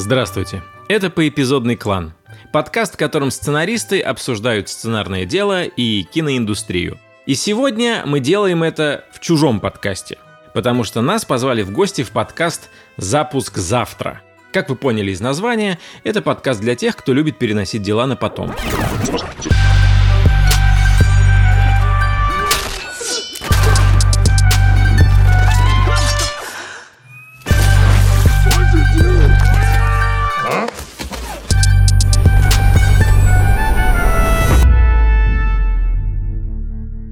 Здравствуйте. 0.00 0.62
Это 0.88 1.10
«Поэпизодный 1.10 1.76
клан». 1.76 2.14
Подкаст, 2.54 2.94
в 2.94 2.96
котором 2.96 3.30
сценаристы 3.30 4.00
обсуждают 4.00 4.70
сценарное 4.70 5.26
дело 5.26 5.64
и 5.64 6.04
киноиндустрию. 6.04 6.98
И 7.26 7.34
сегодня 7.34 8.02
мы 8.06 8.20
делаем 8.20 8.62
это 8.62 9.04
в 9.12 9.20
чужом 9.20 9.60
подкасте, 9.60 10.16
потому 10.54 10.84
что 10.84 11.02
нас 11.02 11.26
позвали 11.26 11.60
в 11.60 11.70
гости 11.70 12.02
в 12.02 12.12
подкаст 12.12 12.70
«Запуск 12.96 13.58
завтра». 13.58 14.22
Как 14.54 14.70
вы 14.70 14.76
поняли 14.76 15.10
из 15.10 15.20
названия, 15.20 15.78
это 16.02 16.22
подкаст 16.22 16.62
для 16.62 16.76
тех, 16.76 16.96
кто 16.96 17.12
любит 17.12 17.38
переносить 17.38 17.82
дела 17.82 18.06
на 18.06 18.16
потом. 18.16 18.54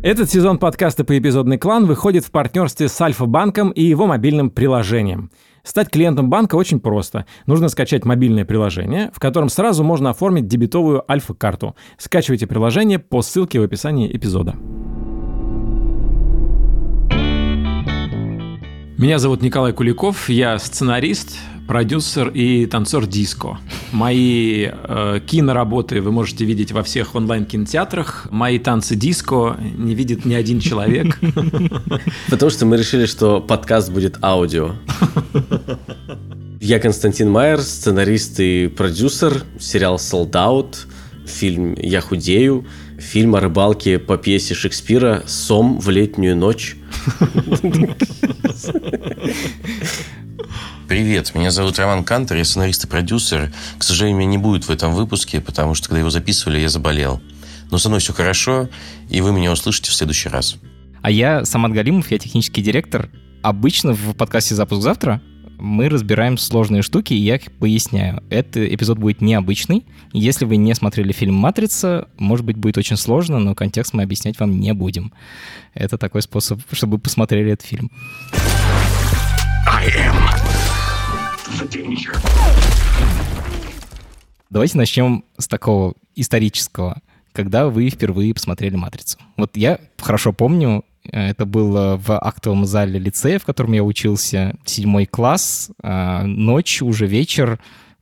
Этот 0.01 0.31
сезон 0.31 0.59
подкаста 0.59 1.03
«Поэпизодный 1.03 1.59
клан» 1.59 1.85
выходит 1.85 2.25
в 2.25 2.31
партнерстве 2.31 2.87
с 2.89 3.01
Альфа-банком 3.01 3.71
и 3.71 3.83
его 3.83 4.07
мобильным 4.07 4.49
приложением. 4.49 5.33
Стать 5.65 5.91
клиентом 5.91 6.31
банка 6.31 6.55
очень 6.55 6.79
просто. 6.79 7.27
Нужно 7.47 7.69
скачать 7.69 8.05
мобильное 8.05 8.45
приложение, 8.45 9.11
в 9.13 9.19
котором 9.19 9.49
сразу 9.49 9.83
можно 9.83 10.11
оформить 10.11 10.47
дебетовую 10.47 11.03
Альфа-карту. 11.11 11.75
Скачивайте 11.97 12.47
приложение 12.47 13.01
по 13.01 13.23
ссылке 13.23 13.59
в 13.59 13.65
описании 13.65 14.09
эпизода. 14.17 14.55
Меня 18.99 19.19
зовут 19.19 19.43
Николай 19.43 19.73
Куликов, 19.73 20.29
я 20.29 20.61
сценарист, 20.61 21.37
продюсер 21.69 22.29
и 22.31 22.67
танцор 22.67 23.07
диско. 23.07 23.59
Мои 23.93 24.69
э, 24.73 25.21
киноработы 25.25 26.01
вы 26.01 26.11
можете 26.11 26.47
видеть 26.47 26.73
во 26.73 26.83
всех 26.83 27.15
онлайн-кинотеатрах. 27.15 28.27
Мои 28.31 28.59
танцы 28.59 28.97
диско 28.97 29.57
не 29.77 29.95
видит 29.95 30.25
ни 30.25 30.35
один 30.35 30.61
человек. 30.61 31.21
Потому 32.31 32.51
что 32.51 32.65
мы 32.65 32.79
решили, 32.79 33.05
что 33.05 33.41
подкаст 33.41 33.93
будет 33.93 34.17
аудио. 34.25 34.73
Я 36.61 36.81
Константин 36.81 37.31
Майер, 37.31 37.61
сценарист 37.61 38.41
и 38.41 38.69
продюсер. 38.69 39.45
Сериал 39.61 39.97
«Sold 39.97 40.33
Out», 40.33 40.87
фильм 41.27 41.75
«Я 41.75 42.01
худею», 42.01 42.67
фильм 42.99 43.37
о 43.37 43.41
рыбалке 43.41 43.99
по 43.99 44.17
пьесе 44.17 44.55
Шекспира 44.55 45.23
«Сом 45.27 45.79
в 45.79 45.91
летнюю 45.91 46.35
ночь». 46.35 46.77
Привет, 50.89 51.35
меня 51.35 51.51
зовут 51.51 51.79
Роман 51.79 52.03
Кантер, 52.03 52.39
я 52.39 52.47
сценарист 52.47 52.85
и 52.85 52.87
продюсер. 52.87 53.53
К 53.77 53.83
сожалению, 53.83 54.21
меня 54.21 54.31
не 54.31 54.39
будет 54.39 54.65
в 54.65 54.71
этом 54.71 54.95
выпуске, 54.95 55.39
потому 55.39 55.75
что 55.75 55.89
когда 55.89 55.99
его 55.99 56.09
записывали, 56.09 56.61
я 56.61 56.71
заболел. 56.71 57.21
Но 57.71 57.77
со 57.77 57.91
мной 57.91 58.01
все 58.01 58.15
хорошо, 58.15 58.71
и 59.11 59.21
вы 59.21 59.33
меня 59.33 59.53
услышите 59.53 59.91
в 59.91 59.95
следующий 59.95 60.31
раз. 60.31 60.57
А 61.03 61.11
я 61.11 61.45
Самат 61.45 61.73
Галимов, 61.73 62.11
я 62.11 62.19
технический 62.19 62.63
директор. 62.63 63.11
Обычно 63.43 63.93
в 63.93 64.15
подкасте 64.15 64.55
«Запуск 64.55 64.83
завтра» 64.83 65.21
мы 65.59 65.91
разбираем 65.91 66.39
сложные 66.39 66.81
штуки, 66.81 67.13
и 67.13 67.19
я 67.19 67.37
их 67.37 67.53
поясняю. 67.53 68.23
Этот 68.31 68.57
эпизод 68.57 68.97
будет 68.97 69.21
необычный. 69.21 69.85
Если 70.15 70.47
вы 70.47 70.57
не 70.57 70.75
смотрели 70.75 71.13
фильм 71.13 71.35
«Матрица», 71.35 72.09
может 72.17 72.47
быть, 72.47 72.57
будет 72.57 72.79
очень 72.79 72.97
сложно, 72.97 73.39
но 73.39 73.55
контекст 73.55 73.93
мы 73.93 74.05
объяснять 74.05 74.41
вам 74.41 74.59
не 74.59 74.73
будем. 74.73 75.13
Это 75.75 75.99
такой 75.99 76.23
способ, 76.23 76.63
чтобы 76.73 76.95
вы 76.95 76.99
посмотрели 76.99 77.53
этот 77.53 77.67
фильм. 77.67 77.91
I 79.67 79.89
am. 79.89 80.58
Давайте 84.51 84.79
начнем 84.79 85.25
с 85.37 85.47
такого 85.47 85.95
исторического. 86.15 87.01
Когда 87.33 87.69
вы 87.69 87.91
впервые 87.91 88.35
посмотрели 88.35 88.77
«Матрицу»? 88.77 89.19
Вот 89.37 89.57
я 89.57 89.79
хорошо 89.99 90.33
помню, 90.33 90.85
это 91.05 91.47
было 91.47 91.97
в 91.97 92.11
актовом 92.11 92.67
зале 92.67 92.99
лицея, 92.99 93.39
в 93.39 93.45
котором 93.45 93.73
я 93.73 93.85
учился, 93.85 94.57
седьмой 94.65 95.07
класс, 95.07 95.71
а, 95.83 96.25
ночь, 96.25 96.83
уже 96.83 97.07
вечер, 97.07 97.59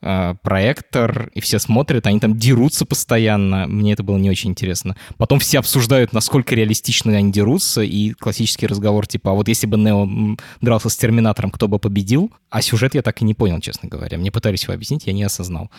а, 0.08 0.34
проектор, 0.34 1.30
и 1.34 1.40
все 1.40 1.58
смотрят, 1.58 2.06
они 2.06 2.20
там 2.20 2.38
дерутся 2.38 2.86
постоянно. 2.86 3.66
Мне 3.66 3.92
это 3.92 4.04
было 4.04 4.16
не 4.16 4.30
очень 4.30 4.50
интересно. 4.50 4.96
Потом 5.16 5.40
все 5.40 5.58
обсуждают, 5.58 6.12
насколько 6.12 6.54
реалистично 6.54 7.16
они 7.16 7.32
дерутся, 7.32 7.82
и 7.82 8.10
классический 8.12 8.68
разговор 8.68 9.08
типа, 9.08 9.32
а 9.32 9.34
вот 9.34 9.48
если 9.48 9.66
бы 9.66 9.76
Нео 9.76 10.36
дрался 10.60 10.90
с 10.90 10.96
Терминатором, 10.96 11.50
кто 11.50 11.66
бы 11.66 11.80
победил? 11.80 12.30
А 12.50 12.62
сюжет 12.62 12.94
я 12.94 13.02
так 13.02 13.20
и 13.20 13.24
не 13.24 13.34
понял, 13.34 13.60
честно 13.60 13.88
говоря. 13.88 14.16
Мне 14.16 14.30
пытались 14.30 14.62
его 14.62 14.74
объяснить, 14.74 15.06
я 15.08 15.12
не 15.12 15.24
осознал. 15.24 15.72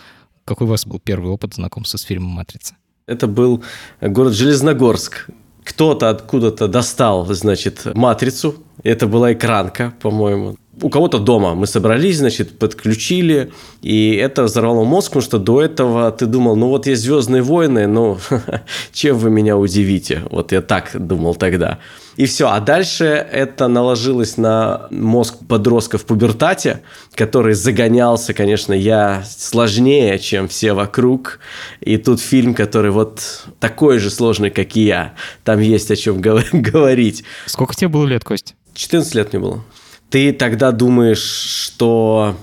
Какой 0.44 0.66
у 0.66 0.70
вас 0.70 0.86
был 0.86 0.98
первый 0.98 1.30
опыт 1.30 1.54
знакомства 1.54 1.96
с 1.96 2.02
фильмом 2.02 2.32
«Матрица»? 2.32 2.74
Это 3.06 3.26
был 3.26 3.64
город 4.02 4.34
Железногорск, 4.34 5.30
кто-то 5.64 6.10
откуда-то 6.10 6.68
достал, 6.68 7.24
значит, 7.26 7.86
матрицу. 7.94 8.62
Это 8.82 9.06
была 9.06 9.32
экранка, 9.32 9.92
по-моему. 10.00 10.56
У 10.80 10.90
кого-то 10.90 11.18
дома 11.18 11.56
мы 11.56 11.66
собрались, 11.66 12.18
значит, 12.18 12.56
подключили, 12.58 13.50
и 13.82 14.14
это 14.14 14.44
взорвало 14.44 14.84
мозг, 14.84 15.08
потому 15.08 15.22
что 15.22 15.38
до 15.38 15.60
этого 15.60 16.12
ты 16.12 16.26
думал, 16.26 16.54
ну 16.54 16.68
вот 16.68 16.86
есть 16.86 17.02
«Звездные 17.02 17.42
войны», 17.42 17.88
ну, 17.88 18.18
чем 18.92 19.18
вы 19.18 19.30
меня 19.30 19.56
удивите? 19.56 20.22
Вот 20.30 20.52
я 20.52 20.60
так 20.60 20.90
думал 20.94 21.34
тогда. 21.34 21.78
И 22.18 22.26
все. 22.26 22.48
А 22.48 22.60
дальше 22.60 23.04
это 23.04 23.68
наложилось 23.68 24.36
на 24.36 24.88
мозг 24.90 25.36
подростка 25.48 25.98
в 25.98 26.04
пубертате, 26.04 26.82
который 27.14 27.54
загонялся, 27.54 28.34
конечно, 28.34 28.72
я 28.72 29.22
сложнее, 29.24 30.18
чем 30.18 30.48
все 30.48 30.72
вокруг. 30.72 31.38
И 31.80 31.96
тут 31.96 32.20
фильм, 32.20 32.54
который 32.54 32.90
вот 32.90 33.20
такой 33.60 33.98
же 33.98 34.10
сложный, 34.10 34.50
как 34.50 34.76
и 34.76 34.84
я. 34.84 35.14
Там 35.44 35.60
есть 35.60 35.92
о 35.92 35.96
чем 35.96 36.20
говорить. 36.52 37.22
Сколько 37.46 37.76
тебе 37.76 37.88
было 37.88 38.04
лет, 38.04 38.24
Кость? 38.24 38.56
14 38.78 39.14
лет 39.16 39.32
мне 39.32 39.42
было. 39.42 39.64
Ты 40.08 40.32
тогда 40.32 40.70
думаешь, 40.70 41.18
что 41.18 42.36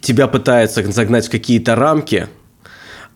тебя 0.00 0.28
пытаются 0.28 0.82
загнать 0.90 1.26
в 1.26 1.30
какие-то 1.30 1.76
рамки, 1.76 2.26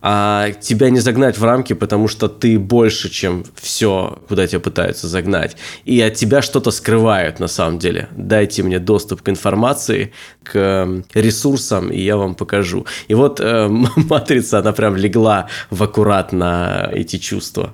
а 0.01 0.51
тебя 0.61 0.91
не 0.91 0.99
загнать 0.99 1.37
в 1.37 1.43
рамки, 1.43 1.73
потому 1.73 2.07
что 2.07 2.29
ты 2.29 2.59
больше, 2.59 3.09
чем 3.09 3.43
все, 3.55 4.19
куда 4.29 4.45
тебя 4.45 4.59
пытаются 4.59 5.07
загнать. 5.07 5.57
И 5.83 5.99
от 5.99 6.13
тебя 6.13 6.43
что-то 6.43 6.69
скрывают 6.69 7.39
на 7.39 7.47
самом 7.47 7.79
деле. 7.79 8.07
Дайте 8.15 8.61
мне 8.61 8.77
доступ 8.77 9.23
к 9.23 9.29
информации, 9.29 10.13
к 10.43 10.55
эм, 10.55 11.05
ресурсам, 11.13 11.89
и 11.89 11.99
я 11.99 12.17
вам 12.17 12.35
покажу. 12.35 12.85
И 13.07 13.15
вот 13.15 13.39
э, 13.41 13.67
матрица, 13.95 14.59
она 14.59 14.73
прям 14.73 14.95
легла 14.95 15.49
в 15.71 15.81
аккурат 15.83 16.31
на 16.33 16.87
эти 16.93 17.17
чувства. 17.17 17.73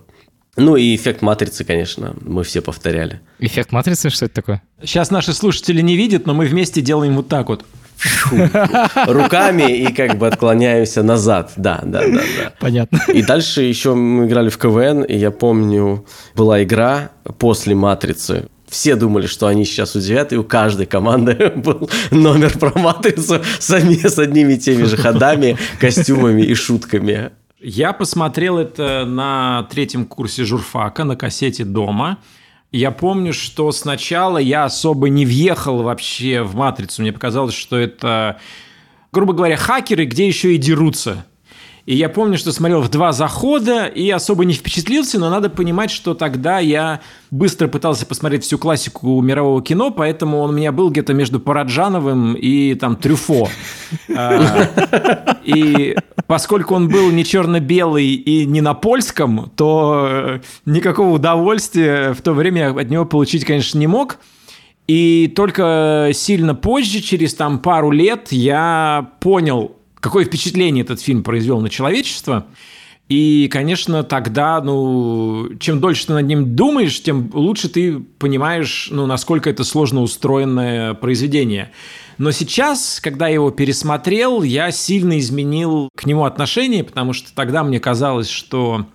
Ну 0.55 0.75
и 0.75 0.95
эффект 0.95 1.21
матрицы, 1.21 1.63
конечно, 1.63 2.16
мы 2.21 2.43
все 2.43 2.61
повторяли. 2.61 3.19
Эффект 3.39 3.71
матрицы, 3.71 4.09
что 4.09 4.25
это 4.25 4.35
такое? 4.35 4.63
Сейчас 4.81 5.11
наши 5.11 5.33
слушатели 5.33 5.81
не 5.81 5.97
видят, 5.97 6.25
но 6.25 6.33
мы 6.33 6.45
вместе 6.45 6.81
делаем 6.81 7.16
вот 7.16 7.27
так 7.27 7.49
вот 7.49 7.66
руками 9.07 9.77
и 9.77 9.94
как 9.94 10.17
бы 10.17 10.27
отклоняемся 10.27 11.03
назад. 11.03 11.53
Да, 11.55 11.81
да, 11.83 12.01
да, 12.01 12.21
да. 12.38 12.53
Понятно. 12.59 12.99
И 13.13 13.21
дальше 13.21 13.63
еще 13.63 13.95
мы 13.95 14.27
играли 14.27 14.49
в 14.49 14.57
КВН, 14.57 15.03
и 15.03 15.17
я 15.17 15.31
помню, 15.31 16.05
была 16.35 16.63
игра 16.63 17.11
после 17.38 17.75
«Матрицы», 17.75 18.47
все 18.67 18.95
думали, 18.95 19.27
что 19.27 19.47
они 19.47 19.63
сейчас 19.63 19.95
удивят, 19.95 20.33
и 20.33 20.38
у 20.38 20.44
каждой 20.44 20.85
команды 20.85 21.49
был 21.55 21.89
номер 22.11 22.57
про 22.57 22.77
матрицу 22.77 23.41
с, 23.59 23.69
с 23.69 24.19
одними 24.19 24.53
и 24.53 24.57
теми 24.57 24.83
же 24.83 24.97
ходами, 24.97 25.57
костюмами 25.79 26.41
и 26.41 26.53
шутками. 26.55 27.31
Я 27.67 27.93
посмотрел 27.93 28.59
это 28.59 29.05
на 29.07 29.63
третьем 29.71 30.05
курсе 30.05 30.43
журфака 30.43 31.03
на 31.03 31.15
кассете 31.15 31.65
дома. 31.65 32.19
Я 32.71 32.91
помню, 32.91 33.33
что 33.33 33.71
сначала 33.71 34.37
я 34.37 34.65
особо 34.65 35.09
не 35.09 35.25
въехал 35.25 35.81
вообще 35.81 36.43
в 36.43 36.53
«Матрицу». 36.53 37.01
Мне 37.01 37.12
показалось, 37.12 37.56
что 37.56 37.75
это, 37.75 38.39
грубо 39.12 39.33
говоря, 39.33 39.57
хакеры, 39.57 40.06
где 40.06 40.27
еще 40.27 40.53
и 40.53 40.59
дерутся. 40.59 41.25
И 41.85 41.95
я 41.95 42.09
помню, 42.09 42.35
что 42.39 42.51
смотрел 42.51 42.81
в 42.81 42.89
два 42.89 43.11
захода 43.11 43.85
и 43.85 44.09
особо 44.09 44.43
не 44.43 44.53
впечатлился, 44.53 45.19
но 45.19 45.29
надо 45.29 45.51
понимать, 45.51 45.91
что 45.91 46.15
тогда 46.15 46.57
я 46.57 47.01
быстро 47.29 47.67
пытался 47.67 48.07
посмотреть 48.07 48.43
всю 48.43 48.57
классику 48.57 49.21
мирового 49.21 49.61
кино, 49.61 49.91
поэтому 49.91 50.39
он 50.39 50.49
у 50.49 50.53
меня 50.53 50.71
был 50.71 50.89
где-то 50.89 51.13
между 51.13 51.39
Параджановым 51.39 52.33
и 52.33 52.73
там 52.73 52.95
Трюфо. 52.95 53.49
А, 54.15 54.67
и 55.43 55.95
поскольку 56.25 56.73
он 56.73 56.89
был 56.89 57.11
не 57.11 57.23
черно-белый 57.23 58.15
и 58.15 58.47
не 58.47 58.61
на 58.61 58.73
польском, 58.73 59.51
то 59.55 60.39
никакого 60.65 61.13
удовольствия 61.13 62.13
в 62.13 62.21
то 62.21 62.33
время 62.33 62.75
от 62.75 62.89
него 62.89 63.05
получить, 63.05 63.45
конечно, 63.45 63.77
не 63.77 63.87
мог. 63.87 64.17
И 64.87 65.31
только 65.35 66.09
сильно 66.13 66.55
позже, 66.55 67.01
через 67.01 67.35
там 67.35 67.59
пару 67.59 67.91
лет, 67.91 68.31
я 68.31 69.11
понял, 69.19 69.75
какое 70.06 70.24
впечатление 70.24 70.84
этот 70.84 71.02
фильм 71.02 71.24
произвел 71.24 71.62
на 71.62 71.69
человечество. 71.72 72.46
И, 73.10 73.50
конечно, 73.52 74.04
тогда, 74.04 74.62
ну, 74.62 75.50
чем 75.60 75.80
дольше 75.80 76.06
ты 76.06 76.13
над 76.13 76.28
ним 76.28 76.56
думаешь, 76.56 77.02
тем 77.02 77.31
лучше 77.34 77.69
ты 77.69 77.98
понимаешь, 78.19 78.90
ну, 78.92 79.07
насколько 79.07 79.50
это 79.50 79.63
сложно 79.63 80.04
устроенное 80.04 80.94
произведение. 80.94 81.72
Но 82.19 82.30
сейчас, 82.30 83.00
когда 83.02 83.28
я 83.28 83.34
его 83.34 83.50
пересмотрел, 83.50 84.44
я 84.44 84.69
сильно 84.69 85.18
изменил 85.18 85.90
к 85.96 86.06
нему 86.06 86.25
отношение, 86.25 86.84
потому 86.84 87.13
что 87.13 87.34
тогда 87.34 87.63
мне 87.63 87.80
казалось, 87.80 88.30
что 88.30 88.86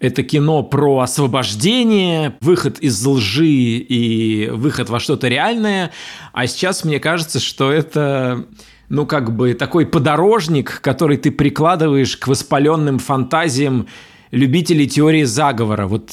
это 0.00 0.22
кино 0.22 0.62
про 0.62 0.98
освобождение, 0.98 2.36
выход 2.42 2.78
из 2.80 3.02
лжи 3.06 3.46
и 3.46 4.50
выход 4.50 4.90
во 4.90 5.00
что-то 5.00 5.28
реальное. 5.28 5.92
А 6.34 6.46
сейчас 6.46 6.84
мне 6.84 7.00
кажется, 7.00 7.40
что 7.40 7.72
это 7.72 8.46
ну, 8.88 9.06
как 9.06 9.34
бы 9.34 9.54
такой 9.54 9.86
подорожник, 9.86 10.80
который 10.80 11.16
ты 11.16 11.30
прикладываешь 11.30 12.16
к 12.16 12.28
воспаленным 12.28 12.98
фантазиям 12.98 13.86
любителей 14.30 14.88
теории 14.88 15.24
заговора. 15.24 15.86
Вот 15.86 16.10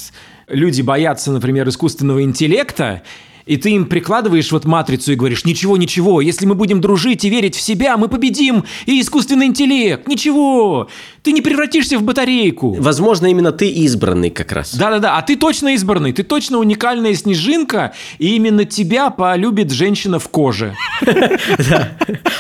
люди 0.48 0.82
боятся, 0.82 1.32
например, 1.32 1.68
искусственного 1.70 2.24
интеллекта, 2.24 3.04
и 3.46 3.58
ты 3.58 3.72
им 3.72 3.86
прикладываешь 3.86 4.52
вот 4.52 4.66
матрицу 4.66 5.14
и 5.14 5.16
говоришь, 5.16 5.46
ничего, 5.46 5.78
ничего, 5.78 6.22
если 6.22 6.46
мы 6.46 6.56
будем 6.56 6.82
дружить 6.82 7.26
и 7.26 7.30
верить 7.30 7.56
в 7.56 7.62
себя, 7.62 7.98
мы 7.98 8.08
победим 8.08 8.64
и 8.86 9.02
искусственный 9.02 9.48
интеллект, 9.48 10.08
ничего, 10.08 10.90
ты 11.22 11.32
не 11.32 11.42
превратишься 11.42 11.98
в 11.98 12.04
батарейку. 12.04 12.76
Возможно, 12.80 13.28
именно 13.28 13.52
ты 13.52 13.70
избранный 13.70 14.30
как 14.30 14.52
раз. 14.52 14.76
Да-да-да, 14.76 15.18
а 15.18 15.22
ты 15.22 15.36
точно 15.36 15.74
избранный, 15.74 16.14
ты 16.14 16.24
точно 16.24 16.58
уникальная 16.58 17.14
снежинка, 17.14 17.94
и 18.20 18.36
именно 18.36 18.66
тебя 18.66 19.10
полюбит 19.10 19.72
женщина 19.72 20.20
в 20.20 20.28
коже. 20.30 20.76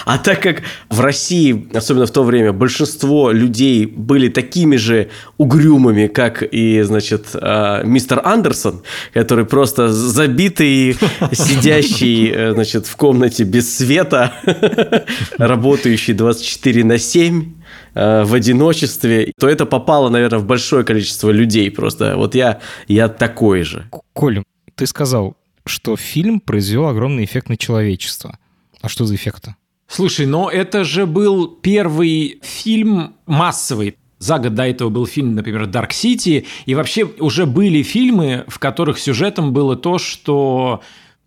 А 0.06 0.18
так 0.18 0.42
как 0.42 0.64
в 0.90 1.00
России, 1.00 1.70
особенно 1.74 2.06
в 2.06 2.12
то 2.12 2.24
время, 2.24 2.52
большинство 2.52 3.32
людей 3.32 3.86
были 3.86 4.28
такими 4.28 4.76
же 4.76 5.10
угрюмыми, 5.38 6.08
как 6.08 6.44
и, 6.44 6.82
значит, 6.82 7.28
а, 7.34 7.84
мистер 7.84 8.22
Андерсон, 8.24 8.82
который 9.14 9.46
просто 9.46 9.88
забитый 9.88 10.93
сидящий, 11.32 12.32
э, 12.32 12.54
значит, 12.54 12.88
в 12.88 12.96
комнате 12.96 13.44
без 13.44 13.76
света, 13.78 14.34
работающий 15.38 16.14
24 16.14 16.84
на 16.84 16.98
7, 16.98 17.54
э, 17.94 18.24
в 18.24 18.34
одиночестве, 18.34 19.32
то 19.40 19.48
это 19.48 19.66
попало, 19.66 20.10
наверное, 20.10 20.40
в 20.40 20.46
большое 20.46 20.84
количество 20.84 21.30
людей 21.32 21.70
просто. 21.72 22.16
Вот 22.18 22.36
я, 22.36 22.60
я 22.88 23.08
такой 23.10 23.64
же. 23.64 23.90
Коля, 24.14 24.44
ты 24.76 24.88
сказал, 24.88 25.36
что 25.66 25.96
фильм 25.96 26.40
произвел 26.40 26.88
огромный 26.88 27.26
эффект 27.26 27.50
на 27.50 27.58
человечество. 27.58 28.38
А 28.82 28.90
что 28.90 29.06
за 29.06 29.16
эффект-то? 29.16 29.56
Слушай, 29.88 30.26
но 30.26 30.50
это 30.50 30.84
же 30.84 31.06
был 31.06 31.48
первый 31.48 32.40
фильм 32.42 33.16
массовый. 33.26 33.98
За 34.24 34.40
год 34.40 34.56
до 34.56 34.64
этого 34.64 34.88
был 34.88 35.06
фильм, 35.06 35.36
например, 35.36 35.64
Dark 35.64 35.90
City, 35.90 36.46
и 36.66 36.76
вообще 36.76 37.04
уже 37.20 37.46
были 37.46 37.84
фильмы, 37.84 38.46
в 38.48 38.58
которых 38.58 38.98
сюжетом 38.98 39.52
было 39.52 39.76
то, 39.76 39.98
что 39.98 40.80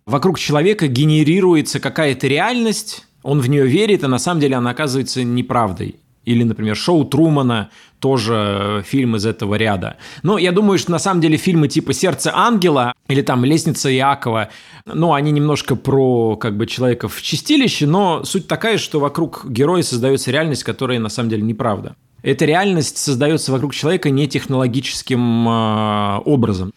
вокруг 0.07 0.39
человека 0.39 0.87
генерируется 0.87 1.79
какая-то 1.79 2.25
реальность, 2.25 3.05
он 3.21 3.39
в 3.39 3.49
нее 3.49 3.67
верит, 3.67 4.03
а 4.03 4.07
на 4.07 4.17
самом 4.17 4.41
деле 4.41 4.55
она 4.55 4.71
оказывается 4.71 5.23
неправдой. 5.23 5.97
Или, 6.25 6.41
например, 6.41 6.75
шоу 6.75 7.05
Трумана, 7.05 7.69
тоже 7.99 8.83
фильм 8.87 9.15
из 9.15 9.27
этого 9.27 9.53
ряда. 9.53 9.97
Но 10.23 10.39
я 10.39 10.51
думаю, 10.51 10.79
что 10.79 10.89
на 10.89 10.99
самом 10.99 11.21
деле 11.21 11.37
фильмы 11.37 11.67
типа 11.67 11.93
«Сердце 11.93 12.31
ангела» 12.33 12.95
или 13.09 13.21
там 13.21 13.45
«Лестница 13.45 13.95
Иакова», 13.95 14.49
ну, 14.87 15.13
они 15.13 15.29
немножко 15.31 15.75
про 15.75 16.35
как 16.35 16.57
бы 16.57 16.65
человека 16.65 17.07
в 17.07 17.21
чистилище, 17.21 17.85
но 17.85 18.23
суть 18.23 18.47
такая, 18.47 18.79
что 18.79 18.99
вокруг 18.99 19.45
героя 19.47 19.83
создается 19.83 20.31
реальность, 20.31 20.63
которая 20.63 20.97
на 20.97 21.09
самом 21.09 21.29
деле 21.29 21.43
неправда 21.43 21.95
эта 22.27 22.43
реальность 22.43 22.97
создается 22.97 23.53
вокруг 23.53 23.73
человека 23.73 24.09
не 24.09 24.27
технологическим 24.27 25.47
э, 25.47 26.17
образом. 26.25 26.73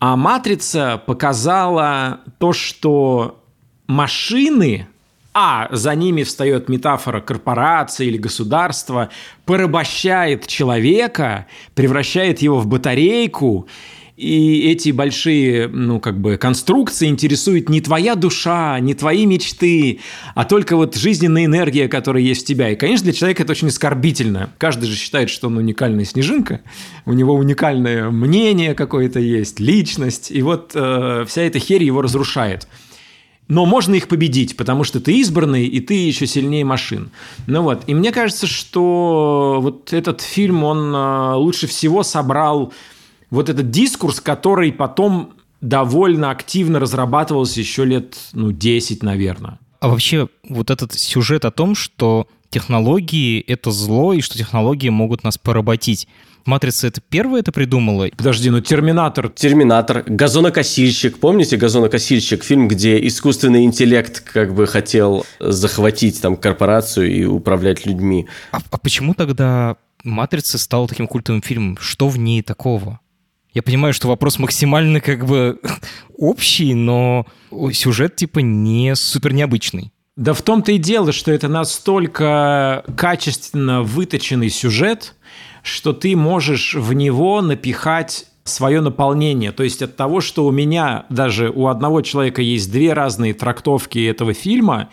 А 0.00 0.16
матрица 0.16 1.00
показала 1.06 2.20
то, 2.38 2.52
что 2.52 3.40
машины, 3.86 4.88
а 5.32 5.68
за 5.70 5.94
ними 5.94 6.24
встает 6.24 6.68
метафора 6.68 7.20
корпорации 7.20 8.08
или 8.08 8.16
государства, 8.16 9.10
порабощает 9.44 10.48
человека, 10.48 11.46
превращает 11.76 12.42
его 12.42 12.58
в 12.58 12.66
батарейку 12.66 13.68
и 14.18 14.68
эти 14.72 14.90
большие, 14.90 15.68
ну, 15.68 16.00
как 16.00 16.18
бы, 16.18 16.36
конструкции 16.36 17.06
интересуют 17.06 17.68
не 17.68 17.80
твоя 17.80 18.16
душа, 18.16 18.80
не 18.80 18.94
твои 18.94 19.26
мечты, 19.26 20.00
а 20.34 20.44
только 20.44 20.74
вот 20.74 20.96
жизненная 20.96 21.44
энергия, 21.44 21.86
которая 21.86 22.20
есть 22.20 22.42
в 22.42 22.46
тебя. 22.46 22.70
И, 22.70 22.74
конечно, 22.74 23.04
для 23.04 23.12
человека 23.12 23.44
это 23.44 23.52
очень 23.52 23.68
оскорбительно. 23.68 24.50
Каждый 24.58 24.86
же 24.86 24.96
считает, 24.96 25.30
что 25.30 25.46
он 25.46 25.58
уникальная 25.58 26.04
снежинка, 26.04 26.62
у 27.06 27.12
него 27.12 27.34
уникальное 27.34 28.10
мнение 28.10 28.74
какое-то 28.74 29.20
есть, 29.20 29.60
личность, 29.60 30.32
и 30.32 30.42
вот 30.42 30.72
э, 30.74 31.24
вся 31.28 31.42
эта 31.42 31.60
херь 31.60 31.84
его 31.84 32.02
разрушает. 32.02 32.66
Но 33.46 33.66
можно 33.66 33.94
их 33.94 34.08
победить, 34.08 34.56
потому 34.56 34.82
что 34.82 35.00
ты 35.00 35.12
избранный, 35.20 35.66
и 35.66 35.78
ты 35.78 35.94
еще 35.94 36.26
сильнее 36.26 36.64
машин. 36.64 37.12
Ну 37.46 37.62
вот, 37.62 37.84
и 37.86 37.94
мне 37.94 38.10
кажется, 38.10 38.48
что 38.48 39.60
вот 39.62 39.92
этот 39.92 40.22
фильм, 40.22 40.64
он 40.64 40.92
э, 40.92 41.34
лучше 41.34 41.68
всего 41.68 42.02
собрал 42.02 42.72
вот 43.30 43.48
этот 43.48 43.70
дискурс, 43.70 44.20
который 44.20 44.72
потом 44.72 45.34
довольно 45.60 46.30
активно 46.30 46.78
разрабатывался 46.78 47.60
еще 47.60 47.84
лет, 47.84 48.16
ну, 48.32 48.52
10, 48.52 49.02
наверное. 49.02 49.58
А 49.80 49.88
вообще 49.88 50.28
вот 50.48 50.70
этот 50.70 50.92
сюжет 50.94 51.44
о 51.44 51.50
том, 51.50 51.74
что 51.74 52.26
технологии— 52.50 53.40
это 53.46 53.70
зло, 53.70 54.12
и 54.12 54.20
что 54.20 54.38
технологии 54.38 54.88
могут 54.88 55.24
нас 55.24 55.38
поработить. 55.38 56.08
«Матрица»— 56.46 56.86
это 56.88 57.02
первое 57.02 57.40
это 57.40 57.52
придумала? 57.52 58.08
Подожди, 58.16 58.48
ну 58.48 58.60
«Терминатор». 58.60 59.28
«Терминатор», 59.28 60.02
«Газонокосильщик». 60.06 61.18
Помните 61.18 61.58
«Газонокосильщик»? 61.58 62.42
Фильм, 62.42 62.68
где 62.68 63.06
искусственный 63.06 63.64
интеллект 63.64 64.20
как 64.20 64.54
бы 64.54 64.66
хотел 64.66 65.26
захватить 65.40 66.22
там 66.22 66.36
корпорацию 66.36 67.12
и 67.14 67.24
управлять 67.24 67.84
людьми. 67.84 68.26
А, 68.52 68.60
а 68.70 68.78
почему 68.78 69.12
тогда 69.12 69.76
«Матрица» 70.04 70.56
стала 70.56 70.88
таким 70.88 71.06
культовым 71.06 71.42
фильмом? 71.42 71.76
Что 71.78 72.08
в 72.08 72.18
ней 72.18 72.40
такого? 72.42 73.00
Я 73.52 73.62
понимаю, 73.62 73.92
что 73.94 74.08
вопрос 74.08 74.38
максимально 74.38 75.00
как 75.00 75.26
бы 75.26 75.58
общий, 76.16 76.74
но 76.74 77.26
сюжет 77.72 78.16
типа 78.16 78.40
не 78.40 78.94
супер 78.94 79.32
необычный. 79.32 79.92
Да 80.16 80.32
в 80.32 80.42
том-то 80.42 80.72
и 80.72 80.78
дело, 80.78 81.12
что 81.12 81.30
это 81.30 81.48
настолько 81.48 82.84
качественно 82.96 83.82
выточенный 83.82 84.50
сюжет, 84.50 85.14
что 85.62 85.92
ты 85.92 86.16
можешь 86.16 86.74
в 86.74 86.92
него 86.92 87.40
напихать 87.40 88.26
свое 88.44 88.80
наполнение. 88.80 89.52
То 89.52 89.62
есть 89.62 89.82
от 89.82 89.96
того, 89.96 90.20
что 90.20 90.44
у 90.46 90.50
меня 90.50 91.06
даже 91.08 91.50
у 91.50 91.68
одного 91.68 92.02
человека 92.02 92.42
есть 92.42 92.72
две 92.72 92.94
разные 92.94 93.34
трактовки 93.34 94.04
этого 94.04 94.34
фильма, 94.34 94.88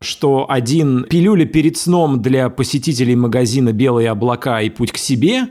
что 0.00 0.46
один 0.48 1.04
пилюля 1.04 1.46
перед 1.46 1.76
сном 1.76 2.20
для 2.20 2.50
посетителей 2.50 3.16
магазина 3.16 3.72
«Белые 3.72 4.10
облака» 4.10 4.60
и 4.60 4.70
«Путь 4.70 4.92
к 4.92 4.98
себе», 4.98 5.48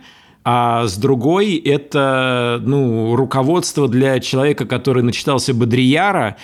а 0.50 0.88
с 0.88 0.96
другой 0.96 1.56
это 1.58 2.62
ну, 2.64 3.18
руководство 3.18 3.90
для 3.90 4.22
человека, 4.22 4.66
который 4.66 5.04
начитался 5.04 5.54
Бодрияра 5.54 6.38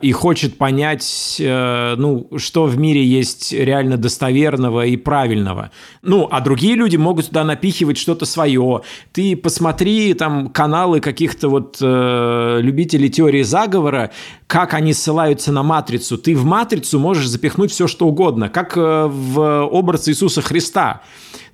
и 0.00 0.12
хочет 0.12 0.56
понять, 0.56 1.36
э, 1.38 1.94
ну, 1.96 2.28
что 2.36 2.64
в 2.64 2.78
мире 2.78 3.04
есть 3.04 3.52
реально 3.52 3.98
достоверного 3.98 4.86
и 4.86 4.96
правильного. 4.96 5.70
Ну, 6.02 6.26
а 6.30 6.40
другие 6.40 6.74
люди 6.74 6.96
могут 6.96 7.26
туда 7.26 7.44
напихивать 7.44 7.98
что-то 7.98 8.24
свое. 8.24 8.82
Ты 9.12 9.36
посмотри 9.36 10.14
там 10.14 10.48
каналы 10.48 11.00
каких-то 11.00 11.48
вот 11.48 11.78
э, 11.80 12.58
любителей 12.62 13.10
теории 13.10 13.42
заговора, 13.42 14.10
как 14.46 14.72
они 14.72 14.94
ссылаются 14.94 15.52
на 15.52 15.62
матрицу. 15.62 16.16
Ты 16.16 16.34
в 16.34 16.44
матрицу 16.44 16.98
можешь 16.98 17.28
запихнуть 17.28 17.70
все, 17.70 17.86
что 17.86 18.06
угодно, 18.06 18.48
как 18.48 18.76
э, 18.76 19.06
в 19.06 19.64
образ 19.66 20.08
Иисуса 20.08 20.40
Христа 20.40 21.02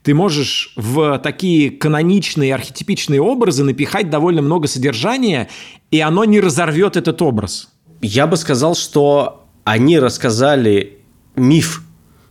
ты 0.03 0.15
можешь 0.15 0.73
в 0.77 1.19
такие 1.19 1.69
каноничные, 1.69 2.55
архетипичные 2.55 3.21
образы 3.21 3.65
напихать 3.65 4.09
довольно 4.09 4.41
много 4.41 4.69
содержания, 4.69 5.49
и 5.91 5.99
оно 5.99 6.25
не 6.25 6.39
разорвет 6.39 6.97
этот 6.97 7.21
образ. 7.23 7.76
Я 8.01 8.27
бы 8.27 8.37
сказал, 8.37 8.75
что 8.75 9.47
они 9.65 9.99
рассказали 9.99 10.99
миф. 11.35 11.83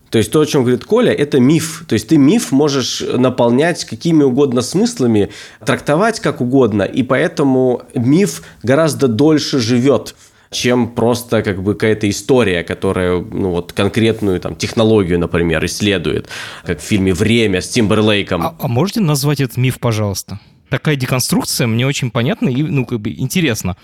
То 0.09 0.19
есть 0.19 0.31
то, 0.31 0.39
о 0.39 0.45
чем 0.45 0.61
говорит 0.61 0.85
Коля, 0.85 1.11
это 1.11 1.39
миф. 1.39 1.83
То 1.87 1.93
есть 1.93 2.07
ты 2.07 2.17
миф 2.17 2.51
можешь 2.51 3.01
наполнять 3.01 3.83
какими 3.85 4.23
угодно 4.23 4.61
смыслами, 4.61 5.29
трактовать 5.65 6.19
как 6.19 6.41
угодно, 6.41 6.83
и 6.83 7.03
поэтому 7.03 7.81
миф 7.93 8.43
гораздо 8.63 9.07
дольше 9.07 9.59
живет 9.59 10.15
чем 10.51 10.87
просто 10.87 11.43
как 11.43 11.61
бы 11.61 11.73
какая-то 11.73 12.09
история, 12.09 12.63
которая, 12.63 13.19
ну 13.19 13.49
вот, 13.49 13.73
конкретную 13.73 14.39
там 14.39 14.55
технологию, 14.55 15.19
например, 15.19 15.65
исследует, 15.65 16.29
как 16.63 16.79
в 16.79 16.83
фильме 16.83 17.13
«Время» 17.13 17.61
с 17.61 17.67
Тимберлейком. 17.67 18.41
А, 18.41 18.55
а 18.57 18.67
можете 18.67 19.01
назвать 19.01 19.41
этот 19.41 19.57
миф, 19.57 19.79
пожалуйста? 19.79 20.39
Такая 20.69 20.95
деконструкция 20.95 21.67
мне 21.67 21.85
очень 21.85 22.09
понятна 22.09 22.49
и, 22.49 22.63
ну, 22.63 22.85
как 22.85 22.99
бы 22.99 23.11
интересно. 23.11 23.75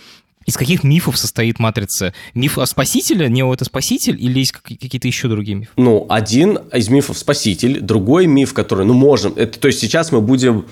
Из 0.45 0.57
каких 0.57 0.83
мифов 0.83 1.17
состоит 1.17 1.59
матрица? 1.59 2.13
Миф 2.33 2.57
о 2.57 2.65
спасителе, 2.65 3.29
Нео 3.29 3.53
это 3.53 3.65
спаситель, 3.65 4.17
или 4.19 4.39
есть 4.39 4.51
какие-то 4.51 5.07
еще 5.07 5.27
другие 5.27 5.55
мифы? 5.55 5.71
Ну, 5.77 6.05
один 6.09 6.59
из 6.73 6.89
мифов 6.89 7.17
спаситель, 7.17 7.79
другой 7.79 8.25
миф, 8.25 8.53
который, 8.53 8.85
ну, 8.85 8.93
можем, 8.93 9.33
это, 9.35 9.59
то 9.59 9.67
есть 9.67 9.79
сейчас 9.79 10.11
мы 10.11 10.21
будем 10.21 10.65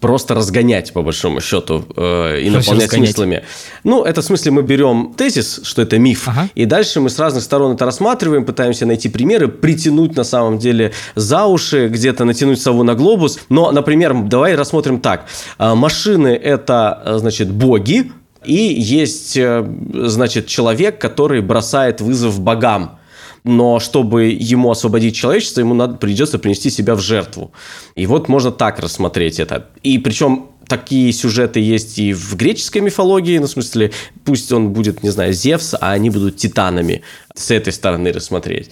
просто 0.00 0.34
разгонять, 0.34 0.92
по 0.92 1.02
большому 1.02 1.40
счету, 1.40 1.84
э, 1.96 2.40
и 2.40 2.48
Что 2.48 2.58
наполнять 2.58 2.90
смыслами. 2.90 3.44
Ну, 3.84 4.02
это 4.04 4.22
в 4.22 4.24
смысле 4.24 4.52
мы 4.52 4.62
берем 4.62 5.12
тезис, 5.14 5.60
что 5.62 5.82
это 5.82 5.98
миф, 5.98 6.26
Ага. 6.26 6.48
и 6.54 6.64
дальше 6.64 7.00
мы 7.00 7.10
с 7.10 7.18
разных 7.18 7.42
сторон 7.42 7.74
это 7.74 7.84
рассматриваем, 7.84 8.44
пытаемся 8.44 8.86
найти 8.86 9.08
примеры, 9.08 9.48
притянуть 9.48 10.16
на 10.16 10.24
самом 10.24 10.58
деле 10.58 10.92
за 11.14 11.44
уши, 11.44 11.88
где-то 11.88 12.24
натянуть 12.24 12.60
сову 12.60 12.82
на 12.82 12.94
глобус. 12.94 13.38
Но, 13.50 13.70
например, 13.72 14.14
давай 14.24 14.54
рассмотрим 14.54 15.00
так. 15.00 15.26
А, 15.58 15.74
Машины– 15.74 16.28
это, 16.42 17.02
э, 17.04 17.18
значит, 17.18 17.50
боги, 17.50 18.10
и 18.44 18.54
есть, 18.54 19.36
э, 19.36 19.64
значит, 19.92 20.46
человек, 20.46 21.00
который 21.00 21.40
бросает 21.42 22.00
вызов 22.00 22.40
богам. 22.40 22.98
Но 23.42 23.80
чтобы 23.80 24.24
ему 24.26 24.70
освободить 24.70 25.16
человечество, 25.16 25.60
ему 25.60 25.74
надо, 25.74 25.96
придется 25.96 26.38
принести 26.38 26.70
себя 26.70 26.94
в 26.94 27.00
жертву. 27.00 27.52
И 27.94 28.06
вот 28.06 28.28
можно 28.28 28.50
так 28.50 28.78
рассмотреть 28.78 29.40
это. 29.40 29.68
И 29.82 29.98
причем 29.98 30.50
такие 30.70 31.12
сюжеты 31.12 31.58
есть 31.58 31.98
и 31.98 32.12
в 32.12 32.36
греческой 32.36 32.80
мифологии, 32.80 33.38
ну, 33.38 33.46
в 33.46 33.50
смысле, 33.50 33.90
пусть 34.24 34.52
он 34.52 34.68
будет, 34.68 35.02
не 35.02 35.10
знаю, 35.10 35.32
Зевс, 35.32 35.74
а 35.74 35.90
они 35.90 36.10
будут 36.10 36.36
титанами. 36.36 37.02
С 37.34 37.50
этой 37.50 37.72
стороны 37.72 38.12
рассмотреть. 38.12 38.70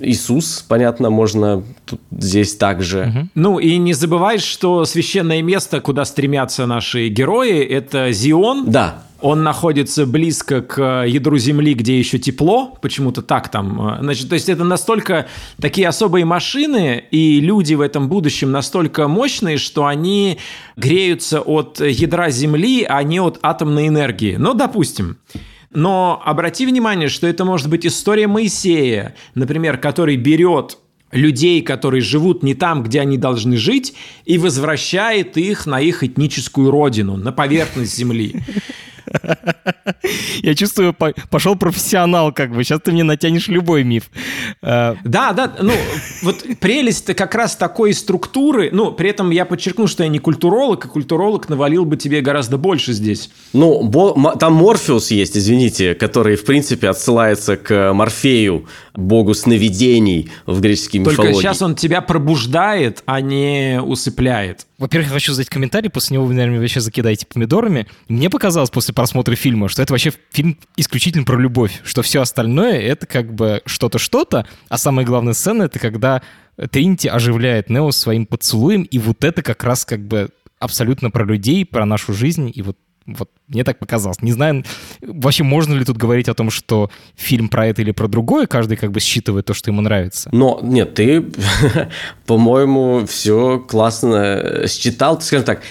Иисус, 0.00 0.64
понятно, 0.68 1.10
можно 1.10 1.62
тут, 1.86 2.00
здесь 2.10 2.56
также. 2.56 3.28
Ну 3.34 3.58
и 3.58 3.78
не 3.78 3.94
забывай, 3.94 4.38
что 4.38 4.84
священное 4.84 5.42
место, 5.42 5.80
куда 5.80 6.04
стремятся 6.04 6.66
наши 6.66 7.08
герои, 7.08 7.64
это 7.64 8.12
Зион. 8.12 8.70
Да, 8.70 9.04
Он 9.20 9.42
находится 9.42 10.06
близко 10.06 10.62
к 10.62 11.04
ядру 11.04 11.38
Земли, 11.38 11.74
где 11.74 11.98
еще 11.98 12.18
тепло, 12.18 12.78
почему-то 12.80 13.20
так 13.20 13.48
там. 13.48 13.94
э, 13.94 13.98
Значит, 14.00 14.28
то 14.28 14.34
есть 14.34 14.48
это 14.48 14.62
настолько 14.62 15.26
такие 15.60 15.88
особые 15.88 16.24
машины, 16.24 17.02
и 17.10 17.40
люди 17.40 17.74
в 17.74 17.80
этом 17.80 18.08
будущем 18.08 18.52
настолько 18.52 19.08
мощные, 19.08 19.58
что 19.58 19.86
они 19.86 20.38
греются 20.76 21.40
от 21.40 21.80
ядра 21.80 22.30
Земли, 22.30 22.84
а 22.88 23.02
не 23.02 23.20
от 23.20 23.38
атомной 23.42 23.88
энергии. 23.88 24.36
Ну, 24.36 24.54
допустим. 24.54 25.18
Но 25.70 26.22
обрати 26.24 26.64
внимание, 26.64 27.08
что 27.08 27.26
это 27.26 27.44
может 27.44 27.68
быть 27.68 27.84
история 27.84 28.26
Моисея, 28.26 29.14
например, 29.34 29.78
который 29.78 30.16
берет 30.16 30.78
людей, 31.10 31.62
которые 31.62 32.02
живут 32.02 32.42
не 32.42 32.54
там, 32.54 32.82
где 32.82 33.00
они 33.00 33.18
должны 33.18 33.56
жить, 33.56 33.94
и 34.24 34.38
возвращает 34.38 35.36
их 35.36 35.66
на 35.66 35.80
их 35.80 36.04
этническую 36.04 36.70
родину, 36.70 37.16
на 37.16 37.32
поверхность 37.32 37.96
земли. 37.96 38.42
Я 40.42 40.54
чувствую, 40.54 40.92
по- 40.94 41.14
пошел 41.30 41.56
профессионал, 41.56 42.32
как 42.32 42.52
бы. 42.54 42.62
Сейчас 42.64 42.80
ты 42.82 42.92
мне 42.92 43.04
натянешь 43.04 43.48
любой 43.48 43.84
миф. 43.84 44.10
Э, 44.62 44.94
Да, 45.04 45.32
да, 45.32 45.52
ну, 45.60 45.72
вот 46.22 46.44
прелесть 46.60 47.14
как 47.14 47.34
раз 47.34 47.56
такой 47.56 47.92
структуры, 47.94 48.70
ну, 48.72 48.92
при 48.92 49.10
этом 49.10 49.30
я 49.30 49.44
подчеркну, 49.44 49.86
что 49.86 50.02
я 50.02 50.08
не 50.08 50.18
культуролог, 50.18 50.84
и 50.84 50.88
культуролог 50.88 51.48
навалил 51.48 51.84
бы 51.84 51.96
тебе 51.96 52.20
гораздо 52.20 52.58
больше 52.58 52.92
здесь. 52.92 53.30
Ну, 53.52 53.82
бо- 53.82 54.14
м- 54.16 54.38
там 54.38 54.54
Морфеус 54.54 55.10
есть, 55.10 55.36
извините, 55.36 55.94
который, 55.94 56.36
в 56.36 56.44
принципе, 56.44 56.88
отсылается 56.88 57.56
к 57.56 57.92
Морфею, 57.92 58.66
богу 58.98 59.34
сновидений 59.34 60.30
в 60.46 60.60
греческой 60.60 61.04
Только 61.04 61.22
мифологии. 61.22 61.40
сейчас 61.40 61.62
он 61.62 61.74
тебя 61.74 62.00
пробуждает, 62.00 63.02
а 63.06 63.20
не 63.20 63.80
усыпляет. 63.80 64.66
Во-первых, 64.78 65.08
я 65.08 65.14
хочу 65.14 65.32
задать 65.32 65.48
комментарий, 65.48 65.88
после 65.88 66.14
него 66.14 66.26
вы, 66.26 66.34
наверное, 66.34 66.60
вообще 66.60 66.80
закидаете 66.80 67.26
помидорами. 67.26 67.86
Мне 68.08 68.28
показалось 68.28 68.70
после 68.70 68.94
просмотра 68.94 69.34
фильма, 69.36 69.68
что 69.68 69.82
это 69.82 69.92
вообще 69.92 70.12
фильм 70.32 70.58
исключительно 70.76 71.24
про 71.24 71.38
любовь, 71.38 71.80
что 71.84 72.02
все 72.02 72.20
остальное— 72.20 72.78
это 72.80 73.06
как 73.06 73.32
бы 73.34 73.62
что-то 73.66 73.98
что-то, 73.98 74.46
а 74.68 74.78
самая 74.78 75.06
главная 75.06 75.34
сцена— 75.34 75.62
это 75.64 75.78
когда 75.78 76.22
Тринити 76.70 77.06
оживляет 77.06 77.70
Нео 77.70 77.92
своим 77.92 78.26
поцелуем, 78.26 78.82
и 78.82 78.98
вот 78.98 79.22
это 79.22 79.42
как 79.42 79.62
раз 79.62 79.84
как 79.84 80.06
бы 80.06 80.30
абсолютно 80.58 81.10
про 81.10 81.24
людей, 81.24 81.64
про 81.64 81.86
нашу 81.86 82.12
жизнь, 82.12 82.50
и 82.52 82.62
вот 82.62 82.76
вот 83.16 83.30
мне 83.48 83.64
так 83.64 83.78
показалось. 83.78 84.20
Не 84.22 84.32
знаю, 84.32 84.64
вообще 85.00 85.44
можно 85.44 85.74
ли 85.74 85.84
тут 85.84 85.96
говорить 85.96 86.28
о 86.28 86.34
том, 86.34 86.50
что 86.50 86.90
фильм 87.16 87.48
про 87.48 87.66
это 87.66 87.82
или 87.82 87.92
про 87.92 88.08
другое, 88.08 88.46
каждый 88.46 88.76
как 88.76 88.92
бы 88.92 89.00
считывает 89.00 89.46
то, 89.46 89.54
что 89.54 89.70
ему 89.70 89.80
нравится. 89.80 90.28
Но, 90.32 90.60
нет, 90.62 90.94
ты, 90.94 91.24
по-моему, 92.26 93.06
все 93.06 93.58
классно 93.58 94.66
считал. 94.68 95.20
Скажем 95.20 95.44
так, 95.44 95.62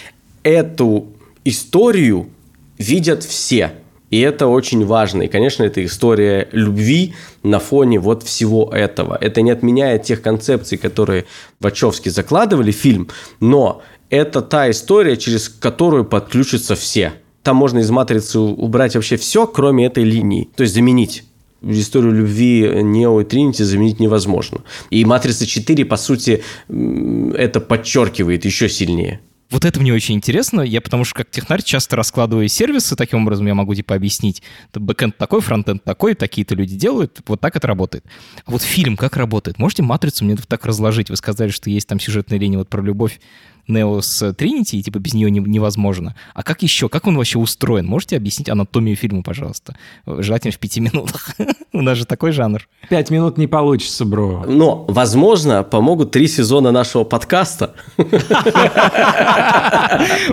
эту 0.43 1.07
историю 1.45 2.29
видят 2.77 3.23
все. 3.23 3.73
И 4.09 4.21
это 4.21 4.47
очень 4.47 4.85
важно. 4.85 5.23
И, 5.23 5.27
конечно, 5.27 5.63
это 5.63 5.83
история 5.83 6.47
любви 6.53 7.13
на 7.43 7.59
фоне 7.59 7.99
вот 7.99 8.23
всего 8.23 8.71
этого. 8.73 9.17
Это 9.19 9.41
не 9.41 9.51
отменяет 9.51 10.03
тех 10.03 10.21
концепций, 10.21 10.77
которые 10.77 11.25
Вачовски 11.59 12.09
закладывали 12.09 12.71
в 12.71 12.75
фильм, 12.75 13.09
но 13.41 13.81
это 14.09 14.41
та 14.41 14.69
история, 14.71 15.17
через 15.17 15.49
которую 15.49 16.05
подключатся 16.05 16.75
все. 16.75 17.13
Там 17.47 17.55
можно 17.55 17.79
из 17.79 17.89
матрицы 17.89 18.39
убрать 18.39 18.95
вообще 18.95 19.15
все, 19.15 19.47
кроме 19.47 19.85
этой 19.85 20.03
линии. 20.03 20.49
То 20.57 20.63
есть 20.63 20.75
заменить 20.75 21.23
историю 21.61 22.11
любви 22.11 22.83
Нео 22.83 23.21
и 23.21 23.23
Тринити 23.23 23.63
заменить 23.63 24.01
невозможно. 24.01 24.63
И 24.89 25.05
«Матрица 25.05 25.45
4», 25.45 25.85
по 25.85 25.95
сути, 25.95 26.43
это 26.67 27.61
подчеркивает 27.61 28.43
еще 28.43 28.67
сильнее. 28.67 29.21
Вот 29.49 29.63
это 29.63 29.79
мне 29.79 29.93
очень 29.93 30.15
интересно, 30.15 30.59
я 30.59 30.81
потому 30.81 31.05
что 31.05 31.15
как 31.15 31.31
технарь 31.31 31.61
часто 31.61 31.95
раскладываю 31.95 32.49
сервисы, 32.49 32.97
таким 32.97 33.21
образом 33.21 33.47
я 33.47 33.55
могу 33.55 33.73
типа 33.73 33.95
объяснить, 33.95 34.43
бэкэнд 34.73 35.17
такой, 35.17 35.39
фронтенд 35.39 35.81
такой, 35.85 36.15
такие-то 36.15 36.53
люди 36.53 36.75
делают, 36.75 37.21
вот 37.27 37.39
так 37.39 37.55
это 37.55 37.65
работает. 37.65 38.03
А 38.45 38.51
вот 38.51 38.61
фильм 38.61 38.97
как 38.97 39.15
работает? 39.15 39.57
Можете 39.57 39.83
матрицу 39.83 40.25
мне 40.25 40.35
так 40.35 40.65
разложить? 40.65 41.09
Вы 41.09 41.15
сказали, 41.15 41.49
что 41.49 41.69
есть 41.69 41.87
там 41.87 41.97
сюжетная 41.97 42.39
линия 42.39 42.57
вот 42.57 42.67
про 42.67 42.81
любовь 42.81 43.21
Нео 43.67 44.01
с 44.01 44.33
Тринити, 44.33 44.77
и 44.77 44.83
типа 44.83 44.99
без 44.99 45.13
нее 45.13 45.29
не- 45.29 45.39
невозможно. 45.39 46.15
А 46.33 46.43
как 46.43 46.61
еще? 46.63 46.89
Как 46.89 47.07
он 47.07 47.17
вообще 47.17 47.37
устроен? 47.39 47.85
Можете 47.85 48.15
объяснить 48.17 48.49
анатомию 48.49 48.95
фильма, 48.95 49.23
пожалуйста? 49.23 49.75
Желательно 50.05 50.51
в 50.53 50.57
пяти 50.59 50.79
минутах. 50.79 51.29
У 51.73 51.81
нас 51.81 51.97
же 51.97 52.05
такой 52.05 52.31
жанр. 52.31 52.67
Пять 52.89 53.09
минут 53.09 53.37
не 53.37 53.47
получится, 53.47 54.05
бро. 54.05 54.45
Но, 54.47 54.85
возможно, 54.87 55.63
помогут 55.63 56.11
три 56.11 56.27
сезона 56.27 56.71
нашего 56.71 57.03
подкаста. 57.03 57.73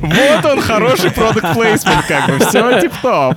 Вот 0.01 0.45
он, 0.45 0.61
хороший 0.61 1.11
продукт 1.11 1.55
плейсмент, 1.55 2.07
как 2.07 2.29
бы, 2.29 2.39
все 2.45 2.81
тип-топ. 2.81 3.35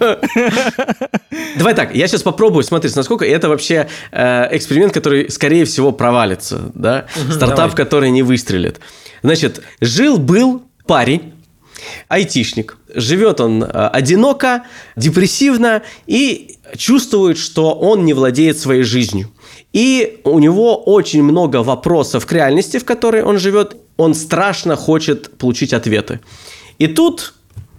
Давай 1.58 1.74
так, 1.74 1.96
я 1.96 2.08
сейчас 2.08 2.24
попробую 2.24 2.64
смотреть, 2.64 2.96
насколько 2.96 3.26
это 3.26 3.50
вообще 3.50 3.88
э, 4.12 4.56
эксперимент, 4.56 4.94
который, 4.94 5.30
скорее 5.30 5.66
всего, 5.66 5.92
провалится, 5.92 6.72
да? 6.74 7.06
Стартап, 7.32 7.76
который 7.76 8.10
не 8.12 8.24
выстрелит. 8.24 8.80
Значит, 9.24 9.62
жил-был 9.82 10.64
парень, 10.86 11.34
айтишник. 12.08 12.78
Живет 12.94 13.42
он 13.42 13.64
э, 13.64 13.68
одиноко, 13.68 14.64
депрессивно 14.96 15.84
и 16.06 16.58
чувствует, 16.76 17.38
что 17.38 17.74
он 17.74 18.06
не 18.06 18.14
владеет 18.14 18.58
своей 18.58 18.84
жизнью. 18.84 19.32
И 19.74 20.22
у 20.24 20.40
него 20.40 20.78
очень 20.84 21.24
много 21.24 21.64
вопросов 21.64 22.26
к 22.26 22.32
реальности, 22.32 22.78
в 22.78 22.86
которой 22.86 23.24
он 23.24 23.38
живет. 23.38 23.78
Он 23.98 24.14
страшно 24.14 24.76
хочет 24.76 25.38
получить 25.38 25.74
ответы. 25.74 26.20
И 26.78 26.88
тут 26.88 27.34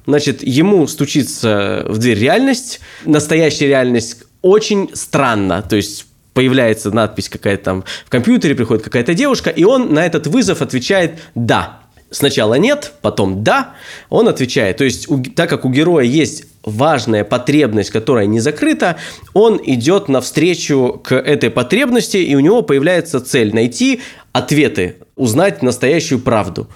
Значит, 0.08 0.42
ему 0.42 0.86
стучится 0.86 1.84
в 1.86 1.98
дверь 1.98 2.18
реальность, 2.18 2.80
настоящая 3.04 3.66
реальность 3.66 4.24
очень 4.40 4.88
странно, 4.94 5.60
то 5.60 5.76
есть 5.76 6.06
появляется 6.38 6.92
надпись 6.92 7.28
какая-то 7.28 7.64
там 7.64 7.84
в 8.06 8.10
компьютере, 8.10 8.54
приходит 8.54 8.84
какая-то 8.84 9.12
девушка, 9.12 9.50
и 9.50 9.64
он 9.64 9.92
на 9.92 10.06
этот 10.06 10.28
вызов 10.28 10.62
отвечает 10.62 11.18
«да». 11.34 11.80
Сначала 12.12 12.54
нет, 12.54 12.92
потом 13.02 13.42
да, 13.42 13.74
он 14.08 14.28
отвечает. 14.28 14.76
То 14.76 14.84
есть, 14.84 15.10
у- 15.10 15.20
так 15.20 15.50
как 15.50 15.64
у 15.64 15.68
героя 15.68 16.04
есть 16.04 16.44
важная 16.62 17.24
потребность, 17.24 17.90
которая 17.90 18.26
не 18.26 18.38
закрыта, 18.38 18.98
он 19.34 19.60
идет 19.64 20.08
навстречу 20.08 21.00
к 21.04 21.16
этой 21.16 21.50
потребности, 21.50 22.18
и 22.18 22.36
у 22.36 22.40
него 22.40 22.62
появляется 22.62 23.20
цель 23.20 23.52
найти 23.52 24.00
ответы, 24.32 24.94
узнать 25.16 25.60
настоящую 25.62 26.20
правду. 26.20 26.68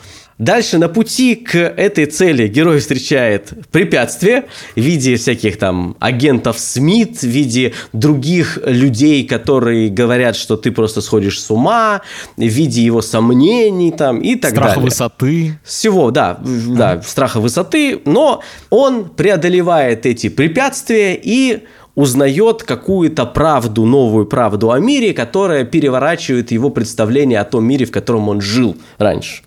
Дальше 0.43 0.79
на 0.79 0.89
пути 0.89 1.37
к 1.37 1.55
этой 1.57 2.07
цели 2.07 2.49
герой 2.49 2.81
встречает 2.81 3.53
препятствия 3.71 4.47
в 4.75 4.81
виде 4.81 5.15
всяких 5.15 5.57
там 5.57 5.95
агентов 6.01 6.59
СМИТ, 6.59 7.21
в 7.21 7.27
виде 7.29 7.75
других 7.93 8.59
людей, 8.65 9.25
которые 9.25 9.89
говорят, 9.89 10.35
что 10.35 10.57
ты 10.57 10.73
просто 10.73 11.01
сходишь 11.01 11.41
с 11.41 11.49
ума, 11.53 12.03
в 12.37 12.43
виде 12.43 12.83
его 12.83 13.03
сомнений 13.03 13.93
там 13.93 14.19
и 14.19 14.35
так 14.35 14.51
Страх 14.51 14.71
далее. 14.71 14.83
высоты. 14.83 15.61
Всего, 15.63 16.11
да, 16.11 16.41
да, 16.43 17.01
страха 17.03 17.39
высоты, 17.39 18.01
но 18.05 18.43
он 18.69 19.11
преодолевает 19.11 20.07
эти 20.07 20.29
препятствия 20.29 21.15
и 21.15 21.63
узнает 21.95 22.65
какую-то 22.65 23.27
правду, 23.27 23.85
новую 23.85 24.27
правду 24.27 24.73
о 24.73 24.81
мире, 24.81 25.15
которая 25.15 25.63
переворачивает 25.65 26.51
его 26.51 26.71
представление 26.71 27.39
о 27.39 27.45
том 27.45 27.65
мире, 27.65 27.87
в 27.87 27.93
котором 27.93 28.29
он 28.29 28.41
жил 28.41 28.77
раньше. 28.99 29.45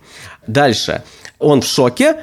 Дальше. 0.48 1.04
Он 1.40 1.62
в 1.62 1.66
шоке, 1.66 2.16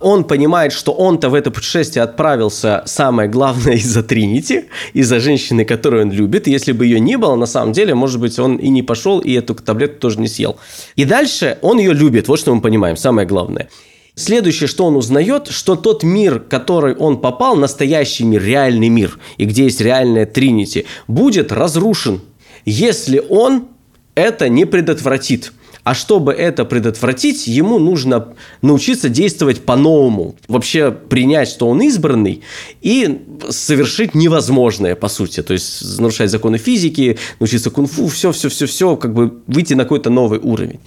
он 0.00 0.24
понимает, 0.24 0.72
что 0.72 0.92
он-то 0.92 1.28
в 1.28 1.34
это 1.34 1.50
путешествие 1.50 2.02
отправился, 2.02 2.82
самое 2.86 3.28
главное, 3.28 3.74
из-за 3.76 4.02
Тринити, 4.02 4.66
из-за 4.92 5.20
женщины, 5.20 5.64
которую 5.64 6.02
он 6.04 6.12
любит. 6.12 6.46
Если 6.46 6.72
бы 6.72 6.86
ее 6.86 7.00
не 7.00 7.16
было, 7.16 7.34
на 7.34 7.46
самом 7.46 7.72
деле, 7.72 7.94
может 7.94 8.20
быть, 8.20 8.38
он 8.38 8.56
и 8.56 8.68
не 8.68 8.82
пошел, 8.82 9.18
и 9.18 9.32
эту 9.32 9.54
таблетку 9.54 10.00
тоже 10.00 10.20
не 10.20 10.28
съел. 10.28 10.56
И 10.96 11.04
дальше 11.04 11.58
он 11.62 11.78
ее 11.78 11.92
любит, 11.92 12.28
вот 12.28 12.38
что 12.38 12.54
мы 12.54 12.60
понимаем, 12.60 12.96
самое 12.96 13.26
главное. 13.26 13.68
Следующее, 14.14 14.66
что 14.66 14.84
он 14.84 14.96
узнает, 14.96 15.46
что 15.48 15.76
тот 15.76 16.02
мир, 16.02 16.40
в 16.40 16.48
который 16.48 16.94
он 16.96 17.20
попал, 17.20 17.54
настоящий 17.54 18.24
мир, 18.24 18.42
реальный 18.42 18.88
мир, 18.88 19.18
и 19.36 19.44
где 19.44 19.64
есть 19.64 19.80
реальная 19.80 20.26
Тринити, 20.26 20.86
будет 21.06 21.52
разрушен, 21.52 22.20
если 22.64 23.22
он 23.28 23.68
это 24.16 24.48
не 24.48 24.64
предотвратит. 24.64 25.52
А 25.88 25.94
чтобы 25.94 26.34
это 26.34 26.66
предотвратить, 26.66 27.46
ему 27.46 27.78
нужно 27.78 28.34
научиться 28.60 29.08
действовать 29.08 29.62
по-новому. 29.62 30.34
Вообще 30.46 30.90
принять, 30.90 31.48
что 31.48 31.66
он 31.66 31.80
избранный, 31.80 32.42
и 32.82 33.22
совершить 33.48 34.14
невозможное, 34.14 34.96
по 34.96 35.08
сути. 35.08 35.42
То 35.42 35.54
есть 35.54 35.98
нарушать 35.98 36.30
законы 36.30 36.58
физики, 36.58 37.16
научиться 37.40 37.70
кунг-фу, 37.70 38.08
все-все-все-все, 38.08 38.96
как 38.96 39.14
бы 39.14 39.38
выйти 39.46 39.72
на 39.72 39.84
какой-то 39.84 40.10
новый 40.10 40.40
уровень. 40.40 40.80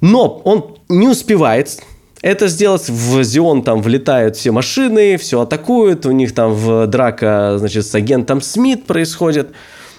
Но 0.00 0.40
он 0.44 0.76
не 0.88 1.08
успевает 1.08 1.80
это 2.20 2.46
сделать. 2.46 2.88
В 2.88 3.24
Зион 3.24 3.64
там 3.64 3.82
влетают 3.82 4.36
все 4.36 4.52
машины, 4.52 5.16
все 5.16 5.40
атакуют, 5.40 6.06
у 6.06 6.12
них 6.12 6.32
там 6.32 6.52
в 6.52 6.86
драка, 6.86 7.56
значит, 7.58 7.84
с 7.84 7.94
агентом 7.96 8.40
Смит 8.40 8.84
происходит. 8.84 9.48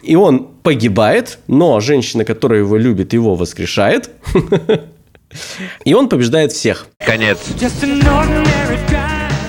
И 0.04 0.16
он 0.16 0.50
погибает, 0.64 1.40
но 1.48 1.80
женщина, 1.80 2.26
которая 2.26 2.60
его 2.60 2.78
любит, 2.78 3.14
его 3.14 3.36
воскрешает. 3.36 4.10
И 5.86 5.94
он 5.94 6.10
побеждает 6.10 6.52
всех. 6.52 6.88
Конец. 7.00 7.40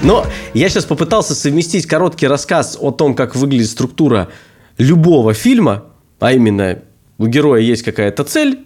Но 0.02 0.26
я 0.54 0.68
сейчас 0.68 0.84
попытался 0.84 1.34
совместить 1.34 1.87
короткий 1.87 2.26
рассказ 2.26 2.78
о 2.80 2.90
том, 2.90 3.14
как 3.14 3.34
выглядит 3.34 3.68
структура 3.68 4.28
любого 4.78 5.34
фильма, 5.34 5.84
а 6.20 6.32
именно 6.32 6.80
у 7.18 7.26
героя 7.26 7.61
есть 7.61 7.82
какая-то 7.82 8.25
цель, 8.25 8.61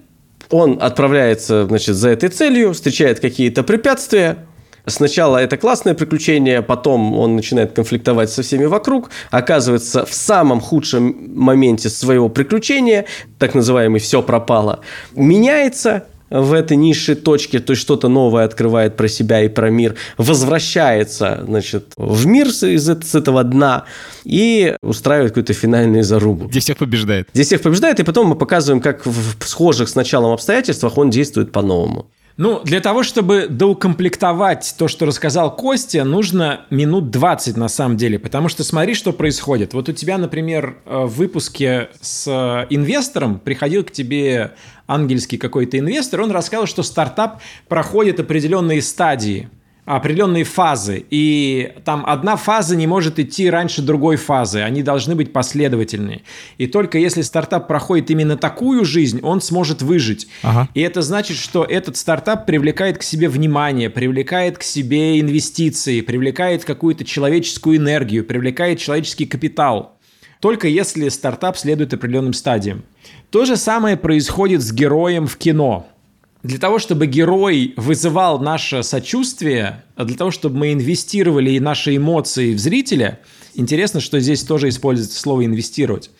он 0.50 0.78
отправляется, 0.80 1.66
значит, 1.66 1.94
за 1.96 2.10
этой 2.10 2.28
целью, 2.30 2.72
встречает 2.72 3.20
какие-то 3.20 3.62
препятствия, 3.62 4.46
Сначала 4.88 5.38
это 5.38 5.56
классное 5.56 5.94
приключение, 5.94 6.62
потом 6.62 7.14
он 7.18 7.36
начинает 7.36 7.72
конфликтовать 7.72 8.30
со 8.30 8.42
всеми 8.42 8.64
вокруг, 8.64 9.10
оказывается 9.30 10.04
в 10.04 10.14
самом 10.14 10.60
худшем 10.60 11.14
моменте 11.34 11.88
своего 11.88 12.28
приключения, 12.28 13.04
так 13.38 13.54
называемый 13.54 14.00
«все 14.00 14.22
пропало», 14.22 14.80
меняется, 15.14 16.04
в 16.30 16.52
этой 16.52 16.76
низшей 16.76 17.14
точке, 17.14 17.58
то 17.58 17.72
есть 17.72 17.80
что-то 17.80 18.08
новое 18.08 18.44
открывает 18.44 18.96
про 18.96 19.08
себя 19.08 19.42
и 19.42 19.48
про 19.48 19.70
мир, 19.70 19.94
возвращается, 20.16 21.42
значит, 21.46 21.92
в 21.96 22.26
мир 22.26 22.50
с, 22.50 22.62
из, 22.66 22.86
с 22.86 23.14
этого 23.14 23.44
дна 23.44 23.84
и 24.24 24.76
устраивает 24.82 25.30
какую-то 25.30 25.54
финальную 25.54 26.04
зарубу. 26.04 26.46
Где 26.46 26.60
всех 26.60 26.76
побеждает. 26.76 27.28
Где 27.32 27.44
всех 27.44 27.62
побеждает, 27.62 28.00
и 28.00 28.04
потом 28.04 28.28
мы 28.28 28.34
показываем, 28.34 28.82
как 28.82 29.06
в 29.06 29.46
схожих 29.46 29.88
с 29.88 29.94
началом 29.94 30.32
обстоятельствах 30.32 30.98
он 30.98 31.10
действует 31.10 31.52
по-новому. 31.52 32.10
Ну, 32.38 32.60
для 32.62 32.80
того, 32.80 33.02
чтобы 33.02 33.48
доукомплектовать 33.50 34.76
то, 34.78 34.86
что 34.86 35.06
рассказал 35.06 35.56
Костя, 35.56 36.04
нужно 36.04 36.60
минут 36.70 37.10
20 37.10 37.56
на 37.56 37.66
самом 37.66 37.96
деле, 37.96 38.20
потому 38.20 38.48
что 38.48 38.62
смотри, 38.62 38.94
что 38.94 39.12
происходит. 39.12 39.74
Вот 39.74 39.88
у 39.88 39.92
тебя, 39.92 40.18
например, 40.18 40.78
э, 40.86 41.04
в 41.04 41.16
выпуске 41.16 41.88
с 42.00 42.28
э, 42.28 42.66
инвестором 42.70 43.40
приходил 43.40 43.82
к 43.82 43.90
тебе 43.90 44.52
ангельский 44.86 45.36
какой-то 45.36 45.80
инвестор, 45.80 46.20
он 46.20 46.30
рассказал, 46.30 46.66
что 46.66 46.84
стартап 46.84 47.40
проходит 47.66 48.20
определенные 48.20 48.82
стадии 48.82 49.50
определенные 49.96 50.44
фазы, 50.44 51.04
и 51.08 51.72
там 51.84 52.04
одна 52.06 52.36
фаза 52.36 52.76
не 52.76 52.86
может 52.86 53.18
идти 53.18 53.48
раньше 53.48 53.80
другой 53.80 54.16
фазы, 54.16 54.60
они 54.60 54.82
должны 54.82 55.14
быть 55.14 55.32
последовательные. 55.32 56.22
И 56.58 56.66
только 56.66 56.98
если 56.98 57.22
стартап 57.22 57.66
проходит 57.66 58.10
именно 58.10 58.36
такую 58.36 58.84
жизнь, 58.84 59.20
он 59.22 59.40
сможет 59.40 59.80
выжить. 59.80 60.28
Ага. 60.42 60.68
И 60.74 60.80
это 60.80 61.00
значит, 61.00 61.38
что 61.38 61.64
этот 61.64 61.96
стартап 61.96 62.44
привлекает 62.44 62.98
к 62.98 63.02
себе 63.02 63.28
внимание, 63.28 63.88
привлекает 63.88 64.58
к 64.58 64.62
себе 64.62 65.20
инвестиции, 65.20 66.02
привлекает 66.02 66.64
какую-то 66.64 67.04
человеческую 67.04 67.78
энергию, 67.78 68.24
привлекает 68.24 68.78
человеческий 68.78 69.24
капитал. 69.24 69.98
Только 70.40 70.68
если 70.68 71.08
стартап 71.08 71.56
следует 71.56 71.94
определенным 71.94 72.34
стадиям. 72.34 72.84
То 73.30 73.44
же 73.44 73.56
самое 73.56 73.96
происходит 73.96 74.62
с 74.62 74.70
героем 74.70 75.26
в 75.26 75.36
кино– 75.36 75.88
для 76.42 76.58
того, 76.58 76.78
чтобы 76.78 77.06
герой 77.06 77.74
вызывал 77.76 78.38
наше 78.38 78.82
сочувствие, 78.82 79.84
а 79.96 80.04
для 80.04 80.16
того, 80.16 80.30
чтобы 80.30 80.58
мы 80.58 80.72
инвестировали 80.72 81.50
и 81.52 81.60
наши 81.60 81.96
эмоции 81.96 82.54
в 82.54 82.58
зрителя, 82.58 83.20
интересно, 83.54 84.00
что 84.00 84.20
здесь 84.20 84.44
тоже 84.44 84.68
используется 84.68 85.20
слово 85.20 85.44
«инвестировать». 85.44 86.10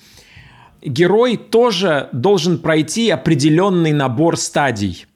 Герой 0.81 1.37
тоже 1.37 2.09
должен 2.13 2.59
пройти 2.59 3.11
определенный 3.11 3.93
набор 3.93 4.37
стадий. 4.37 5.07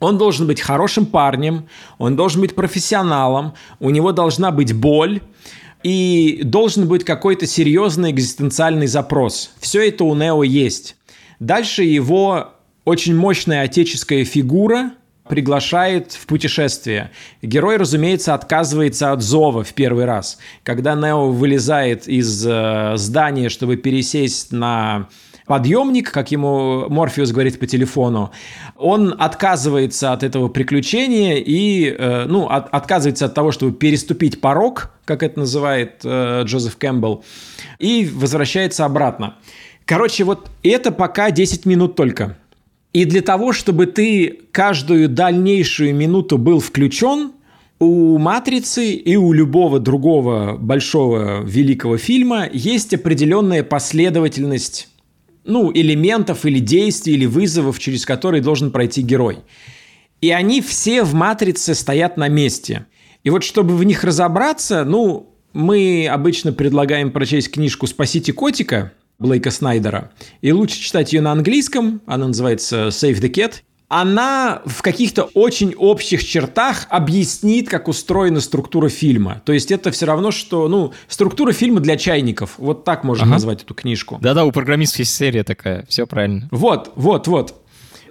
Он 0.00 0.18
должен 0.18 0.46
быть 0.46 0.60
хорошим 0.60 1.06
парнем, 1.06 1.68
он 1.98 2.16
должен 2.16 2.40
быть 2.40 2.54
профессионалом, 2.54 3.54
у 3.78 3.90
него 3.90 4.12
должна 4.12 4.50
быть 4.50 4.72
боль, 4.72 5.20
и 5.82 6.40
должен 6.44 6.86
быть 6.88 7.04
какой-то 7.04 7.46
серьезный 7.46 8.10
экзистенциальный 8.10 8.86
запрос. 8.86 9.52
Все 9.60 9.88
это 9.88 10.04
у 10.04 10.14
Нео 10.14 10.42
есть. 10.42 10.96
Дальше 11.38 11.84
его 11.84 12.54
очень 12.90 13.16
мощная 13.16 13.62
отеческая 13.62 14.24
фигура 14.24 14.90
приглашает 15.28 16.12
в 16.12 16.26
путешествие. 16.26 17.12
Герой, 17.40 17.76
разумеется, 17.76 18.34
отказывается 18.34 19.12
от 19.12 19.22
зова 19.22 19.62
в 19.62 19.72
первый 19.74 20.04
раз. 20.04 20.38
Когда 20.64 20.96
Нео 20.96 21.30
вылезает 21.30 22.08
из 22.08 22.44
э, 22.44 22.94
здания, 22.96 23.48
чтобы 23.48 23.76
пересесть 23.76 24.50
на 24.50 25.08
подъемник, 25.46 26.10
как 26.10 26.32
ему 26.32 26.88
Морфеус 26.88 27.30
говорит 27.30 27.60
по 27.60 27.68
телефону, 27.68 28.32
он 28.76 29.14
отказывается 29.16 30.12
от 30.12 30.24
этого 30.24 30.48
приключения 30.48 31.36
и, 31.36 31.94
э, 31.96 32.24
ну, 32.26 32.46
от, 32.46 32.74
отказывается 32.74 33.26
от 33.26 33.34
того, 33.34 33.52
чтобы 33.52 33.72
переступить 33.72 34.40
порог, 34.40 34.90
как 35.04 35.22
это 35.22 35.38
называет 35.38 36.00
э, 36.02 36.42
Джозеф 36.44 36.76
Кэмпбелл, 36.76 37.22
и 37.78 38.10
возвращается 38.12 38.84
обратно. 38.84 39.36
Короче, 39.84 40.24
вот 40.24 40.50
это 40.64 40.90
пока 40.90 41.30
10 41.30 41.66
минут 41.66 41.94
только. 41.94 42.36
И 42.92 43.04
для 43.04 43.22
того, 43.22 43.52
чтобы 43.52 43.86
ты 43.86 44.40
каждую 44.50 45.08
дальнейшую 45.08 45.94
минуту 45.94 46.38
был 46.38 46.60
включен, 46.60 47.32
у 47.78 48.18
«Матрицы» 48.18 48.92
и 48.92 49.16
у 49.16 49.32
любого 49.32 49.80
другого 49.80 50.56
большого 50.58 51.42
великого 51.42 51.96
фильма 51.96 52.46
есть 52.52 52.92
определенная 52.92 53.62
последовательность 53.62 54.88
ну, 55.44 55.72
элементов 55.72 56.44
или 56.44 56.58
действий, 56.58 57.14
или 57.14 57.24
вызовов, 57.24 57.78
через 57.78 58.04
которые 58.04 58.42
должен 58.42 58.70
пройти 58.70 59.00
герой. 59.00 59.38
И 60.20 60.30
они 60.30 60.60
все 60.60 61.02
в 61.02 61.14
«Матрице» 61.14 61.74
стоят 61.74 62.18
на 62.18 62.28
месте. 62.28 62.86
И 63.24 63.30
вот 63.30 63.44
чтобы 63.44 63.74
в 63.76 63.84
них 63.84 64.04
разобраться, 64.04 64.84
ну, 64.84 65.34
мы 65.54 66.06
обычно 66.06 66.52
предлагаем 66.52 67.10
прочесть 67.10 67.50
книжку 67.50 67.86
«Спасите 67.86 68.34
котика», 68.34 68.92
Блейка 69.20 69.50
Снайдера. 69.50 70.10
И 70.40 70.50
лучше 70.50 70.80
читать 70.80 71.12
ее 71.12 71.20
на 71.20 71.30
английском, 71.32 72.00
она 72.06 72.26
называется 72.26 72.88
Save 72.88 73.20
the 73.20 73.30
Cat. 73.30 73.56
Она 73.88 74.62
в 74.66 74.82
каких-то 74.82 75.24
очень 75.34 75.74
общих 75.74 76.24
чертах 76.24 76.86
объяснит, 76.90 77.68
как 77.68 77.88
устроена 77.88 78.40
структура 78.40 78.88
фильма. 78.88 79.42
То 79.44 79.52
есть 79.52 79.72
это 79.72 79.90
все 79.90 80.06
равно, 80.06 80.30
что, 80.30 80.68
ну, 80.68 80.92
структура 81.08 81.52
фильма 81.52 81.80
для 81.80 81.96
чайников. 81.96 82.54
Вот 82.58 82.84
так 82.84 83.02
можно 83.02 83.24
ага. 83.24 83.32
назвать 83.32 83.62
эту 83.62 83.74
книжку. 83.74 84.18
Да-да, 84.22 84.44
у 84.44 84.52
программистов 84.52 85.00
есть 85.00 85.14
серия 85.14 85.42
такая, 85.42 85.84
все 85.88 86.06
правильно. 86.06 86.48
Вот, 86.52 86.92
вот, 86.94 87.26
вот. 87.26 87.62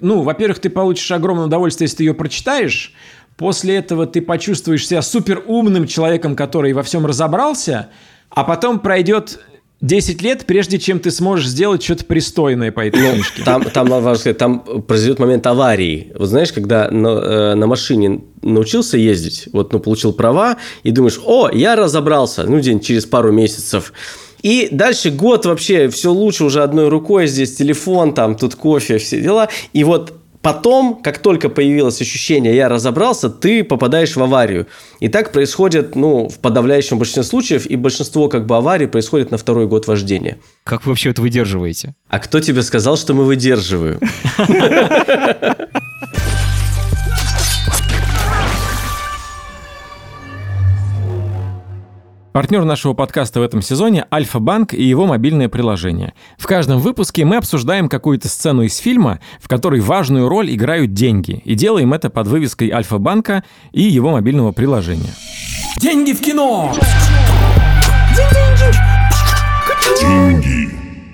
Ну, 0.01 0.21
во-первых, 0.21 0.59
ты 0.59 0.69
получишь 0.69 1.09
огромное 1.11 1.45
удовольствие, 1.45 1.85
если 1.85 1.97
ты 1.97 2.03
ее 2.03 2.13
прочитаешь. 2.13 2.93
После 3.37 3.77
этого 3.77 4.05
ты 4.05 4.21
почувствуешь 4.21 4.85
себя 4.85 5.01
супер 5.01 5.43
умным 5.47 5.87
человеком, 5.87 6.35
который 6.35 6.73
во 6.73 6.83
всем 6.83 7.05
разобрался. 7.05 7.89
А 8.29 8.43
потом 8.43 8.79
пройдет 8.79 9.39
10 9.81 10.21
лет, 10.21 10.45
прежде 10.45 10.77
чем 10.77 10.99
ты 10.99 11.09
сможешь 11.09 11.47
сделать 11.47 11.81
что-то 11.81 12.03
пристойное 12.03 12.71
по 12.71 12.85
этой 12.85 13.01
ну, 13.01 13.13
книжке. 13.13 13.43
Там, 13.43 13.63
там, 13.63 13.87
важно 13.87 14.15
сказать, 14.15 14.37
там 14.37 14.59
произойдет 14.59 15.19
момент 15.19 15.47
аварии. 15.47 16.11
Вот 16.17 16.27
знаешь, 16.27 16.51
когда 16.51 16.91
на, 16.91 17.07
э, 17.07 17.53
на 17.55 17.65
машине 17.65 18.21
научился 18.41 18.97
ездить, 18.97 19.47
вот, 19.53 19.71
ну, 19.71 19.79
получил 19.79 20.11
права, 20.11 20.57
и 20.83 20.91
думаешь, 20.91 21.19
о, 21.23 21.49
я 21.49 21.77
разобрался, 21.77 22.43
ну, 22.43 22.59
день 22.59 22.81
через 22.81 23.05
пару 23.05 23.31
месяцев. 23.31 23.93
И 24.41 24.67
дальше 24.71 25.11
год 25.11 25.45
вообще 25.45 25.87
все 25.89 26.11
лучше, 26.11 26.43
уже 26.43 26.61
одной 26.61 26.89
рукой 26.89 27.27
здесь 27.27 27.55
телефон, 27.55 28.13
там, 28.13 28.35
тут 28.35 28.55
кофе, 28.55 28.97
все 28.97 29.21
дела. 29.21 29.47
И 29.71 29.85
вот 29.85 30.13
Потом, 30.41 31.01
как 31.01 31.19
только 31.19 31.49
появилось 31.49 31.99
ощущение 32.01 32.55
«я 32.55 32.69
разобрался», 32.69 33.29
ты 33.29 33.63
попадаешь 33.63 34.15
в 34.15 34.23
аварию. 34.23 34.67
И 35.01 35.09
так 35.09 35.31
происходит, 35.33 35.95
ну, 35.95 36.29
в 36.29 36.39
подавляющем 36.39 36.97
большинстве 36.97 37.23
случаев, 37.23 37.65
и 37.65 37.75
большинство 37.75 38.29
как 38.29 38.45
бы 38.45 38.55
аварий 38.55 38.87
происходит 38.87 39.31
на 39.31 39.37
второй 39.37 39.67
год 39.67 39.87
вождения. 39.87 40.37
Как 40.63 40.85
вы 40.85 40.91
вообще 40.91 41.09
это 41.09 41.21
выдерживаете? 41.21 41.93
А 42.07 42.19
кто 42.19 42.39
тебе 42.39 42.61
сказал, 42.61 42.95
что 42.97 43.13
мы 43.13 43.25
выдерживаем? 43.25 43.99
Партнер 52.31 52.63
нашего 52.63 52.93
подкаста 52.93 53.39
в 53.39 53.43
этом 53.43 53.63
сезоне– 53.63 54.05
Альфа-банк 54.13 54.75
и 54.75 54.83
его 54.83 55.07
мобильное 55.07 55.49
приложение. 55.49 56.13
В 56.37 56.45
каждом 56.45 56.79
выпуске 56.79 57.25
мы 57.25 57.37
обсуждаем 57.37 57.89
какую-то 57.89 58.29
сцену 58.29 58.61
из 58.61 58.77
фильма, 58.77 59.19
в 59.41 59.47
которой 59.47 59.81
важную 59.81 60.29
роль 60.29 60.53
играют 60.53 60.93
деньги, 60.93 61.41
и 61.43 61.55
делаем 61.55 61.91
это 61.91 62.11
под 62.11 62.27
вывеской 62.27 62.69
Альфа-банка 62.69 63.43
и 63.71 63.81
его 63.81 64.11
мобильного 64.11 64.51
приложения. 64.51 65.13
Деньги 65.81 66.13
в 66.13 66.21
кино! 66.21 66.71
Деньги! 69.99 70.69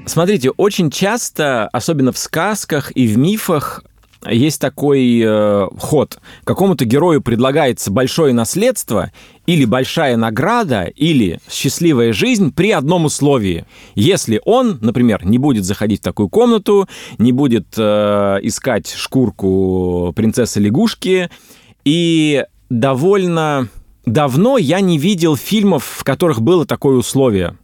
Смотрите, 0.06 0.52
очень 0.52 0.92
часто, 0.92 1.70
особенно 1.70 2.12
в 2.12 2.18
сказках 2.18 2.92
и 2.96 3.08
в 3.08 3.18
мифах, 3.18 3.84
есть 4.30 4.60
такой 4.60 5.22
э, 5.24 5.68
ход. 5.80 6.20
Какому-то 6.44 6.86
герою 6.86 7.22
предлагается 7.22 7.92
большое 7.92 8.34
наследство 8.34 9.12
или 9.46 9.66
большая 9.66 10.18
награда, 10.18 10.84
или 10.84 11.40
счастливая 11.50 12.14
жизнь 12.14 12.54
при 12.54 12.72
одном 12.72 13.06
условии. 13.06 13.66
Если 13.94 14.42
он, 14.46 14.80
например, 14.82 15.26
не 15.26 15.38
будет 15.38 15.66
заходить 15.66 16.00
в 16.02 16.04
такую 16.04 16.30
комнату, 16.30 16.88
не 17.18 17.32
будет 17.32 17.68
э, 17.78 18.40
искать 18.42 18.92
шкурку 18.92 20.14
принцессы-лягушки, 20.16 21.30
и 21.84 22.44
довольно 22.70 23.70
давно 24.06 24.58
я 24.58 24.82
не 24.82 24.98
видел 24.98 25.36
фильмов, 25.36 25.86
в 25.86 26.04
которых 26.04 26.42
было 26.42 26.66
такое 26.66 26.98
условие. 26.98 27.58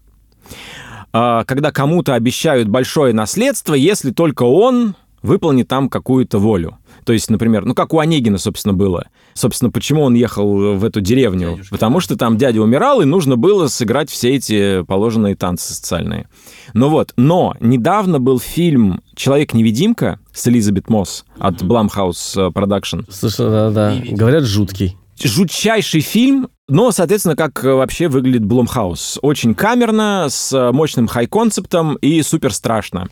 Э, 1.14 1.44
когда 1.46 1.72
кому-то 1.72 2.14
обещают 2.14 2.68
большое 2.68 3.14
наследство, 3.14 3.74
если 3.74 4.12
только 4.12 4.44
он 4.44 4.96
выполнит 5.22 5.68
там 5.68 5.90
какую-то 5.90 6.40
волю. 6.40 6.78
То 7.06 7.14
есть, 7.14 7.30
например, 7.30 7.66
ну 7.66 7.74
как 7.74 7.94
у 7.94 8.00
Онегина, 8.00 8.38
собственно, 8.38 8.74
было. 8.74 9.08
Собственно, 9.34 9.72
почему 9.72 10.04
он 10.04 10.14
ехал 10.14 10.76
в 10.76 10.84
эту 10.84 11.02
деревню? 11.02 11.52
Дядюшка. 11.52 11.76
Потому 11.76 12.00
что 12.00 12.16
там 12.18 12.38
дядя 12.38 12.62
умирал, 12.62 13.02
и 13.02 13.06
нужно 13.06 13.38
было 13.38 13.68
сыграть 13.68 14.10
все 14.10 14.36
эти 14.36 14.84
положенные 14.84 15.36
танцы 15.36 15.74
социальные. 15.74 16.28
Ну 16.74 16.90
вот, 16.90 17.14
но 17.18 17.56
недавно 17.60 18.20
был 18.20 18.40
фильм 18.40 19.02
«Человек-невидимка» 19.16 20.20
с 20.34 20.48
Элизабет 20.48 20.90
Мосс 20.90 21.26
от 21.38 21.62
Blumhouse 21.62 22.52
Production. 22.52 23.06
Слушай, 23.10 23.50
да-да, 23.50 23.96
говорят, 24.12 24.44
жуткий. 24.44 24.98
Жутчайший 25.24 26.02
фильм, 26.02 26.50
но, 26.68 26.92
соответственно, 26.92 27.36
как 27.36 27.64
вообще 27.64 28.08
выглядит 28.08 28.42
Blumhouse. 28.42 29.20
Очень 29.22 29.54
камерно, 29.54 30.28
с 30.30 30.72
мощным 30.72 31.08
хай-концептом 31.08 31.96
и 31.96 32.22
супер 32.24 32.54
страшно. 32.54 33.08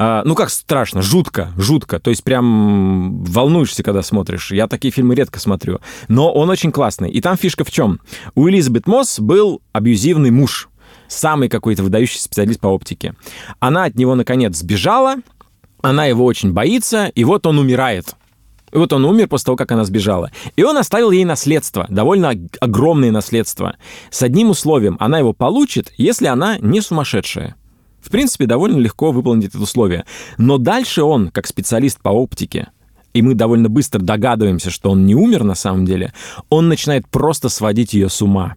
А, 0.00 0.22
ну 0.24 0.36
как 0.36 0.48
страшно, 0.48 1.02
жутко, 1.02 1.50
жутко. 1.56 1.98
То 1.98 2.10
есть 2.10 2.22
прям 2.22 3.24
волнуешься, 3.24 3.82
когда 3.82 4.00
смотришь. 4.02 4.52
Я 4.52 4.68
такие 4.68 4.92
фильмы 4.92 5.16
редко 5.16 5.40
смотрю. 5.40 5.80
Но 6.06 6.32
он 6.32 6.48
очень 6.50 6.70
классный. 6.70 7.10
И 7.10 7.20
там 7.20 7.36
фишка 7.36 7.64
в 7.64 7.72
чем? 7.72 7.98
У 8.36 8.48
Элизабет 8.48 8.86
Мосс 8.86 9.18
был 9.18 9.60
абьюзивный 9.72 10.30
муж. 10.30 10.68
Самый 11.08 11.48
какой-то 11.48 11.82
выдающий 11.82 12.20
специалист 12.20 12.60
по 12.60 12.68
оптике. 12.68 13.16
Она 13.58 13.84
от 13.84 13.96
него, 13.96 14.14
наконец, 14.14 14.56
сбежала. 14.58 15.16
Она 15.82 16.04
его 16.04 16.24
очень 16.24 16.52
боится. 16.52 17.06
И 17.06 17.24
вот 17.24 17.44
он 17.46 17.58
умирает. 17.58 18.14
И 18.70 18.76
вот 18.76 18.92
он 18.92 19.04
умер 19.04 19.26
после 19.26 19.46
того, 19.46 19.56
как 19.56 19.72
она 19.72 19.84
сбежала. 19.84 20.30
И 20.54 20.62
он 20.62 20.76
оставил 20.76 21.10
ей 21.10 21.24
наследство, 21.24 21.86
довольно 21.88 22.34
огромное 22.60 23.10
наследство. 23.10 23.74
С 24.10 24.22
одним 24.22 24.50
условием, 24.50 24.96
она 25.00 25.18
его 25.18 25.32
получит, 25.32 25.92
если 25.96 26.26
она 26.26 26.58
не 26.58 26.80
сумасшедшая. 26.82 27.56
В 28.08 28.10
принципе, 28.10 28.46
довольно 28.46 28.78
легко 28.78 29.12
выполнить 29.12 29.48
это 29.50 29.60
условие. 29.60 30.06
Но 30.38 30.56
дальше 30.56 31.02
он, 31.02 31.28
как 31.28 31.46
специалист 31.46 32.00
по 32.00 32.08
оптике, 32.08 32.68
и 33.12 33.20
мы 33.20 33.34
довольно 33.34 33.68
быстро 33.68 34.00
догадываемся, 34.00 34.70
что 34.70 34.90
он 34.90 35.04
не 35.04 35.14
умер 35.14 35.44
на 35.44 35.54
самом 35.54 35.84
деле, 35.84 36.14
он 36.48 36.70
начинает 36.70 37.06
просто 37.06 37.50
сводить 37.50 37.92
ее 37.92 38.08
с 38.08 38.22
ума. 38.22 38.54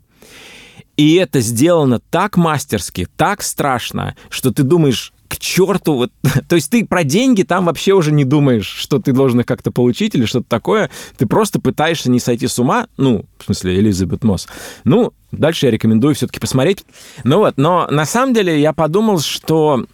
И 0.95 1.15
это 1.15 1.41
сделано 1.41 1.99
так 1.99 2.37
мастерски, 2.37 3.09
так 3.17 3.41
страшно, 3.41 4.15
что 4.29 4.53
ты 4.53 4.63
думаешь, 4.63 5.11
к 5.31 5.37
черту, 5.37 5.93
вот, 5.93 6.11
то 6.49 6.55
есть 6.55 6.69
ты 6.69 6.85
про 6.85 7.05
деньги 7.05 7.43
там 7.43 7.65
вообще 7.65 7.93
уже 7.93 8.11
не 8.11 8.25
думаешь, 8.25 8.67
что 8.67 8.99
ты 8.99 9.13
должен 9.13 9.39
их 9.39 9.45
как-то 9.45 9.71
получить 9.71 10.13
или 10.13 10.25
что-то 10.25 10.47
такое, 10.49 10.89
ты 11.17 11.25
просто 11.25 11.61
пытаешься 11.61 12.11
не 12.11 12.19
сойти 12.19 12.47
с 12.47 12.59
ума, 12.59 12.87
ну, 12.97 13.23
в 13.37 13.45
смысле, 13.45 13.77
Элизабет 13.77 14.25
Мосс. 14.25 14.47
Ну, 14.83 15.13
дальше 15.31 15.67
я 15.67 15.71
рекомендую 15.71 16.15
все-таки 16.15 16.41
посмотреть. 16.41 16.83
Ну 17.23 17.37
вот, 17.37 17.53
но 17.55 17.87
на 17.89 18.05
самом 18.05 18.33
деле 18.33 18.59
я 18.59 18.73
подумал, 18.73 19.19
что 19.19 19.85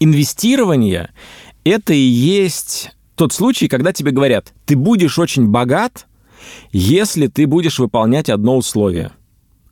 инвестирование— 0.00 1.10
это 1.64 1.92
и 1.92 1.98
есть 1.98 2.90
тот 3.16 3.34
случай, 3.34 3.68
когда 3.68 3.92
тебе 3.92 4.12
говорят, 4.12 4.54
ты 4.64 4.76
будешь 4.76 5.18
очень 5.18 5.46
богат, 5.46 6.06
если 6.72 7.26
ты 7.26 7.46
будешь 7.46 7.78
выполнять 7.78 8.30
одно 8.30 8.56
условие— 8.56 9.12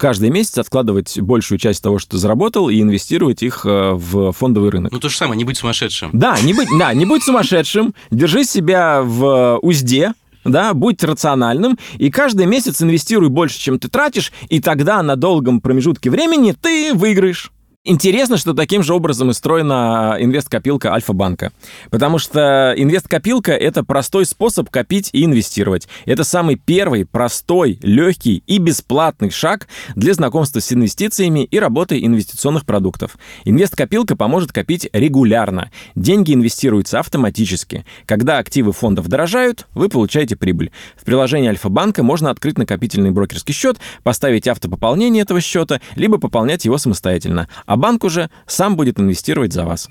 каждый 0.00 0.30
месяц 0.30 0.58
откладывать 0.58 1.20
большую 1.20 1.58
часть 1.58 1.82
того, 1.82 1.98
что 1.98 2.12
ты 2.12 2.16
заработал, 2.18 2.70
и 2.70 2.80
инвестировать 2.80 3.42
их 3.42 3.66
э, 3.66 3.92
в 3.92 4.32
фондовый 4.32 4.70
рынок. 4.70 4.92
Ну, 4.92 4.98
то 4.98 5.10
же 5.10 5.16
самое, 5.16 5.36
не 5.36 5.44
быть 5.44 5.58
сумасшедшим. 5.58 6.10
Да, 6.12 6.40
не 6.40 6.54
быть, 6.54 6.68
да, 6.76 6.92
не 6.94 7.04
быть 7.04 7.22
сумасшедшим, 7.22 7.94
держи 8.10 8.44
себя 8.44 9.02
в 9.02 9.58
узде, 9.58 10.14
да, 10.44 10.72
будь 10.72 11.04
рациональным, 11.04 11.78
и 11.98 12.10
каждый 12.10 12.46
месяц 12.46 12.80
инвестируй 12.80 13.28
больше, 13.28 13.58
чем 13.58 13.78
ты 13.78 13.88
тратишь, 13.88 14.32
и 14.48 14.60
тогда 14.60 15.02
на 15.02 15.16
долгом 15.16 15.60
промежутке 15.60 16.10
времени 16.10 16.54
ты 16.58 16.94
выиграешь. 16.94 17.52
Интересно, 17.83 18.37
что 18.37 18.53
таким 18.53 18.83
же 18.83 18.93
образом 18.93 19.31
устроена 19.31 20.19
инвест-копилка 20.21 20.93
Альфа-банка. 20.93 21.51
Потому 21.88 22.19
что 22.19 22.75
инвест-копилка— 22.77 23.53
это 23.57 23.83
простой 23.83 24.27
способ 24.27 24.69
копить 24.69 25.09
и 25.14 25.25
инвестировать. 25.25 25.88
Это 26.05 26.23
самый 26.23 26.57
первый, 26.57 27.07
простой, 27.07 27.79
легкий 27.81 28.43
и 28.47 28.59
бесплатный 28.59 29.31
шаг 29.31 29.66
для 29.97 30.12
знакомства 30.12 30.61
с 30.61 30.71
инвестициями 30.75 31.45
и 31.45 31.59
работы 31.59 32.05
инвестиционных 32.05 32.66
продуктов. 32.66 33.16
Инвест-копилка 33.47 34.14
поможет 34.14 34.53
копить 34.53 34.87
регулярно. 34.93 35.71
Деньги 35.95 36.35
инвестируются 36.35 36.99
автоматически. 36.99 37.87
Когда 38.05 38.37
активы 38.37 38.73
фондов 38.73 39.09
дорожают, 39.09 39.66
вы 39.73 39.88
получаете 39.88 40.37
прибыль. 40.37 40.71
В 40.99 41.07
приложении 41.07 41.49
Альфа-банка 41.49 42.03
можно 42.03 42.29
открыть 42.29 42.59
накопительный 42.59 43.11
брокерский 43.11 43.55
счет, 43.55 43.79
поставить 44.03 44.49
автопополнение 44.49 45.23
этого 45.23 45.40
счета, 45.40 45.81
либо 45.97 46.19
пополнять 46.19 46.66
его 46.66 46.77
самостоятельно 46.77 47.49
а 47.70 47.76
банк 47.76 48.02
уже 48.02 48.30
сам 48.48 48.74
будет 48.74 48.98
инвестировать 48.98 49.52
за 49.52 49.64
вас. 49.64 49.88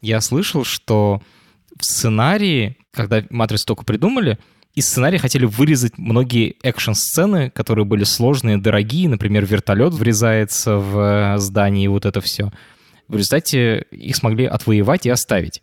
Я 0.00 0.20
слышал, 0.20 0.62
что 0.62 1.20
в 1.76 1.84
сценарии, 1.84 2.76
когда 2.92 3.24
«Матрицу» 3.30 3.66
только 3.66 3.84
придумали, 3.84 4.38
из 4.76 4.88
сценария 4.88 5.18
хотели 5.18 5.44
вырезать 5.44 5.98
многие 5.98 6.54
экшн-сцены, 6.62 7.50
которые 7.50 7.84
были 7.84 8.04
сложные, 8.04 8.56
дорогие. 8.56 9.08
Например, 9.08 9.44
вертолет 9.44 9.94
врезается 9.94 10.76
в 10.76 10.98
э, 11.34 11.38
здание 11.38 11.86
и 11.86 11.88
вот 11.88 12.06
это 12.06 12.20
все. 12.20 12.52
В 13.08 13.14
результате 13.14 13.86
их 13.90 14.14
смогли 14.14 14.44
отвоевать 14.44 15.04
и 15.04 15.10
оставить. 15.10 15.62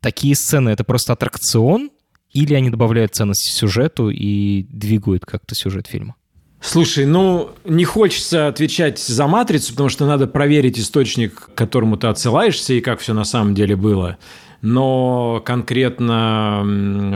Такие 0.00 0.34
сцены— 0.34 0.70
это 0.70 0.82
просто 0.82 1.12
аттракцион 1.12 1.90
или 2.36 2.54
они 2.54 2.70
добавляют 2.70 3.14
ценности 3.14 3.50
сюжету 3.50 4.10
и 4.10 4.66
двигают 4.70 5.24
как-то 5.24 5.54
сюжет 5.54 5.86
фильма? 5.86 6.14
Слушай, 6.60 7.06
ну, 7.06 7.50
не 7.64 7.84
хочется 7.84 8.48
отвечать 8.48 8.98
за 8.98 9.26
«Матрицу», 9.26 9.72
потому 9.72 9.88
что 9.88 10.06
надо 10.06 10.26
проверить 10.26 10.78
источник, 10.78 11.34
к 11.34 11.54
которому 11.54 11.96
ты 11.96 12.08
отсылаешься, 12.08 12.74
и 12.74 12.80
как 12.80 13.00
все 13.00 13.14
на 13.14 13.24
самом 13.24 13.54
деле 13.54 13.76
было. 13.76 14.16
Но 14.62 15.42
конкретно 15.44 16.62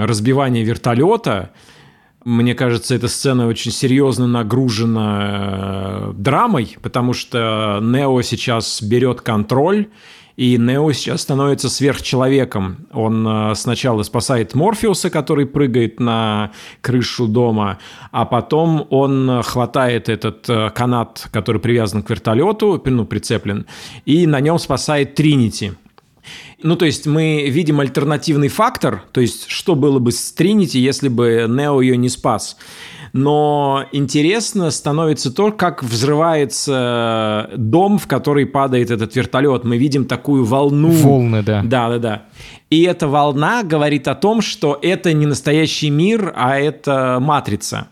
разбивание 0.07 0.63
вертолета, 0.63 1.51
мне 2.25 2.55
кажется, 2.55 2.95
эта 2.95 3.09
сцена 3.09 3.47
очень 3.47 3.73
серьезно 3.73 4.27
нагружена 4.27 6.11
э, 6.11 6.13
драмой, 6.17 6.77
потому 6.83 7.15
что 7.15 7.81
Нео 7.83 8.21
сейчас 8.23 8.83
берет 8.83 9.23
контроль, 9.23 9.89
и 10.41 10.57
Нео 10.57 10.91
сейчас 10.93 11.21
становится 11.21 11.69
сверхчеловеком. 11.69 12.87
Он 12.95 13.29
э, 13.29 13.55
сначала 13.55 14.03
спасает 14.05 14.55
Морфеуса, 14.55 15.11
который 15.11 15.45
прыгает 15.45 16.01
на 16.01 16.53
крышу 16.81 17.27
дома, 17.27 17.79
а 18.11 18.25
потом 18.25 18.87
он 18.89 19.43
хватает 19.43 20.09
этот 20.09 20.49
э, 20.49 20.71
канат, 20.71 21.29
который 21.31 21.61
привязан 21.61 22.03
к 22.03 22.09
вертолету, 22.09 22.83
ну, 22.87 23.05
прицеплен, 23.05 23.67
и 24.07 24.27
на 24.27 24.41
нем 24.41 24.59
спасает 24.59 25.15
Тринити. 25.15 25.75
Ну, 26.63 26.75
то 26.77 26.87
есть 26.87 27.07
мы 27.07 27.51
видим 27.51 27.79
альтернативный 27.81 28.49
фактор, 28.49 29.03
то 29.13 29.21
есть 29.21 29.47
что 29.51 29.75
было 29.75 29.99
бы 29.99 30.11
с 30.11 30.33
Тринити, 30.33 30.79
если 30.79 31.09
бы 31.09 31.45
Нео 31.51 31.83
ее 31.83 31.99
не 31.99 32.09
спас 32.09 32.57
но 33.13 33.85
интересно 33.93 34.71
становится 34.71 35.33
то, 35.33 35.53
как 35.53 35.83
взрывается 35.83 37.51
дом, 37.57 37.99
в 37.99 38.07
который 38.07 38.47
падает 38.47 38.91
этот 38.91 39.15
вертолет. 39.17 39.65
Мы 39.65 39.79
видим 39.79 40.05
такую 40.05 40.45
волну. 40.45 40.91
Волны, 40.91 41.43
да. 41.43 41.63
Да, 41.65 41.89
да, 41.89 41.99
да. 41.99 42.23
И 42.71 42.83
эта 42.83 43.09
волна 43.09 43.63
говорит 43.63 44.07
о 44.09 44.15
том, 44.15 44.41
что 44.41 44.79
это 44.81 45.13
не 45.13 45.27
настоящий 45.27 45.91
мир, 45.91 46.33
а 46.37 46.59
это 46.59 47.19
матрица. 47.21 47.89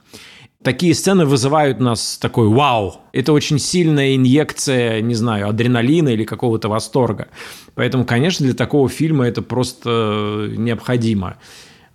Такие 0.63 0.93
сцены 0.95 1.25
вызывают 1.25 1.81
у 1.81 1.85
нас 1.85 2.19
такой 2.19 2.49
вау. 2.49 2.97
Это 3.13 3.33
очень 3.33 3.61
сильная 3.61 4.17
инъекция, 4.17 5.01
не 5.01 5.15
знаю, 5.15 5.49
адреналина 5.49 6.09
или 6.09 6.25
какого-то 6.25 6.69
восторга. 6.69 7.29
Поэтому, 7.75 8.05
конечно, 8.05 8.45
для 8.45 8.55
такого 8.55 8.89
фильма 8.89 9.27
это 9.27 9.41
просто 9.41 10.49
необходимо. 10.57 11.37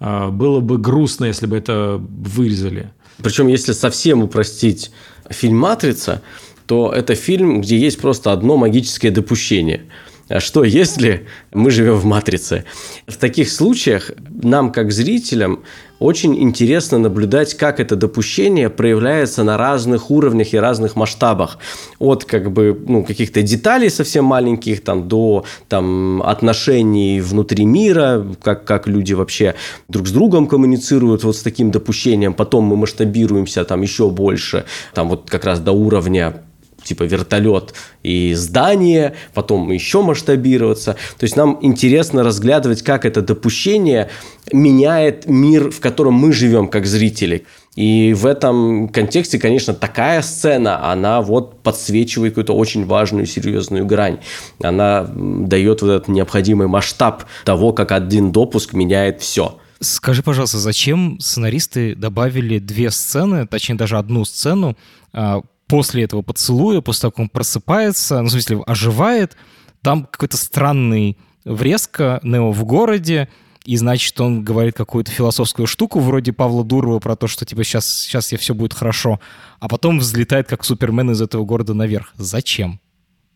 Э, 0.03 0.29
было 0.29 0.59
бы 0.59 0.77
грустно, 0.77 1.25
если 1.25 1.47
бы 1.47 1.57
это 1.57 1.99
вырезали. 1.99 2.91
Причем, 3.17 3.47
если 3.47 3.71
совсем 3.73 4.21
упростить 4.23 4.91
фильм 5.29 5.57
«Матрица», 5.57 6.21
то 6.65 6.91
это 6.91 7.15
фильм, 7.15 7.61
где 7.61 7.77
есть 7.77 7.99
просто 7.99 8.31
одно 8.31 8.57
магическое 8.57 9.09
допущение– 9.11 9.83
а 10.29 10.39
что 10.39 10.63
если 10.63 11.27
мы 11.51 11.69
живем 11.69 11.95
в 11.95 12.05
матрице? 12.05 12.63
В 13.07 13.17
таких 13.17 13.51
случаях 13.51 14.11
нам, 14.29 14.71
как 14.71 14.91
зрителям, 14.91 15.63
очень 15.99 16.41
интересно 16.41 16.97
наблюдать, 16.97 17.53
как 17.55 17.79
это 17.79 17.95
допущение 17.95 18.69
проявляется 18.69 19.43
на 19.43 19.57
разных 19.57 20.11
уровнях 20.11 20.53
и 20.53 20.57
разных 20.57 20.95
масштабах. 20.95 21.59
От 21.99 22.25
как 22.25 22.51
бы, 22.51 22.77
ну, 22.87 23.03
каких-то 23.03 23.41
деталей 23.41 23.89
совсем 23.89 24.25
маленьких 24.25 24.83
там, 24.83 25.07
до 25.07 25.45
там, 25.69 26.21
отношений 26.23 27.21
внутри 27.21 27.65
мира, 27.65 28.25
как, 28.41 28.65
как 28.65 28.87
люди 28.87 29.13
вообще 29.13 29.55
друг 29.87 30.07
с 30.07 30.11
другом 30.11 30.47
коммуницируют 30.47 31.23
вот 31.23 31.37
с 31.37 31.41
таким 31.41 31.71
допущением. 31.71 32.33
Потом 32.33 32.65
мы 32.65 32.75
масштабируемся 32.75 33.63
там 33.63 33.81
еще 33.81 34.09
больше, 34.09 34.65
там 34.93 35.09
вот 35.09 35.29
как 35.29 35.45
раз 35.45 35.59
до 35.59 35.71
уровня 35.71 36.43
типа 36.83 37.03
вертолет 37.03 37.73
и 38.03 38.33
здание, 38.33 39.15
потом 39.33 39.71
еще 39.71 40.01
масштабироваться. 40.01 40.93
То 41.17 41.23
есть 41.23 41.35
нам 41.35 41.57
интересно 41.61 42.23
разглядывать, 42.23 42.81
как 42.81 43.05
это 43.05 43.21
допущение 43.21 44.09
меняет 44.51 45.27
мир, 45.27 45.71
в 45.71 45.79
котором 45.79 46.13
мы 46.13 46.33
живем 46.33 46.67
как 46.67 46.85
зрители. 46.85 47.45
И 47.75 48.13
в 48.13 48.25
этом 48.25 48.87
контексте, 48.89 49.39
конечно, 49.39 49.73
такая 49.73 50.21
сцена, 50.21 50.91
она 50.91 51.21
вот 51.21 51.63
подсвечивает 51.63 52.33
какую-то 52.33 52.53
очень 52.53 52.85
важную, 52.85 53.25
серьезную 53.25 53.85
грань. 53.85 54.19
Она 54.61 55.07
дает 55.15 55.81
вот 55.81 55.89
этот 55.89 56.07
необходимый 56.07 56.67
масштаб 56.67 57.23
того, 57.45 57.73
как 57.73 57.91
один 57.91 58.31
допуск 58.31 58.73
меняет 58.73 59.21
все. 59.21 59.57
Скажи, 59.79 60.23
пожалуйста, 60.23 60.59
зачем 60.59 61.19
сценаристы 61.19 61.95
добавили 61.95 62.59
две 62.59 62.89
сцены, 62.89 63.47
точнее 63.47 63.75
даже 63.75 63.97
одну 63.97 64.23
сцену, 64.23 64.77
а, 65.11 65.41
после 65.67 66.03
этого 66.03 66.21
поцелуя, 66.21 66.81
после 66.81 67.01
того, 67.01 67.11
как 67.11 67.19
он 67.19 67.29
просыпается, 67.29 68.21
ну, 68.21 68.27
в 68.27 68.31
смысле, 68.31 68.61
оживает, 68.65 69.37
там 69.81 70.05
какой-то 70.05 70.37
странный 70.37 71.17
врезка 71.45 72.19
Нео 72.23 72.51
в 72.51 72.63
городе, 72.63 73.29
и 73.65 73.77
значит, 73.77 74.19
он 74.19 74.43
говорит 74.43 74.75
какую-то 74.75 75.11
философскую 75.11 75.67
штуку 75.67 75.99
вроде 75.99 76.33
Павла 76.33 76.63
Дурова 76.63 76.99
про 76.99 77.15
то, 77.15 77.27
что 77.27 77.45
типа 77.45 77.63
сейчас, 77.63 77.85
сейчас 77.85 78.31
я 78.31 78.37
все 78.37 78.53
будет 78.53 78.73
хорошо, 78.73 79.19
а 79.59 79.69
потом 79.69 79.99
взлетает 79.99 80.47
как 80.47 80.65
Супермен 80.65 81.11
из 81.11 81.21
этого 81.21 81.45
города 81.45 81.73
наверх. 81.73 82.13
Зачем? 82.17 82.81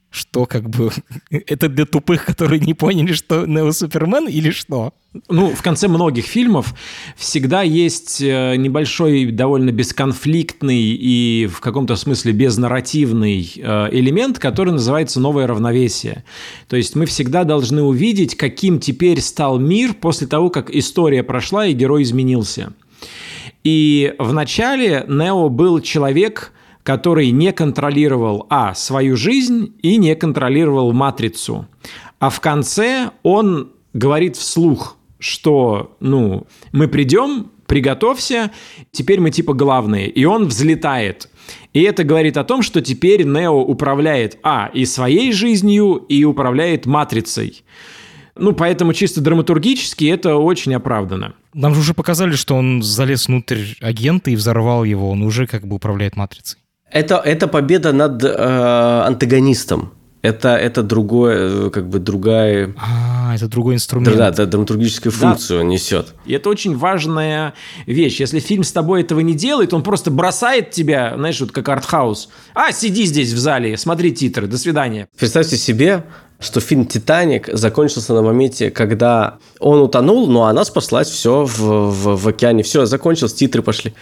Что 0.09 0.45
как 0.45 0.69
бы 0.69 0.91
это 1.29 1.67
для 1.69 1.85
тупых, 1.85 2.25
которые 2.25 2.59
не 2.59 2.73
поняли, 2.73 3.13
что 3.13 3.45
Нео 3.45 3.71
Супермен 3.71 4.27
или 4.27 4.51
что? 4.51 4.93
Ну, 5.29 5.49
в 5.53 5.61
конце 5.63 5.87
многих 5.87 6.25
фильмов 6.25 6.75
всегда 7.15 7.63
есть 7.63 8.21
э, 8.21 8.55
небольшой, 8.55 9.31
довольно 9.31 9.71
бесконфликтный 9.71 10.79
и 10.79 11.47
в 11.47 11.59
каком-то 11.59 11.95
смысле 11.95 12.33
безнарративный 12.33 13.51
э, 13.55 13.87
элемент, 13.91 14.37
который 14.37 14.73
называется 14.73 15.19
новое 15.19 15.47
равновесие. 15.47 16.23
То 16.67 16.75
есть 16.75 16.95
мы 16.95 17.05
всегда 17.05 17.45
должны 17.45 17.81
увидеть, 17.81 18.35
каким 18.35 18.79
теперь 18.79 19.21
стал 19.21 19.59
мир 19.59 19.93
после 19.93 20.27
того, 20.27 20.49
как 20.49 20.69
история 20.69 21.23
прошла 21.23 21.65
и 21.65 21.73
герой 21.73 22.03
изменился. 22.03 22.73
И 23.63 24.13
в 24.19 24.33
начале 24.33 25.03
Нео 25.07 25.49
был 25.49 25.81
человек, 25.81 26.53
который 26.87 27.31
не 27.31 27.51
контролировал, 27.51 28.45
а, 28.49 28.73
свою 28.73 29.17
жизнь 29.17 29.73
и 29.81 29.97
не 29.97 30.15
контролировал 30.15 30.93
матрицу. 30.93 31.67
А 32.17 32.29
в 32.29 32.39
конце 32.39 33.11
он 33.23 33.73
говорит 33.91 34.37
вслух, 34.37 34.95
что, 35.19 35.97
ну, 35.99 36.47
мы 36.71 36.87
придем, 36.87 37.51
приготовься, 37.65 38.51
теперь 38.93 39.19
мы 39.19 39.31
типа 39.31 39.53
главные. 39.53 40.09
И 40.09 40.23
он 40.23 40.45
взлетает. 40.45 41.29
И 41.73 41.81
это 41.81 42.05
говорит 42.05 42.37
о 42.37 42.45
том, 42.45 42.61
что 42.61 42.79
теперь 42.79 43.25
Нео 43.25 43.61
управляет, 43.61 44.37
а, 44.41 44.71
и 44.73 44.85
своей 44.85 45.33
жизнью, 45.33 46.05
и 46.07 46.23
управляет 46.23 46.85
матрицей. 46.85 47.65
Ну, 48.37 48.53
поэтому 48.53 48.93
чисто 48.93 49.19
драматургически 49.19 50.05
это 50.05 50.37
очень 50.37 50.73
оправдано. 50.73 51.33
Нам 51.53 51.73
же 51.73 51.81
уже 51.81 51.93
показали, 51.93 52.31
что 52.31 52.55
он 52.55 52.81
залез 52.81 53.27
внутрь 53.27 53.73
агента 53.81 54.31
и 54.31 54.37
взорвал 54.37 54.85
его, 54.85 55.09
он 55.09 55.23
уже 55.23 55.47
как 55.47 55.67
бы 55.67 55.75
управляет 55.75 56.15
матрицей. 56.15 56.59
Это, 56.91 57.15
это 57.17 57.47
победа 57.47 57.91
над 57.93 58.23
э, 58.23 59.03
антагонистом. 59.05 59.93
Это, 60.21 60.55
это 60.55 60.83
другое, 60.83 61.67
э, 61.67 61.69
как 61.69 61.87
бы 61.87 61.99
другая... 61.99 62.73
А, 62.77 63.35
это 63.35 63.47
другой 63.47 63.75
инструмент. 63.75 64.17
Да, 64.17 64.31
да, 64.31 64.45
драматургическую 64.45 65.11
функцию 65.11 65.59
да. 65.59 65.65
несет. 65.65 66.15
И 66.25 66.33
это 66.33 66.49
очень 66.49 66.75
важная 66.75 67.53
вещь. 67.85 68.19
Если 68.19 68.39
фильм 68.39 68.63
с 68.63 68.71
тобой 68.71 69.01
этого 69.01 69.19
не 69.19 69.35
делает, 69.35 69.73
он 69.73 69.83
просто 69.83 70.09
бросает 70.09 70.71
тебя, 70.71 71.13
знаешь, 71.15 71.39
вот 71.39 71.51
как 71.51 71.69
артхаус. 71.69 72.29
А, 72.55 72.71
сиди 72.71 73.05
здесь 73.05 73.31
в 73.31 73.37
зале, 73.37 73.77
смотри 73.77 74.11
титры, 74.11 74.47
до 74.47 74.57
свидания. 74.57 75.07
Представьте 75.17 75.55
себе, 75.55 76.03
что 76.39 76.59
фильм 76.59 76.85
«Титаник» 76.85 77.49
закончился 77.51 78.13
на 78.13 78.21
моменте, 78.21 78.69
когда 78.69 79.37
он 79.59 79.79
утонул, 79.79 80.27
но 80.27 80.45
она 80.45 80.65
спаслась, 80.65 81.07
все 81.07 81.45
в, 81.45 81.59
в, 81.59 82.15
в 82.15 82.27
океане. 82.27 82.61
Все, 82.61 82.85
закончилось, 82.85 83.33
титры 83.33 83.63
пошли. 83.63 83.93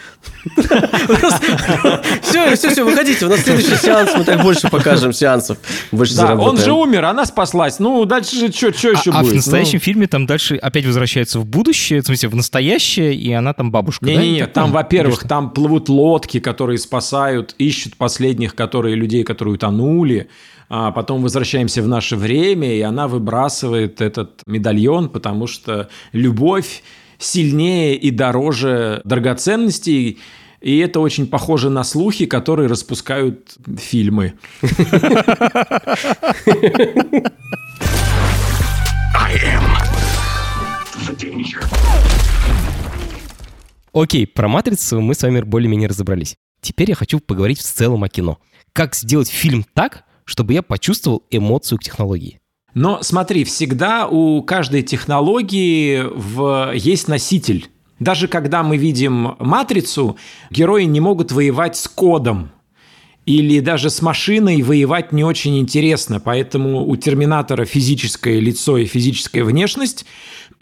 Все, 2.21 2.55
все, 2.55 2.69
все, 2.71 2.83
выходите, 2.83 3.25
у 3.25 3.29
нас 3.29 3.39
следующий 3.39 3.77
сеанс, 3.77 4.11
мы 4.17 4.25
так 4.25 4.41
больше 4.41 4.69
покажем 4.69 5.13
сеансов. 5.13 5.57
Больше 5.91 6.15
да, 6.15 6.35
он 6.35 6.57
же 6.57 6.73
умер, 6.73 7.05
она 7.05 7.25
спаслась. 7.25 7.79
Ну, 7.79 8.03
дальше 8.03 8.35
же 8.35 8.51
что 8.51 8.67
еще 8.67 9.11
будет? 9.11 9.15
А 9.15 9.23
в 9.23 9.33
настоящем 9.33 9.79
фильме 9.79 10.07
там 10.07 10.25
дальше 10.25 10.57
опять 10.57 10.85
возвращается 10.85 11.39
в 11.39 11.45
будущее, 11.45 12.01
в 12.01 12.05
смысле, 12.05 12.29
в 12.29 12.35
настоящее, 12.35 13.15
и 13.15 13.31
она 13.31 13.53
там 13.53 13.71
бабушка, 13.71 14.05
Не-не-не, 14.05 14.47
там, 14.47 14.73
во-первых, 14.73 15.25
там 15.25 15.51
плывут 15.51 15.87
лодки, 15.87 16.41
которые 16.41 16.79
спасают, 16.79 17.55
ищут 17.57 17.95
последних, 17.95 18.55
которые 18.55 18.95
людей, 18.95 19.23
которые 19.23 19.55
утонули 19.55 20.29
а 20.69 20.91
потом 20.91 21.21
возвращаемся 21.21 21.81
в 21.81 21.87
наше 21.87 22.15
время, 22.15 22.75
и 22.75 22.81
она 22.81 23.07
выбрасывает 23.07 24.01
этот 24.01 24.41
медальон, 24.47 25.09
потому 25.09 25.47
что 25.47 25.89
любовь 26.11 26.83
сильнее 27.17 27.95
и 27.95 28.11
дороже 28.11 29.01
драгоценностей, 29.03 30.19
и 30.61 30.77
это 30.79 30.99
очень 30.99 31.27
похоже 31.27 31.69
на 31.69 31.83
слухи, 31.83 32.25
которые 32.25 32.67
распускают 32.67 33.55
фильмы. 33.77 34.33
Окей, 43.93 44.27
про 44.27 44.47
«Матрицу» 44.47 44.99
мы 45.01 45.13
с 45.13 45.21
вами 45.23 45.41
более-менее 45.41 45.87
разобрались. 45.87 46.35
Теперь 46.61 46.89
я 46.89 46.95
хочу 46.95 47.19
поговорить 47.19 47.59
в 47.59 47.63
целом 47.63 48.03
о 48.03 48.09
кино. 48.09 48.39
Как 48.73 48.95
сделать 48.95 49.29
фильм 49.29 49.63
так, 49.73 50.04
чтобы 50.25 50.53
я 50.53 50.61
почувствовал 50.61 51.23
эмоцию 51.31 51.79
к 51.79 51.83
технологии. 51.83 52.39
Но 52.73 53.01
смотри, 53.01 53.45
всегда 53.45 54.07
у 54.07 54.43
каждой 54.43 54.83
технологии 54.83 56.03
в... 56.03 56.73
есть 56.75 57.07
носитель. 57.07 57.67
Даже 57.99 58.27
когда 58.27 58.63
мы 58.63 58.75
видим 58.75 59.35
матрицу, 59.39 60.17
герои 60.49 60.83
не 60.83 60.99
могут 60.99 61.31
воевать 61.31 61.77
с 61.77 61.87
кодом. 61.87 62.51
Или 63.25 63.59
даже 63.59 63.89
с 63.89 64.01
машиной 64.01 64.61
воевать 64.61 65.11
не 65.11 65.23
очень 65.23 65.57
интересно, 65.57 66.19
поэтому 66.19 66.85
у 66.85 66.95
Терминатора 66.95 67.65
физическое 67.65 68.39
лицо 68.39 68.77
и 68.77 68.85
физическая 68.85 69.43
внешность, 69.43 70.05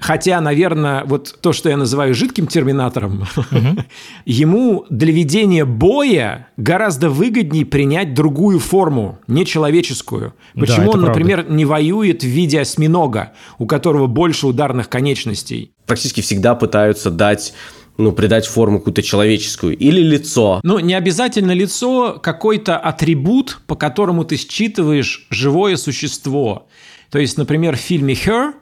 Хотя, 0.04 0.42
наверное, 0.42 1.06
вот 1.06 1.38
то, 1.40 1.54
что 1.54 1.70
я 1.70 1.78
называю 1.78 2.14
жидким 2.14 2.46
терминатором, 2.46 3.26
угу. 3.38 3.86
ему 4.26 4.86
для 4.90 5.14
ведения 5.14 5.64
боя 5.64 6.50
гораздо 6.58 7.10
выгоднее 7.10 7.66
принять 7.66 8.14
другую 8.14 8.60
форму, 8.60 9.20
нечеловеческую. 9.28 10.34
Почему 10.56 10.92
да, 10.92 10.98
он, 10.98 11.06
например, 11.06 11.38
правда. 11.44 11.56
не 11.56 11.64
воюет 11.64 12.22
в 12.22 12.28
виде 12.28 12.60
осьминога, 12.60 13.32
у 13.60 13.66
которого 13.66 14.08
больше 14.08 14.48
ударных 14.48 14.90
конечностей? 14.90 15.72
Практически 15.86 16.20
всегда 16.20 16.54
пытаются 16.56 17.10
дать 17.10 17.54
ну, 17.98 18.12
придать 18.12 18.46
форму 18.46 18.80
какую-то 18.80 19.04
человеческую, 19.04 19.78
или 19.78 20.02
лицо. 20.02 20.60
Ну, 20.64 20.80
не 20.80 20.96
обязательно 20.96 21.52
лицо, 21.54 22.20
какой-то 22.22 22.76
атрибут, 22.78 23.62
по 23.68 23.76
которому 23.76 24.26
ты 24.26 24.36
считываешь 24.36 25.28
живое 25.30 25.78
существо. 25.78 26.68
То 27.10 27.20
есть, 27.20 27.38
например, 27.38 27.78
в 27.78 27.80
фильме 27.80 28.16
«Her» 28.16 28.56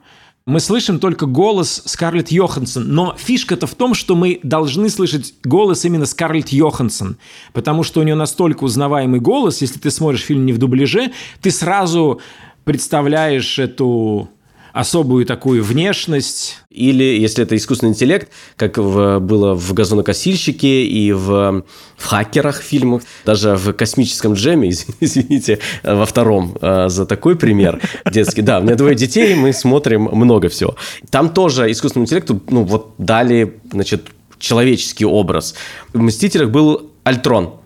мы 0.44 0.58
слышим 0.60 0.98
только 0.98 1.26
голос 1.26 1.82
Скарлетт 1.86 2.30
Йоханссон. 2.30 2.92
Но 2.92 3.14
фишка-то 3.16 3.66
в 3.66 3.74
том, 3.74 3.94
что 3.94 4.16
мы 4.16 4.40
должны 4.42 4.88
слышать 4.90 5.34
голос 5.44 5.84
именно 5.84 6.04
Скарлетт 6.04 6.48
Йоханссон, 6.48 7.16
потому 7.52 7.82
что 7.82 8.00
у 8.00 8.02
нее 8.02 8.16
настолько 8.16 8.64
узнаваемый 8.64 9.20
голос, 9.20 9.60
если 9.60 9.78
ты 9.78 9.90
смотришь 9.90 10.22
фильм 10.22 10.44
не 10.44 10.52
в 10.52 10.58
дубляже, 10.58 11.12
ты 11.40 11.50
сразу 11.50 12.20
представляешь 12.64 13.58
эту 13.58 14.28
особую 14.72 15.26
такую 15.26 15.62
внешность. 15.62 16.58
Или, 16.70 17.04
если 17.04 17.44
это 17.44 17.56
искусственный 17.56 17.90
интеллект, 17.90 18.30
как 18.56 18.78
в, 18.78 19.18
было 19.20 19.54
в 19.54 19.74
«Газонокосильщике» 19.74 20.84
и 20.84 21.12
в, 21.12 21.64
в 21.96 22.06
«Хакерах» 22.06 22.62
фильмах, 22.62 23.02
даже 23.24 23.56
в 23.56 23.72
«Космическом 23.74 24.34
джеме», 24.34 24.70
извините, 25.00 25.58
во 25.82 26.06
втором 26.06 26.56
э, 26.60 26.88
за 26.88 27.06
такой 27.06 27.36
пример 27.36 27.80
детский. 28.10 28.42
Да, 28.42 28.60
у 28.60 28.62
меня 28.62 28.74
двое 28.74 28.94
детей, 28.94 29.34
мы 29.34 29.52
смотрим 29.52 30.08
много 30.12 30.48
всего. 30.48 30.76
Там 31.10 31.30
тоже 31.30 31.70
искусственному 31.70 32.06
интеллекту, 32.06 32.40
ну, 32.48 32.64
вот 32.64 32.94
дали, 32.98 33.60
значит, 33.70 34.06
человеческий 34.38 35.04
образ. 35.04 35.54
В 35.92 36.00
«Мстителях» 36.00 36.50
был 36.50 36.90
Альтрон. 37.04 37.56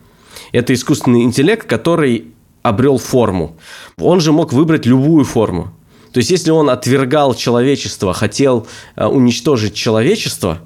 Это 0.52 0.74
искусственный 0.74 1.22
интеллект, 1.22 1.66
который 1.66 2.32
обрел 2.62 2.98
форму. 2.98 3.56
Он 3.98 4.20
же 4.20 4.32
мог 4.32 4.52
выбрать 4.52 4.86
любую 4.86 5.24
форму. 5.24 5.72
То 6.16 6.20
есть, 6.20 6.31
если 6.31 6.50
он 6.50 6.70
отвергал 6.70 7.35
человечество, 7.35 8.14
хотел 8.14 8.66
э, 8.96 9.05
уничтожить 9.05 9.74
человечество, 9.74 10.61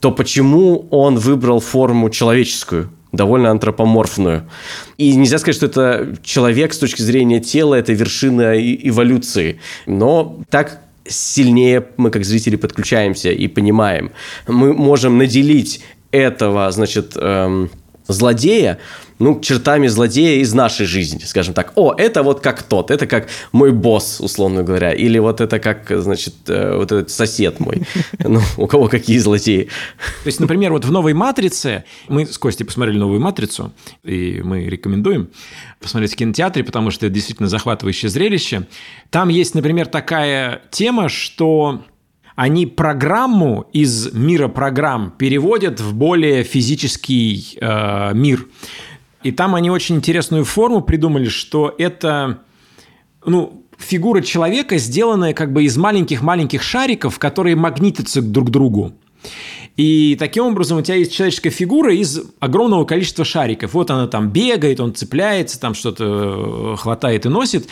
то 0.00 0.10
почему 0.10 0.88
он 0.90 1.16
выбрал 1.16 1.60
форму 1.60 2.08
человеческую? 2.08 2.90
довольно 3.12 3.50
антропоморфную. 3.50 4.48
И 4.96 5.14
нельзя 5.14 5.38
сказать, 5.38 5.56
что 5.56 5.66
это 5.66 6.16
человек 6.22 6.72
с 6.72 6.78
точки 6.78 7.02
зрения 7.02 7.38
тела, 7.40 7.74
это 7.74 7.92
вершина 7.92 8.54
эволюции. 8.58 9.60
Но 9.86 10.40
так 10.48 10.80
сильнее 11.06 11.84
мы, 11.98 12.10
как 12.10 12.24
зрители, 12.24 12.56
подключаемся 12.56 13.30
и 13.30 13.46
понимаем. 13.46 14.10
Мы 14.48 14.72
можем 14.72 15.18
наделить 15.18 15.82
этого, 16.12 16.70
значит, 16.72 17.12
эм, 17.14 17.70
злодея, 18.08 18.78
ну, 19.18 19.40
чертами 19.40 19.86
злодея 19.86 20.40
из 20.40 20.52
нашей 20.54 20.86
жизни, 20.86 21.20
скажем 21.24 21.54
так. 21.54 21.72
О, 21.76 21.94
это 21.96 22.22
вот 22.22 22.40
как 22.40 22.62
тот, 22.62 22.90
это 22.90 23.06
как 23.06 23.28
мой 23.52 23.72
босс, 23.72 24.20
условно 24.20 24.62
говоря, 24.62 24.92
или 24.92 25.18
вот 25.18 25.40
это 25.40 25.58
как, 25.58 25.86
значит, 25.90 26.34
э, 26.48 26.76
вот 26.76 26.92
этот 26.92 27.10
сосед 27.10 27.60
мой. 27.60 27.82
Ну, 28.26 28.40
у 28.56 28.66
кого 28.66 28.88
какие 28.88 29.18
злодеи. 29.18 29.64
То 30.22 30.26
есть, 30.26 30.40
например, 30.40 30.72
вот 30.72 30.84
в 30.84 30.90
«Новой 30.90 31.12
матрице», 31.12 31.84
мы 32.08 32.26
с 32.26 32.38
Костей 32.38 32.64
посмотрели 32.64 32.96
«Новую 32.96 33.20
матрицу», 33.20 33.72
и 34.02 34.40
мы 34.42 34.64
рекомендуем 34.64 35.28
посмотреть 35.80 36.14
в 36.14 36.16
кинотеатре, 36.16 36.64
потому 36.64 36.90
что 36.90 37.06
это 37.06 37.14
действительно 37.14 37.48
захватывающее 37.48 38.08
зрелище. 38.08 38.66
Там 39.10 39.28
есть, 39.28 39.54
например, 39.54 39.86
такая 39.86 40.62
тема, 40.70 41.08
что 41.08 41.84
они 42.36 42.66
программу 42.66 43.68
из 43.72 44.12
мира 44.12 44.48
программ 44.48 45.12
переводят 45.16 45.80
в 45.80 45.94
более 45.94 46.42
физический 46.42 47.56
э, 47.60 48.12
мир. 48.14 48.46
И 49.24 49.32
там 49.32 49.54
они 49.54 49.70
очень 49.70 49.96
интересную 49.96 50.44
форму 50.44 50.82
придумали, 50.82 51.28
что 51.28 51.74
это, 51.78 52.40
ну, 53.24 53.64
фигура 53.78 54.20
человека, 54.20 54.78
сделанная 54.78 55.32
как 55.32 55.52
бы 55.52 55.64
из 55.64 55.76
маленьких-маленьких 55.76 56.62
шариков, 56.62 57.18
которые 57.18 57.56
магнитятся 57.56 58.22
друг 58.22 58.48
к 58.48 58.50
другу. 58.50 58.92
И 59.76 60.16
таким 60.20 60.46
образом 60.46 60.78
у 60.78 60.82
тебя 60.82 60.94
есть 60.96 61.12
человеческая 61.12 61.50
фигура 61.50 61.92
из 61.92 62.20
огромного 62.38 62.84
количества 62.84 63.24
шариков. 63.24 63.74
Вот 63.74 63.90
она 63.90 64.06
там 64.06 64.30
бегает, 64.30 64.78
он 64.78 64.94
цепляется, 64.94 65.58
там 65.58 65.74
что-то 65.74 66.74
э, 66.74 66.76
хватает 66.76 67.26
и 67.26 67.28
носит. 67.28 67.66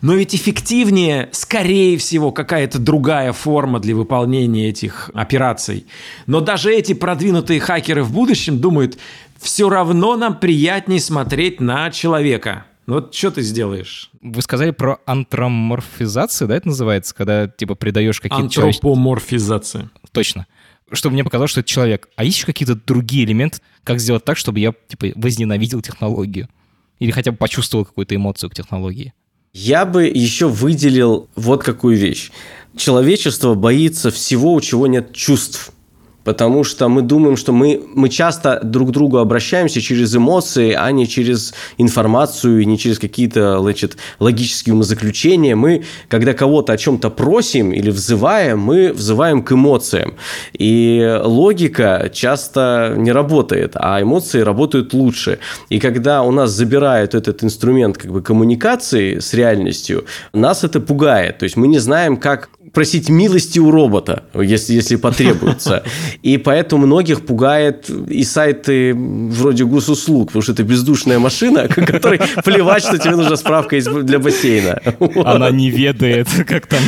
Но 0.00 0.14
ведь 0.14 0.36
эффективнее, 0.36 1.28
скорее 1.32 1.98
всего, 1.98 2.30
какая-то 2.30 2.78
другая 2.78 3.32
форма 3.32 3.80
для 3.80 3.96
выполнения 3.96 4.68
этих 4.68 5.10
операций. 5.14 5.86
Но 6.26 6.40
даже 6.40 6.72
эти 6.72 6.92
продвинутые 6.92 7.58
хакеры 7.58 8.04
в 8.04 8.12
будущем 8.12 8.60
думают, 8.60 8.96
все 9.40 9.68
равно 9.68 10.16
нам 10.16 10.38
приятнее 10.38 11.00
смотреть 11.00 11.60
на 11.60 11.90
человека. 11.90 12.66
Ну 12.86 12.94
вот 12.94 13.14
что 13.14 13.30
ты 13.30 13.42
сделаешь? 13.42 14.10
Вы 14.22 14.40
сказали 14.42 14.70
про 14.70 14.98
антроморфизацию, 15.06 16.48
да, 16.48 16.56
это 16.56 16.68
называется, 16.68 17.14
когда 17.14 17.46
типа 17.46 17.74
придаешь 17.74 18.20
какие-то... 18.20 18.44
Антропоморфизация. 18.44 19.90
Точно 20.12 20.46
чтобы 20.92 21.14
мне 21.14 21.24
показалось, 21.24 21.50
что 21.50 21.60
это 21.60 21.68
человек. 21.68 22.08
А 22.16 22.24
есть 22.24 22.38
еще 22.38 22.46
какие-то 22.46 22.74
другие 22.74 23.24
элементы, 23.24 23.58
как 23.84 24.00
сделать 24.00 24.24
так, 24.24 24.36
чтобы 24.36 24.60
я, 24.60 24.72
типа, 24.88 25.08
возненавидел 25.16 25.80
технологию? 25.82 26.48
Или 26.98 27.10
хотя 27.10 27.30
бы 27.30 27.36
почувствовал 27.36 27.84
какую-то 27.84 28.14
эмоцию 28.14 28.50
к 28.50 28.54
технологии? 28.54 29.12
Я 29.52 29.84
бы 29.84 30.04
еще 30.04 30.48
выделил 30.48 31.28
вот 31.34 31.62
какую 31.62 31.96
вещь. 31.96 32.30
Человечество 32.76 33.54
боится 33.54 34.10
всего, 34.10 34.54
у 34.54 34.60
чего 34.60 34.86
нет 34.86 35.12
чувств 35.14 35.72
потому 36.28 36.62
что 36.62 36.90
мы 36.90 37.00
думаем, 37.00 37.38
что 37.38 37.52
мы, 37.52 37.80
мы 37.94 38.10
часто 38.10 38.60
друг 38.62 38.90
к 38.90 38.92
другу 38.92 39.16
обращаемся 39.16 39.80
через 39.80 40.14
эмоции, 40.14 40.76
а 40.78 40.92
не 40.92 41.08
через 41.08 41.54
информацию, 41.78 42.68
не 42.68 42.76
через 42.76 42.98
какие-то 42.98 43.58
значит, 43.60 43.96
логические 44.20 44.74
умозаключения. 44.74 45.56
Мы, 45.56 45.84
когда 46.08 46.34
кого-то 46.34 46.74
о 46.74 46.76
чем-то 46.76 47.08
просим 47.08 47.72
или 47.72 47.88
взываем, 47.88 48.58
мы 48.58 48.92
взываем 48.92 49.42
к 49.42 49.52
эмоциям. 49.52 50.16
И 50.52 51.18
логика 51.24 52.10
часто 52.12 52.92
не 52.98 53.10
работает, 53.10 53.72
а 53.76 54.02
эмоции 54.02 54.40
работают 54.40 54.92
лучше. 54.92 55.38
И 55.70 55.80
когда 55.80 56.22
у 56.22 56.30
нас 56.30 56.50
забирают 56.50 57.14
этот 57.14 57.42
инструмент 57.42 57.96
как 57.96 58.12
бы, 58.12 58.20
коммуникации 58.20 59.18
с 59.18 59.32
реальностью, 59.32 60.04
нас 60.34 60.62
это 60.62 60.78
пугает. 60.78 61.38
То 61.38 61.44
есть 61.44 61.56
мы 61.56 61.68
не 61.68 61.78
знаем, 61.78 62.18
как 62.18 62.50
просить 62.72 63.08
милости 63.08 63.58
у 63.58 63.70
робота, 63.70 64.24
если, 64.34 64.74
если 64.74 64.96
потребуется. 64.96 65.82
И 66.22 66.38
поэтому 66.38 66.86
многих 66.86 67.26
пугает 67.26 67.90
и 67.90 68.24
сайты 68.24 68.94
вроде 68.94 69.64
госуслуг, 69.64 70.28
потому 70.28 70.42
что 70.42 70.52
это 70.52 70.62
бездушная 70.62 71.18
машина, 71.18 71.68
которой 71.68 72.20
плевать, 72.44 72.82
что 72.82 72.98
тебе 72.98 73.16
нужна 73.16 73.36
справка 73.36 73.78
для 73.80 74.18
бассейна. 74.18 74.80
Она 75.24 75.50
не 75.50 75.70
ведает, 75.70 76.28
как 76.46 76.66
там... 76.66 76.80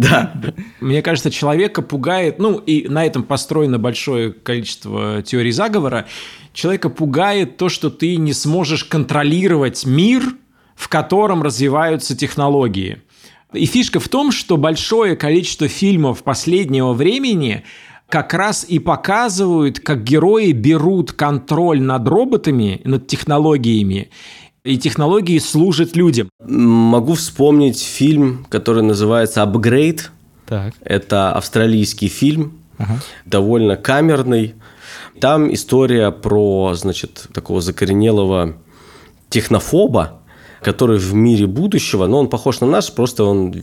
Да. 0.00 0.32
Мне 0.80 1.02
кажется, 1.02 1.30
человека 1.30 1.82
пугает, 1.82 2.38
ну 2.38 2.58
и 2.58 2.88
на 2.88 3.04
этом 3.04 3.22
построено 3.22 3.78
большое 3.78 4.32
количество 4.32 5.22
теорий 5.22 5.52
заговора, 5.52 6.06
человека 6.52 6.88
пугает 6.88 7.56
то, 7.56 7.68
что 7.68 7.90
ты 7.90 8.16
не 8.16 8.32
сможешь 8.32 8.84
контролировать 8.84 9.86
мир, 9.86 10.22
в 10.74 10.88
котором 10.88 11.42
развиваются 11.42 12.16
технологии. 12.16 13.02
И 13.52 13.66
фишка 13.66 14.00
в 14.00 14.08
том, 14.08 14.32
что 14.32 14.56
большое 14.56 15.16
количество 15.16 15.68
фильмов 15.68 16.22
последнего 16.22 16.92
времени 16.92 17.64
как 18.08 18.34
раз 18.34 18.64
и 18.68 18.78
показывают, 18.78 19.80
как 19.80 20.04
герои 20.04 20.52
берут 20.52 21.12
контроль 21.12 21.80
над 21.80 22.06
роботами, 22.06 22.80
над 22.84 23.06
технологиями, 23.06 24.10
и 24.64 24.78
технологии 24.78 25.38
служат 25.38 25.96
людям. 25.96 26.28
Могу 26.44 27.14
вспомнить 27.14 27.80
фильм, 27.80 28.46
который 28.48 28.82
называется 28.82 29.42
«Апгрейд». 29.42 30.10
Так. 30.46 30.74
Это 30.80 31.32
австралийский 31.32 32.08
фильм, 32.08 32.58
ага. 32.78 33.00
довольно 33.24 33.76
камерный. 33.76 34.54
Там 35.20 35.52
история 35.52 36.10
про, 36.10 36.74
значит, 36.74 37.28
такого 37.32 37.60
закоренелого 37.60 38.56
технофоба, 39.28 40.20
который 40.62 40.98
в 40.98 41.14
мире 41.14 41.46
будущего, 41.46 42.06
но 42.06 42.18
он 42.18 42.28
похож 42.28 42.60
на 42.60 42.66
наш, 42.66 42.92
просто 42.92 43.24
он 43.24 43.54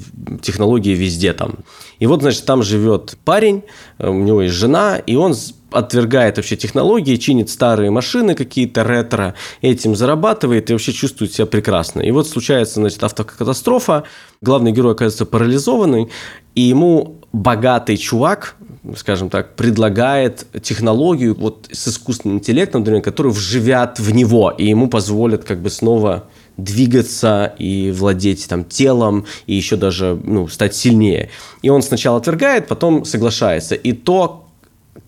технологии 0.42 0.96
везде 0.96 1.34
там. 1.34 1.60
И 2.00 2.08
вот, 2.08 2.22
значит, 2.22 2.46
там 2.46 2.64
живет 2.64 3.18
парень, 3.26 3.64
э, 3.98 4.10
у 4.10 4.24
него 4.24 4.42
есть 4.42 4.56
жена, 4.56 4.98
и 4.98 5.16
он 5.16 5.36
отвергает 5.72 6.38
вообще 6.38 6.56
технологии, 6.56 7.16
чинит 7.16 7.50
старые 7.50 7.90
машины 7.92 8.36
какие-то 8.36 8.84
ретро, 8.84 9.34
этим 9.62 9.96
зарабатывает 9.96 10.70
и 10.70 10.74
вообще 10.74 10.94
чувствует 10.94 11.34
себя 11.34 11.46
прекрасно. 11.46 12.02
И 12.02 12.12
вот 12.12 12.28
случается, 12.28 12.76
значит, 12.76 13.04
автокатастрофа, 13.04 14.04
главный 14.42 14.72
герой 14.72 14.94
оказывается 14.94 15.26
парализованный, 15.26 16.10
и 16.56 16.62
ему 16.62 17.20
богатый 17.32 17.98
чувак, 17.98 18.56
скажем 18.96 19.30
так, 19.30 19.56
предлагает 19.56 20.46
технологию 20.62 21.36
вот 21.36 21.68
с 21.72 21.88
искусственным 21.88 22.38
интеллектом, 22.38 22.82
например, 22.82 23.02
который 23.02 23.32
вживят 23.32 24.00
в 24.00 24.14
него, 24.14 24.52
и 24.52 24.68
ему 24.68 24.88
позволят 24.88 25.44
как 25.44 25.62
бы 25.62 25.70
снова 25.70 26.26
двигаться 26.58 27.56
и 27.58 27.92
владеть 27.92 28.48
там 28.48 28.64
телом, 28.64 29.26
и 29.48 29.54
еще 29.54 29.76
даже 29.76 30.20
ну, 30.24 30.48
стать 30.48 30.76
сильнее. 30.76 31.30
И 31.62 31.70
он 31.70 31.82
сначала 31.82 32.18
отвергает, 32.18 32.68
потом 32.68 33.06
соглашается. 33.06 33.76
И 33.76 33.94
то, 33.94 34.48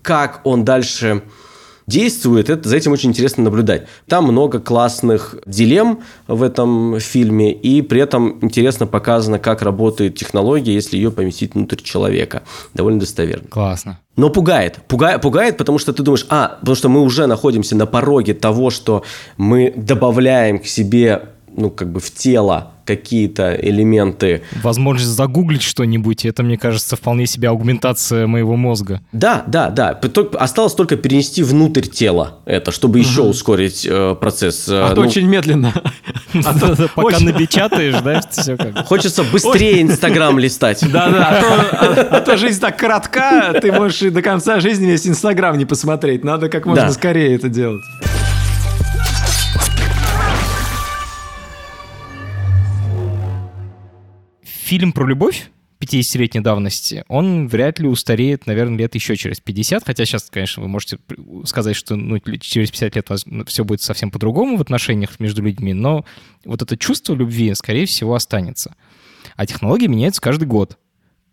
как 0.02 0.40
он 0.44 0.64
дальше 0.64 1.22
действует, 1.86 2.50
это, 2.50 2.68
за 2.68 2.76
этим 2.76 2.92
очень 2.92 3.10
интересно 3.10 3.44
наблюдать. 3.44 3.86
Там 4.08 4.24
много 4.24 4.60
классных 4.60 5.36
дилемм 5.46 6.00
в 6.26 6.42
этом 6.42 6.98
фильме, 6.98 7.52
и 7.52 7.80
при 7.82 8.00
этом 8.00 8.38
интересно 8.42 8.86
показано, 8.86 9.38
как 9.38 9.62
работает 9.62 10.16
технология, 10.16 10.74
если 10.74 10.96
ее 10.96 11.10
поместить 11.10 11.54
внутрь 11.54 11.80
человека. 11.82 12.42
Довольно 12.74 13.00
достоверно. 13.00 13.48
Классно. 13.48 14.00
Но 14.16 14.30
пугает. 14.30 14.80
Пугает, 14.88 15.20
пугает, 15.20 15.56
потому 15.56 15.78
что 15.78 15.92
ты 15.92 16.02
думаешь, 16.02 16.26
а, 16.28 16.56
потому 16.60 16.74
что 16.74 16.88
мы 16.88 17.02
уже 17.02 17.26
находимся 17.26 17.76
на 17.76 17.86
пороге 17.86 18.34
того, 18.34 18.70
что 18.70 19.04
мы 19.36 19.72
добавляем 19.76 20.58
к 20.58 20.66
себе 20.66 21.35
ну, 21.56 21.70
как 21.70 21.90
бы 21.90 22.00
в 22.00 22.10
тело 22.12 22.72
какие-то 22.84 23.52
элементы. 23.60 24.42
Возможность 24.62 25.10
загуглить 25.10 25.62
что-нибудь, 25.62 26.24
это, 26.24 26.44
мне 26.44 26.56
кажется, 26.56 26.94
вполне 26.94 27.26
себе 27.26 27.48
аугментация 27.48 28.28
моего 28.28 28.54
мозга. 28.56 29.00
Да, 29.12 29.42
да, 29.48 29.70
да. 29.70 29.98
Осталось 30.38 30.74
только 30.74 30.96
перенести 30.96 31.42
внутрь 31.42 31.80
тела 31.82 32.38
это, 32.46 32.70
чтобы 32.70 33.00
еще 33.00 33.22
ускорить 33.22 33.84
э, 33.90 34.14
процесс. 34.20 34.66
А 34.68 34.90
то 34.94 35.00
Ну, 35.02 35.08
очень 35.08 35.26
медленно. 35.26 35.72
А 36.44 36.58
то 36.58 36.88
Пока 36.94 37.18
напечатаешь, 37.18 37.94
да, 38.02 38.20
все 38.30 38.56
как. 38.56 38.86
Хочется 38.86 39.24
быстрее 39.24 39.80
Инстаграм 39.82 40.38
листать. 40.38 40.80
Да-да, 40.92 41.28
а 41.28 41.40
то, 41.40 41.76
а- 42.12 42.16
а 42.18 42.20
то 42.20 42.36
жизнь 42.36 42.60
так 42.60 42.76
коротка, 42.78 43.54
ты 43.60 43.72
можешь 43.72 44.02
и 44.02 44.10
до 44.10 44.20
конца 44.22 44.60
жизни 44.60 44.86
весь 44.86 45.06
Инстаграм 45.06 45.56
не 45.56 45.64
посмотреть. 45.64 46.24
Надо 46.24 46.48
как 46.48 46.66
можно 46.66 46.92
скорее 46.92 47.34
это 47.34 47.48
делать. 47.48 47.82
Фильм 54.66 54.90
про 54.90 55.06
любовь 55.06 55.52
50-летней 55.78 56.40
давности, 56.40 57.04
он 57.06 57.46
вряд 57.46 57.78
ли 57.78 57.86
устареет, 57.86 58.48
наверное, 58.48 58.78
лет 58.78 58.96
еще 58.96 59.14
через 59.14 59.38
50, 59.38 59.86
хотя 59.86 60.04
сейчас, 60.04 60.28
конечно, 60.28 60.60
вы 60.60 60.68
можете 60.68 60.98
сказать, 61.44 61.76
что 61.76 61.94
ну, 61.94 62.18
через 62.18 62.72
50 62.72 62.96
лет 62.96 63.08
все 63.46 63.64
будет 63.64 63.80
совсем 63.80 64.10
по-другому 64.10 64.56
в 64.56 64.60
отношениях 64.60 65.20
между 65.20 65.40
людьми, 65.40 65.72
но 65.72 66.04
вот 66.44 66.62
это 66.62 66.76
чувство 66.76 67.14
любви, 67.14 67.54
скорее 67.54 67.86
всего, 67.86 68.16
останется. 68.16 68.74
А 69.36 69.46
технологии 69.46 69.86
меняются 69.86 70.20
каждый 70.20 70.48
год. 70.48 70.78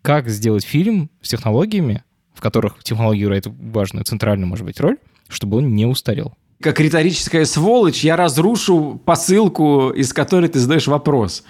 Как 0.03 0.29
сделать 0.29 0.63
фильм 0.63 1.09
с 1.23 1.29
технологиями, 1.29 2.03
в 2.35 2.41
которых 2.41 2.83
технология 2.83 3.23
играет 3.23 3.47
важную, 3.47 4.05
центральную, 4.05 4.47
может 4.47 4.63
быть, 4.63 4.79
роль, 4.79 4.97
чтобы 5.27 5.57
он 5.57 5.73
не 5.73 5.87
устарел? 5.87 6.35
Как 6.61 6.79
риторическая 6.79 7.45
сволочь, 7.45 8.03
я 8.03 8.15
разрушу 8.15 9.01
посылку, 9.03 9.89
из 9.89 10.13
которой 10.13 10.49
ты 10.49 10.59
задаешь 10.59 10.85
вопрос. 10.85 11.43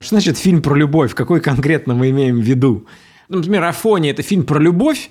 Что 0.00 0.16
значит 0.16 0.38
фильм 0.38 0.62
про 0.62 0.74
любовь? 0.74 1.14
Какой 1.14 1.40
конкретно 1.40 1.94
мы 1.94 2.10
имеем 2.10 2.36
в 2.40 2.44
виду? 2.44 2.86
Ну, 3.28 3.38
Например, 3.38 3.64
Афония– 3.64 4.10
это 4.12 4.22
фильм 4.22 4.44
про 4.44 4.58
любовь, 4.58 5.10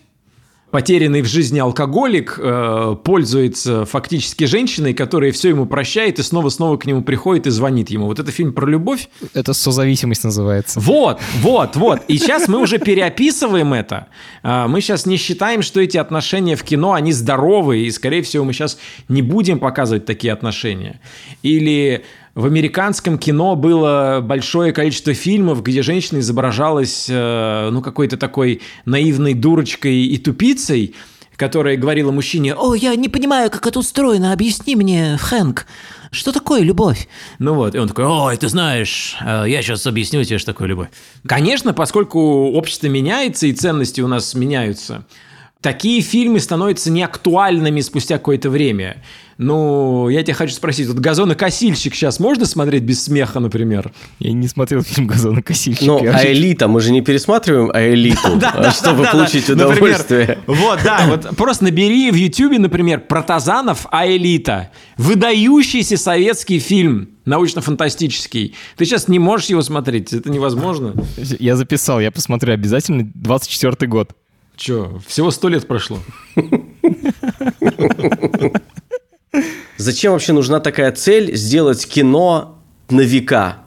потерянный 0.75 1.21
в 1.21 1.25
жизни 1.25 1.57
алкоголик 1.59 2.37
э, 2.37 2.97
пользуется 3.01 3.85
фактически 3.85 4.43
женщиной, 4.43 4.93
которая 4.93 5.31
все 5.31 5.49
ему 5.49 5.65
прощает 5.65 6.19
и 6.19 6.21
снова-снова 6.21 6.75
к 6.75 6.85
нему 6.85 7.01
приходит 7.01 7.47
и 7.47 7.49
звонит 7.49 7.89
ему. 7.89 8.07
Вот 8.07 8.19
это 8.19 8.29
фильм 8.29 8.51
про 8.51 8.65
любовь? 8.65 9.07
Это 9.33 9.53
созависимость 9.53 10.25
называется. 10.25 10.81
Вот, 10.81 11.21
вот, 11.41 11.77
вот. 11.77 12.01
И 12.09 12.17
сейчас 12.17 12.49
мы 12.49 12.59
уже 12.59 12.77
переописываем 12.77 13.73
это. 13.73 14.07
А, 14.43 14.67
Мы 14.67 14.81
сейчас 14.81 15.05
не 15.05 15.15
считаем, 15.15 15.61
что 15.61 15.79
эти 15.79 15.97
отношения 15.97 16.57
в 16.57 16.63
кино, 16.63 16.91
они 16.91 17.13
здоровые, 17.13 17.85
и, 17.85 17.91
скорее 17.91 18.21
всего, 18.21 18.43
мы 18.43 18.51
сейчас 18.51 18.77
не 19.07 19.21
будем 19.21 19.59
показывать 19.59 20.05
такие 20.05 20.33
отношения. 20.33 20.99
Или 21.41 22.03
в 22.35 22.45
американском 22.45 23.17
кино 23.17 23.55
было 23.55 24.19
большое 24.21 24.73
количество 24.73 25.13
фильмов, 25.13 25.63
где 25.63 25.81
женщина 25.81 26.19
изображалась, 26.19 27.07
э, 27.09 27.69
ну, 27.71 27.81
какой-то 27.81 28.17
такой 28.17 28.61
наивной 28.83 29.33
дурочкой 29.33 30.03
и 30.03 30.17
тупицей, 30.17 30.93
которая 31.37 31.77
говорила 31.77 32.11
мужчине, 32.11 32.53
О, 32.53 32.75
я 32.75 32.93
не 32.95 33.07
понимаю, 33.07 33.49
как 33.49 33.65
это 33.65 33.79
устроено. 33.79 34.33
Объясни 34.33 34.75
мне, 34.75 35.17
Хэнк, 35.17 35.65
что 36.11 36.33
такое 36.33 36.61
любовь? 36.61 37.07
Ну 37.39 37.53
вот, 37.53 37.73
и 37.73 37.77
он 37.77 37.87
такой, 37.87 38.05
ой, 38.05 38.35
ты 38.35 38.49
знаешь, 38.49 39.15
э, 39.21 39.45
я 39.47 39.61
сейчас 39.61 39.87
объясню 39.87 40.21
тебе, 40.25 40.37
что 40.37 40.51
такое 40.51 40.67
любовь. 40.67 40.89
Конечно, 41.25 41.73
поскольку 41.73 42.51
общество 42.51 42.87
меняется 42.87 43.47
и 43.47 43.53
ценности 43.53 44.01
у 44.01 44.07
нас 44.09 44.33
меняются, 44.33 45.05
такие 45.65 46.01
фильмы 46.01 46.39
становятся 46.39 46.91
неактуальными 46.91 47.81
спустя 47.81 48.19
какое-то 48.19 48.51
время. 48.51 48.97
Ну, 49.39 50.09
я 50.09 50.21
тебя 50.21 50.35
хочу 50.35 50.53
спросить, 50.53 50.87
вот 50.87 50.99
«Газонокосильщик» 50.99 51.95
сейчас 51.95 52.19
можно 52.19 52.45
смотреть 52.45 52.83
без 52.83 53.03
смеха, 53.03 53.39
например? 53.39 53.91
Я 54.19 54.33
не 54.33 54.47
смотрел 54.47 54.83
фильм 54.83 55.07
«Газонокосильщик». 55.07 55.87
Ну, 55.87 56.07
а 56.07 56.23
элита, 56.23 56.67
мы 56.67 56.81
же 56.81 56.91
не 56.91 57.01
пересматриваем 57.01 57.71
а 57.73 57.81
элиту, 57.83 58.39
а 58.43 58.69
чтобы 58.69 59.05
получить 59.05 59.49
удовольствие. 59.49 60.37
Вот, 60.45 60.81
да, 60.83 61.07
вот 61.07 61.35
просто 61.35 61.63
набери 61.63 62.11
в 62.11 62.15
Ютубе, 62.15 62.59
например, 62.59 62.99
Протазанов 62.99 63.87
Аэлита. 63.89 64.69
Выдающийся 64.97 65.97
советский 65.97 66.59
фильм, 66.59 67.09
научно-фантастический. 67.25 68.53
Ты 68.77 68.85
сейчас 68.85 69.07
не 69.07 69.17
можешь 69.17 69.47
его 69.47 69.63
смотреть, 69.63 70.13
это 70.13 70.29
невозможно. 70.29 70.93
Я 71.17 71.55
записал, 71.55 71.99
я 71.99 72.11
посмотрю 72.11 72.53
обязательно 72.53 73.01
24-й 73.01 73.87
год. 73.87 74.11
Че, 74.55 74.99
всего 75.05 75.31
сто 75.31 75.49
лет 75.49 75.67
прошло. 75.67 75.99
Зачем 79.77 80.13
вообще 80.13 80.33
нужна 80.33 80.59
такая 80.59 80.91
цель 80.93 81.35
сделать 81.35 81.85
кино 81.85 82.59
на 82.89 83.01
века? 83.01 83.57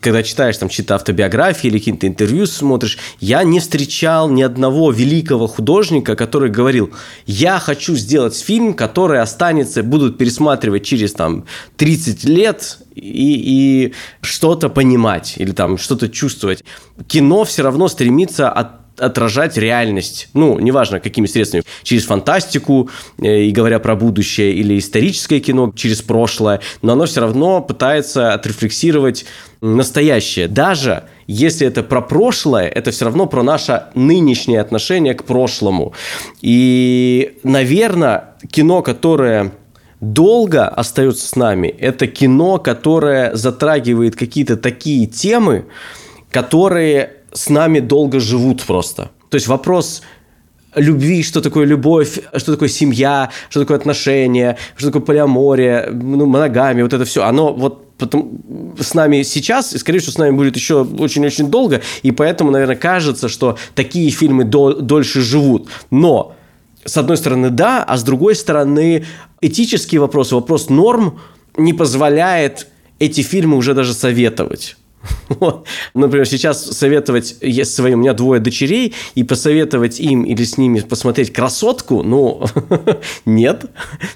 Когда 0.00 0.24
читаешь 0.24 0.56
там 0.56 0.68
чьи-то 0.68 0.96
автобиографии 0.96 1.68
или 1.68 1.78
какие-то 1.78 2.08
интервью 2.08 2.46
смотришь, 2.46 2.98
я 3.20 3.44
не 3.44 3.60
встречал 3.60 4.28
ни 4.28 4.42
одного 4.42 4.90
великого 4.90 5.46
художника, 5.46 6.16
который 6.16 6.50
говорил, 6.50 6.92
я 7.24 7.60
хочу 7.60 7.94
сделать 7.94 8.36
фильм, 8.36 8.74
который 8.74 9.20
останется, 9.20 9.84
будут 9.84 10.18
пересматривать 10.18 10.84
через 10.84 11.12
там 11.12 11.46
30 11.76 12.24
лет 12.24 12.78
и, 12.96 13.86
и 13.86 13.94
что-то 14.20 14.68
понимать 14.68 15.34
или 15.36 15.52
там 15.52 15.78
что-то 15.78 16.08
чувствовать. 16.08 16.64
Кино 17.06 17.44
все 17.44 17.62
равно 17.62 17.86
стремится 17.86 18.50
от 18.50 18.81
отражать 18.98 19.56
реальность, 19.56 20.28
ну, 20.34 20.58
неважно, 20.58 21.00
какими 21.00 21.26
средствами, 21.26 21.64
через 21.82 22.04
фантастику, 22.04 22.90
э, 23.18 23.42
и 23.42 23.52
говоря 23.52 23.78
про 23.78 23.96
будущее, 23.96 24.52
или 24.52 24.78
историческое 24.78 25.40
кино, 25.40 25.72
через 25.74 26.02
прошлое, 26.02 26.60
но 26.82 26.92
оно 26.92 27.06
все 27.06 27.20
равно 27.20 27.60
пытается 27.60 28.34
отрефлексировать 28.34 29.24
настоящее. 29.60 30.48
Даже 30.48 31.04
если 31.26 31.66
это 31.66 31.82
про 31.82 32.00
прошлое, 32.00 32.68
это 32.68 32.90
все 32.90 33.04
равно 33.06 33.26
про 33.26 33.42
наше 33.42 33.84
нынешнее 33.94 34.60
отношение 34.60 35.14
к 35.14 35.24
прошлому. 35.24 35.94
И, 36.40 37.38
наверное, 37.42 38.34
кино, 38.50 38.82
которое 38.82 39.52
долго 40.00 40.68
остается 40.68 41.26
с 41.28 41.36
нами, 41.36 41.68
это 41.68 42.08
кино, 42.08 42.58
которое 42.58 43.34
затрагивает 43.34 44.16
какие-то 44.16 44.56
такие 44.56 45.06
темы, 45.06 45.66
которые 46.30 47.21
с 47.32 47.48
нами 47.48 47.80
долго 47.80 48.20
живут 48.20 48.62
просто. 48.62 49.10
То 49.28 49.36
есть 49.36 49.48
вопрос 49.48 50.02
любви, 50.74 51.22
что 51.22 51.40
такое 51.40 51.66
любовь, 51.66 52.18
что 52.36 52.52
такое 52.52 52.68
семья, 52.68 53.30
что 53.50 53.60
такое 53.60 53.76
отношения, 53.76 54.56
что 54.76 54.88
такое 54.88 55.02
полиамория, 55.02 55.90
ну, 55.90 56.26
моногамия, 56.26 56.82
вот 56.82 56.92
это 56.92 57.04
все, 57.04 57.24
оно 57.24 57.52
вот 57.52 57.96
потом 57.98 58.74
с 58.80 58.94
нами 58.94 59.22
сейчас, 59.22 59.74
и, 59.74 59.78
скорее 59.78 59.98
всего, 60.00 60.12
с 60.12 60.18
нами 60.18 60.34
будет 60.34 60.56
еще 60.56 60.82
очень-очень 60.82 61.48
долго, 61.48 61.82
и 62.02 62.10
поэтому, 62.10 62.50
наверное, 62.50 62.76
кажется, 62.76 63.28
что 63.28 63.58
такие 63.74 64.10
фильмы 64.10 64.44
до- 64.44 64.80
дольше 64.80 65.20
живут. 65.20 65.68
Но, 65.90 66.34
с 66.84 66.96
одной 66.96 67.16
стороны, 67.16 67.50
да, 67.50 67.84
а 67.84 67.96
с 67.96 68.02
другой 68.02 68.34
стороны, 68.34 69.04
этический 69.40 69.98
вопрос, 69.98 70.32
вопрос 70.32 70.68
норм 70.68 71.20
не 71.56 71.72
позволяет 71.74 72.66
эти 72.98 73.20
фильмы 73.20 73.56
уже 73.56 73.74
даже 73.74 73.94
советовать. 73.94 74.76
Вот. 75.28 75.66
Например, 75.94 76.26
сейчас 76.26 76.64
советовать 76.64 77.36
я 77.40 77.64
своим, 77.64 77.98
у 77.98 78.02
меня 78.02 78.12
двое 78.12 78.40
дочерей, 78.40 78.94
и 79.14 79.24
посоветовать 79.24 79.98
им 80.00 80.22
или 80.22 80.44
с 80.44 80.58
ними 80.58 80.80
посмотреть 80.80 81.32
красотку, 81.32 82.02
ну, 82.02 82.44
нет. 83.24 83.64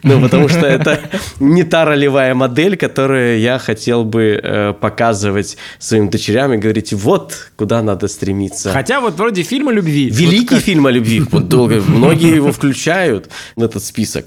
Ну, 0.03 0.21
потому 0.21 0.49
что 0.49 0.67
это 0.67 1.01
не 1.41 1.65
та 1.65 1.85
ролевая 1.85 2.35
модель, 2.35 2.77
которую 2.77 3.41
я 3.41 3.59
хотел 3.59 4.05
бы 4.05 4.41
э, 4.43 4.73
показывать 4.75 5.57
своим 5.79 6.11
дочерям 6.11 6.53
и 6.53 6.59
говорить, 6.59 6.93
вот 6.93 7.51
куда 7.57 7.83
надо 7.83 8.09
стремиться. 8.09 8.73
Хотя 8.73 9.01
вот 9.01 9.15
вроде 9.15 9.43
фильма 9.43 9.73
любви. 9.73 10.11
Великий 10.11 10.39
Вот 10.41 10.49
как- 10.49 10.63
фильм 10.63 10.87
о 10.87 10.91
любви. 10.91 11.23
Вот 11.31 11.49
долго, 11.49 11.81
многие 11.87 12.35
его 12.35 12.53
включают 12.53 13.31
в 13.57 13.63
этот 13.63 13.83
список. 13.83 14.27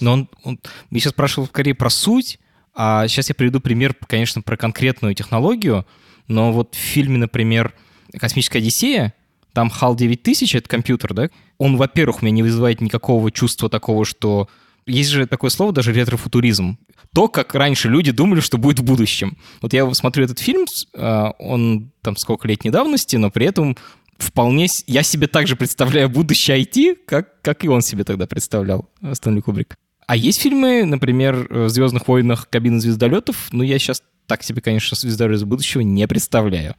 Но 0.00 0.12
он, 0.12 0.28
он... 0.42 0.58
Я 0.90 1.00
сейчас 1.00 1.12
спрашивал 1.12 1.46
скорее 1.46 1.74
про 1.74 1.88
суть, 1.90 2.38
а 2.74 3.06
сейчас 3.08 3.28
я 3.28 3.34
приведу 3.34 3.60
пример, 3.60 3.94
конечно, 4.06 4.42
про 4.42 4.56
конкретную 4.56 5.14
технологию, 5.14 5.86
но 6.26 6.52
вот 6.52 6.74
в 6.74 6.78
фильме, 6.78 7.18
например, 7.18 7.72
«Космическая 8.18 8.58
Одиссея», 8.58 9.14
там 9.52 9.70
HAL 9.70 9.96
9000, 9.96 10.56
это 10.56 10.68
компьютер, 10.68 11.14
да, 11.14 11.30
он, 11.58 11.76
во-первых, 11.76 12.20
у 12.20 12.24
меня 12.24 12.34
не 12.34 12.42
вызывает 12.42 12.80
никакого 12.80 13.30
чувства 13.30 13.70
такого, 13.70 14.04
что... 14.04 14.48
Есть 14.86 15.10
же 15.10 15.26
такое 15.26 15.48
слово 15.48 15.72
даже 15.72 15.94
ретрофутуризм. 15.94 16.76
То, 17.14 17.28
как 17.28 17.54
раньше 17.54 17.88
люди 17.88 18.10
думали, 18.10 18.40
что 18.40 18.58
будет 18.58 18.80
в 18.80 18.84
будущем. 18.84 19.38
Вот 19.62 19.72
я 19.72 19.90
смотрю 19.94 20.24
этот 20.24 20.38
фильм, 20.40 20.66
а, 20.94 21.30
он 21.38 21.90
там 22.02 22.18
сколько 22.18 22.46
летней 22.46 22.70
давности, 22.70 23.16
но 23.16 23.30
при 23.30 23.46
этом 23.46 23.78
вполне... 24.18 24.66
Я 24.86 25.02
себе 25.02 25.26
также 25.26 25.56
представляю 25.56 26.10
будущее 26.10 26.62
IT, 26.62 26.98
как, 27.06 27.40
как 27.40 27.64
и 27.64 27.68
он 27.68 27.80
себе 27.80 28.04
тогда 28.04 28.26
представлял, 28.26 28.90
Стэнли 29.14 29.40
Кубрик. 29.40 29.78
А 30.06 30.16
есть 30.16 30.40
фильмы, 30.40 30.84
например, 30.84 31.46
в 31.48 31.68
«Звездных 31.68 32.06
войнах. 32.08 32.48
Кабина 32.50 32.80
звездолетов», 32.80 33.48
но 33.52 33.62
я 33.62 33.78
сейчас 33.78 34.02
так 34.26 34.42
себе, 34.42 34.60
конечно, 34.60 34.96
«Звездолет 34.96 35.38
из 35.38 35.44
будущего» 35.44 35.80
не 35.80 36.06
представляю. 36.06 36.74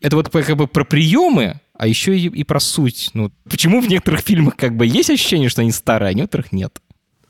Это 0.00 0.16
вот 0.16 0.30
как 0.30 0.56
бы 0.56 0.66
про 0.66 0.84
приемы, 0.84 1.60
а 1.74 1.86
еще 1.86 2.16
и, 2.16 2.26
и 2.28 2.44
про 2.44 2.60
суть. 2.60 3.10
Ну, 3.14 3.30
почему 3.48 3.80
в 3.80 3.88
некоторых 3.88 4.20
фильмах 4.20 4.56
как 4.56 4.76
бы 4.76 4.86
есть 4.86 5.10
ощущение, 5.10 5.48
что 5.48 5.62
они 5.62 5.72
старые, 5.72 6.10
а 6.10 6.12
в 6.12 6.16
некоторых 6.16 6.52
нет? 6.52 6.80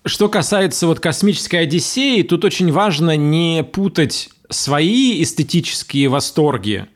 Что 0.05 0.29
касается 0.29 0.87
вот 0.87 1.01
космической 1.01 1.57
Одиссеи, 1.57 2.23
тут 2.23 2.45
очень 2.45 2.73
важно 2.73 3.17
не 3.17 3.65
путать 3.65 4.31
свои 4.49 5.23
эстетические 5.23 6.09
восторги 6.09 6.87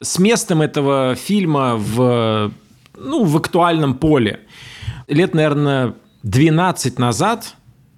с 0.00 0.18
местом 0.18 0.62
этого 0.62 1.14
фильма 1.14 1.76
в, 1.76 2.52
ну, 2.96 3.24
в 3.24 3.36
актуальном 3.36 3.94
поле. 3.94 4.40
Лет, 5.08 5.34
наверное, 5.34 5.94
12 6.22 6.98
назад, 6.98 7.54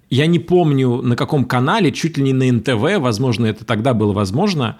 я 0.09 0.27
не 0.27 0.39
помню 0.39 1.01
на 1.01 1.15
каком 1.15 1.45
канале, 1.45 1.91
чуть 1.91 2.17
ли 2.17 2.23
не 2.23 2.33
на 2.33 2.51
НТВ, 2.51 2.99
возможно, 2.99 3.45
это 3.45 3.65
тогда 3.65 3.93
было 3.93 4.13
возможно, 4.13 4.77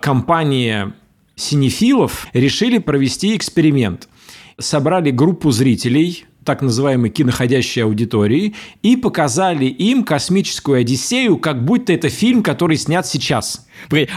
компания 0.00 0.94
синефилов 1.36 2.28
решили 2.32 2.78
провести 2.78 3.36
эксперимент. 3.36 4.08
Собрали 4.58 5.10
группу 5.10 5.50
зрителей, 5.50 6.24
так 6.48 6.62
называемой 6.62 7.10
киноходящей 7.10 7.84
аудитории, 7.84 8.54
и 8.82 8.96
показали 8.96 9.66
им 9.66 10.02
«Космическую 10.02 10.80
Одиссею», 10.80 11.36
как 11.36 11.62
будто 11.62 11.92
это 11.92 12.08
фильм, 12.08 12.42
который 12.42 12.78
снят 12.78 13.06
сейчас. 13.06 13.68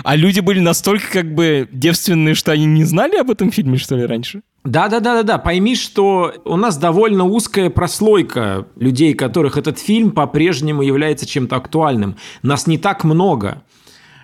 А 0.04 0.16
люди 0.16 0.40
были 0.40 0.62
настолько 0.62 1.12
как 1.12 1.36
бы 1.36 1.68
девственные, 1.74 2.34
что 2.34 2.54
они 2.54 2.66
не 2.66 2.86
знали 2.86 3.18
об 3.18 3.30
этом 3.30 3.52
фильме, 3.52 3.78
что 3.78 3.98
ли, 3.98 4.06
раньше? 4.06 4.44
Да, 4.64 4.88
да, 4.88 5.02
да, 5.02 5.16
да, 5.16 5.24
да. 5.24 5.38
Пойми, 5.40 5.76
что 5.76 6.34
у 6.46 6.56
нас 6.56 6.78
довольно 6.78 7.26
узкая 7.26 7.70
прослойка 7.70 8.66
людей, 8.78 9.14
которых 9.14 9.58
этот 9.58 9.78
фильм 9.78 10.12
по-прежнему 10.12 10.84
является 10.84 11.26
чем-то 11.26 11.58
актуальным. 11.58 12.16
Нас 12.44 12.66
не 12.66 12.78
так 12.78 13.04
много. 13.04 13.64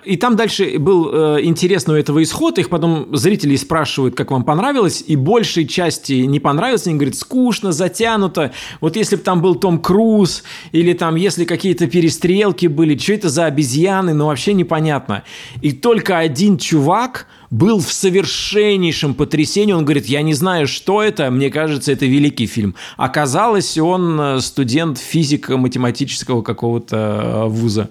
И 0.08 0.16
там 0.16 0.36
дальше 0.36 0.80
был 0.80 1.10
э, 1.12 1.44
интересный 1.44 1.96
у 1.96 1.98
этого 1.98 2.24
исход. 2.24 2.58
Их 2.58 2.70
потом 2.70 3.16
зрители 3.16 3.56
спрашивают, 3.58 4.16
как 4.16 4.32
вам 4.32 4.44
понравилось. 4.44 5.04
И 5.06 5.16
большей 5.16 5.68
части 5.68 6.14
не 6.14 6.40
понравилось. 6.40 6.88
Они 6.88 6.96
говорят, 6.96 7.16
скучно, 7.16 7.74
затянуто. 7.74 8.54
Вот 8.80 8.96
если 8.96 9.18
бы 9.18 9.24
там 9.24 9.42
был 9.42 9.56
Том 9.56 9.80
Круз, 9.80 10.44
или 10.72 10.94
там 10.94 11.16
если 11.16 11.44
какие-то 11.44 11.88
перестрелки 11.88 12.68
были, 12.68 12.98
что 12.98 13.14
это 13.14 13.30
за 13.30 13.46
обезьяны, 13.46 14.14
ну 14.14 14.28
вообще 14.28 14.54
непонятно. 14.54 15.24
И 15.62 15.74
только 15.74 16.18
один 16.18 16.58
чувак 16.58 17.28
был 17.50 17.80
в 17.80 17.92
совершеннейшем 17.92 19.14
потрясении. 19.14 19.74
Он 19.74 19.84
говорит, 19.84 20.06
я 20.06 20.22
не 20.22 20.34
знаю, 20.34 20.68
что 20.68 21.04
это, 21.04 21.30
мне 21.32 21.50
кажется, 21.50 21.92
это 21.92 22.06
великий 22.06 22.46
фильм. 22.46 22.76
Оказалось, 22.96 23.78
он 23.78 24.20
э, 24.20 24.40
студент 24.40 24.98
физико-математического 25.00 26.42
какого-то 26.42 26.96
э, 26.96 27.48
вуза. 27.48 27.90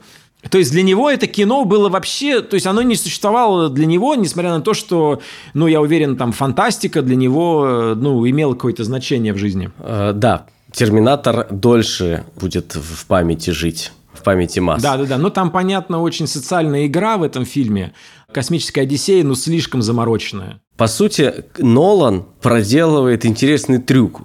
То 0.51 0.59
есть 0.59 0.70
для 0.72 0.82
него 0.82 1.11
это 1.11 1.26
кино 1.26 1.64
было 1.64 1.88
вообще, 1.88 2.40
то 2.40 2.55
есть 2.55 2.66
оно 2.66 2.82
не 2.82 2.97
существовало 2.97 3.68
для 3.68 3.86
него, 3.86 4.14
несмотря 4.14 4.51
на 4.51 4.61
то, 4.61 4.74
что, 4.74 5.20
ну, 5.55 5.66
я 5.66 5.80
уверен, 5.80 6.16
там 6.16 6.32
фантастика 6.32 7.03
для 7.03 7.16
него, 7.16 7.94
ну, 7.97 8.28
имела 8.28 8.55
какое-то 8.55 8.84
значение 8.84 9.32
в 9.32 9.38
жизни. 9.38 9.70
Э, 9.78 10.12
да, 10.14 10.47
Терминатор 10.72 11.47
дольше 11.51 12.24
будет 12.38 12.74
в 12.74 13.07
памяти 13.07 13.51
жить, 13.51 13.92
в 14.12 14.22
памяти 14.22 14.59
масс. 14.61 14.82
Да, 14.82 14.99
да, 14.99 15.05
да. 15.05 15.16
Ну, 15.16 15.30
там, 15.30 15.51
понятно, 15.51 16.03
очень 16.03 16.26
социальная 16.26 16.86
игра 16.86 17.16
в 17.16 17.22
этом 17.22 17.47
фильме. 17.47 17.94
Космическая 18.30 18.82
Одиссея, 18.82 19.24
ну, 19.24 19.34
слишком 19.34 19.80
замороченная. 19.80 20.61
По 20.76 20.86
сути, 20.86 21.47
Нолан 21.57 22.26
проделывает 22.42 23.24
интересный 23.24 23.78
трюк 23.78 24.20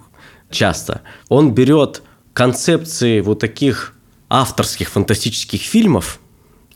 часто. 0.50 1.00
Он 1.30 1.54
берет 1.54 2.02
концепции 2.34 3.20
вот 3.20 3.38
таких 3.38 3.94
авторских 4.32 4.88
фантастических 4.88 5.60
фильмов 5.60 6.18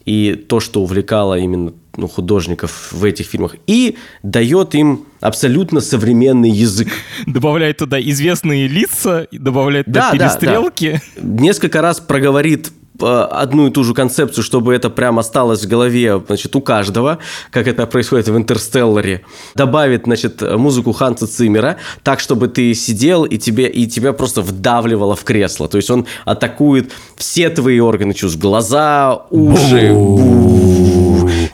и 0.05 0.35
то, 0.35 0.61
что 0.61 0.83
увлекало 0.83 1.39
именно 1.39 1.73
ну, 1.97 2.07
художников 2.07 2.93
в 2.93 3.03
этих 3.03 3.27
фильмах, 3.27 3.57
и 3.67 3.97
дает 4.23 4.75
им 4.75 5.07
абсолютно 5.21 5.81
современный 5.81 6.51
язык. 6.51 6.89
Добавляет 7.27 7.79
туда 7.79 7.99
известные 7.99 8.69
лица, 8.69 9.27
добавляет 9.33 9.87
туда 9.87 10.13
да, 10.13 10.19
перестрелки. 10.19 11.01
Да, 11.17 11.23
да. 11.23 11.43
Несколько 11.43 11.81
раз 11.81 11.99
проговорит 11.99 12.71
одну 13.01 13.67
и 13.67 13.71
ту 13.71 13.85
же 13.85 13.95
концепцию, 13.95 14.45
чтобы 14.45 14.75
это 14.75 14.91
прям 14.91 15.19
осталось 15.19 15.65
в 15.65 15.69
голове, 15.69 16.23
значит, 16.27 16.55
у 16.57 16.61
каждого, 16.61 17.19
как 17.51 17.67
это 17.67 17.87
происходит 17.87 18.29
в 18.29 18.37
«Интерстелларе», 18.37 19.23
добавит, 19.55 20.03
значит, 20.05 20.43
музыку 20.43 20.93
Ханса 20.93 21.27
Циммера, 21.27 21.77
так, 22.03 22.21
чтобы 22.21 22.49
ты 22.49 22.75
сидел 22.75 23.25
и, 23.25 23.39
тебе, 23.39 23.69
и 23.69 23.87
тебя 23.87 24.13
просто 24.13 24.43
вдавливало 24.43 25.15
в 25.17 25.25
кресло. 25.25 25.69
То 25.69 25.77
есть 25.77 25.91
он 25.91 26.07
атакует 26.25 26.93
все 27.17 27.51
твои 27.51 27.81
органы 27.81 28.15
чувств. 28.15 28.39
Глаза, 28.39 29.23
уши, 29.31 29.93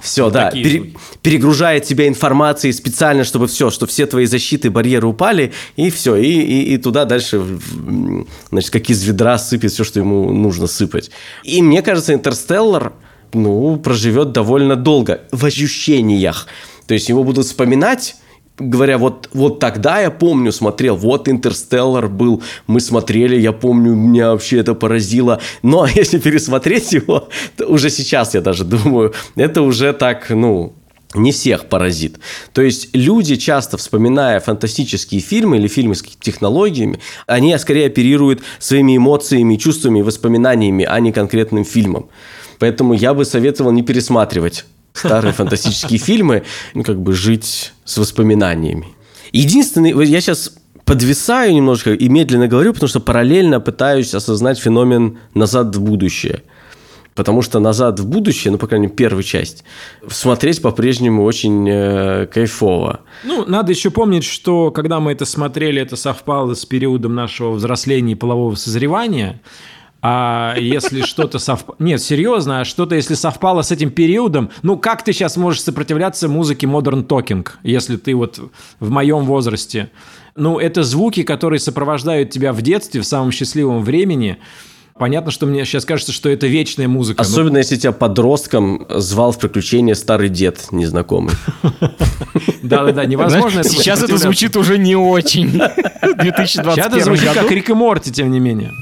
все, 0.03 0.31
да. 0.31 0.51
Пере, 0.51 0.93
перегружает 1.23 1.85
тебя 1.85 2.09
информацией 2.09 2.73
специально, 2.73 3.23
чтобы 3.23 3.47
все, 3.47 3.71
что 3.71 3.87
все 3.87 4.07
твои 4.07 4.27
защиты, 4.27 4.69
барьеры 4.69 5.07
упали, 5.07 5.53
и 5.77 5.91
все. 5.91 6.17
И, 6.17 6.27
и, 6.27 6.75
и 6.75 6.79
туда 6.79 7.05
дальше, 7.05 7.41
значит, 8.51 8.71
как 8.71 8.91
из 8.91 9.05
ведра 9.05 9.39
сыпет 9.39 9.71
все, 9.71 9.85
что 9.85 10.01
ему 10.01 10.33
нужно 10.33 10.67
сыпать. 10.67 11.11
И 11.45 11.63
мне 11.63 11.83
кажется, 11.83 12.13
Интерстеллар, 12.15 12.93
ну, 13.33 13.77
проживет 13.77 14.33
довольно 14.33 14.75
долго 14.75 15.23
в 15.31 15.45
ощущениях. 15.45 16.49
То 16.87 16.95
есть 16.95 17.09
его 17.09 17.23
будут 17.23 17.47
вспоминать 17.47 18.17
говоря, 18.59 18.99
вот, 18.99 19.29
вот 19.33 19.59
тогда 19.59 20.01
я 20.01 20.11
помню, 20.11 20.53
смотрел, 20.53 20.97
вот 20.97 21.29
Интерстеллар 21.29 22.09
был, 22.09 22.43
мы 22.67 22.81
смотрели, 22.81 23.41
я 23.41 23.53
помню, 23.53 23.95
меня 23.95 24.33
вообще 24.33 24.59
это 24.59 24.75
поразило. 24.75 25.41
Но 25.63 25.87
если 25.95 26.19
пересмотреть 26.19 26.93
его, 26.93 27.29
то 27.57 27.67
уже 27.67 27.91
сейчас 27.91 28.35
я 28.35 28.41
даже 28.41 28.65
думаю, 28.65 29.15
это 29.37 29.63
уже 29.63 29.93
так, 29.93 30.31
ну, 30.31 30.75
не 31.15 31.33
всех 31.33 31.67
поразит. 31.67 32.19
То 32.53 32.63
есть 32.63 32.89
люди 32.95 33.37
часто, 33.37 33.77
вспоминая 33.77 34.41
фантастические 34.41 35.21
фильмы 35.21 35.59
или 35.59 35.69
фильмы 35.69 35.95
с 35.95 36.03
технологиями, 36.03 37.01
они 37.27 37.57
скорее 37.59 37.87
оперируют 37.87 38.41
своими 38.59 38.97
эмоциями, 38.97 39.57
чувствами, 39.57 40.01
воспоминаниями, 40.01 40.87
а 40.89 41.01
не 41.01 41.13
конкретным 41.13 41.65
фильмом. 41.65 42.09
Поэтому 42.59 42.95
я 42.95 43.13
бы 43.13 43.25
советовал 43.25 43.73
не 43.73 43.83
пересматривать 43.83 44.65
старые 44.93 45.33
фантастические 45.33 45.99
фильмы, 45.99 46.45
ну, 46.75 46.83
как 46.83 47.01
бы 47.01 47.13
жить 47.13 47.73
с 47.85 47.99
воспоминаниями. 47.99 48.89
Единственный, 49.33 49.93
я 50.07 50.21
сейчас 50.21 50.55
подвисаю 50.85 51.55
немножко 51.55 51.95
и 51.95 52.09
медленно 52.09 52.49
говорю, 52.49 52.73
потому 52.73 52.89
что 52.89 53.01
параллельно 53.01 53.61
пытаюсь 53.61 54.15
осознать 54.15 54.59
феномен 54.59 55.19
«назад 55.35 55.75
в 55.75 55.81
будущее». 55.81 56.43
Потому 57.15 57.43
что 57.43 57.61
«Назад 57.61 58.01
в 58.01 58.09
будущее», 58.09 58.53
ну, 58.53 58.59
по 58.59 58.67
крайней 58.67 58.87
мере, 58.87 58.97
первую 58.97 59.23
часть, 59.23 59.65
смотреть 60.09 60.63
по-прежнему 60.63 61.25
очень 61.25 61.69
э, 61.69 62.27
кайфово. 62.27 63.01
Ну, 63.25 63.45
надо 63.47 63.71
еще 63.71 63.91
помнить, 63.91 64.25
что 64.25 64.71
когда 64.71 64.99
мы 64.99 65.13
это 65.13 65.27
смотрели, 65.27 65.83
это 65.83 65.97
совпало 65.97 66.55
с 66.55 66.65
периодом 66.65 67.15
нашего 67.15 67.53
взросления 67.53 68.13
и 68.13 68.17
полового 68.17 68.55
созревания– 68.55 69.41
а 70.05 70.57
если 70.59 71.03
что-то 71.03 71.39
совпало... 71.39 71.77
Нет, 71.79 72.03
серьезно, 72.03 72.61
а 72.61 72.65
что-то, 72.65 72.97
если 72.97 73.15
совпало 73.15 73.63
с 73.63 73.71
этим 73.71 73.91
периодом... 73.91 74.51
Ну, 74.63 74.77
как 74.77 75.05
ты 75.05 75.13
сейчас 75.13 75.37
можешь 75.37 75.63
сопротивляться 75.63 76.29
музыке 76.29 76.67
Modern 76.67 77.07
Talking, 77.07 77.47
если 77.63 77.97
ты 77.97 78.17
вот 78.17 78.41
в 78.81 78.91
моем 78.91 79.25
возрасте? 79.25 79.91
Ну, 80.35 80.59
это 80.59 80.83
звуки, 80.83 81.23
которые 81.23 81.61
сопровождают 81.61 82.31
тебя 82.31 82.53
в 82.53 82.63
детстве, 82.63 83.01
в 83.01 83.05
самом 83.05 83.31
счастливом 83.31 83.85
времени. 83.85 84.39
Понятно, 84.99 85.31
что 85.31 85.47
мне 85.47 85.65
сейчас 85.65 85.85
кажется, 85.85 86.13
что 86.13 86.29
это 86.29 86.49
вечная 86.49 86.89
музыка. 86.89 87.23
Особенно, 87.23 87.53
но... 87.53 87.59
если 87.59 87.77
тебя 87.77 87.93
подростком 87.93 88.87
звал 88.91 89.31
в 89.31 89.39
приключения 89.39 89.95
старый 89.95 90.31
дед 90.31 90.67
незнакомый. 90.73 91.33
Да-да-да, 92.63 93.05
невозможно. 93.05 93.63
Сейчас 93.63 94.03
это 94.03 94.17
звучит 94.17 94.57
уже 94.57 94.79
не 94.79 94.97
очень. 94.97 95.51
2021 96.03 96.75
Сейчас 96.75 96.87
это 96.89 97.05
звучит 97.05 97.31
как 97.33 97.51
Рик 97.53 97.71
и 97.71 97.73
Морти, 97.73 98.11
тем 98.11 98.33
не 98.33 98.41
менее. 98.41 98.73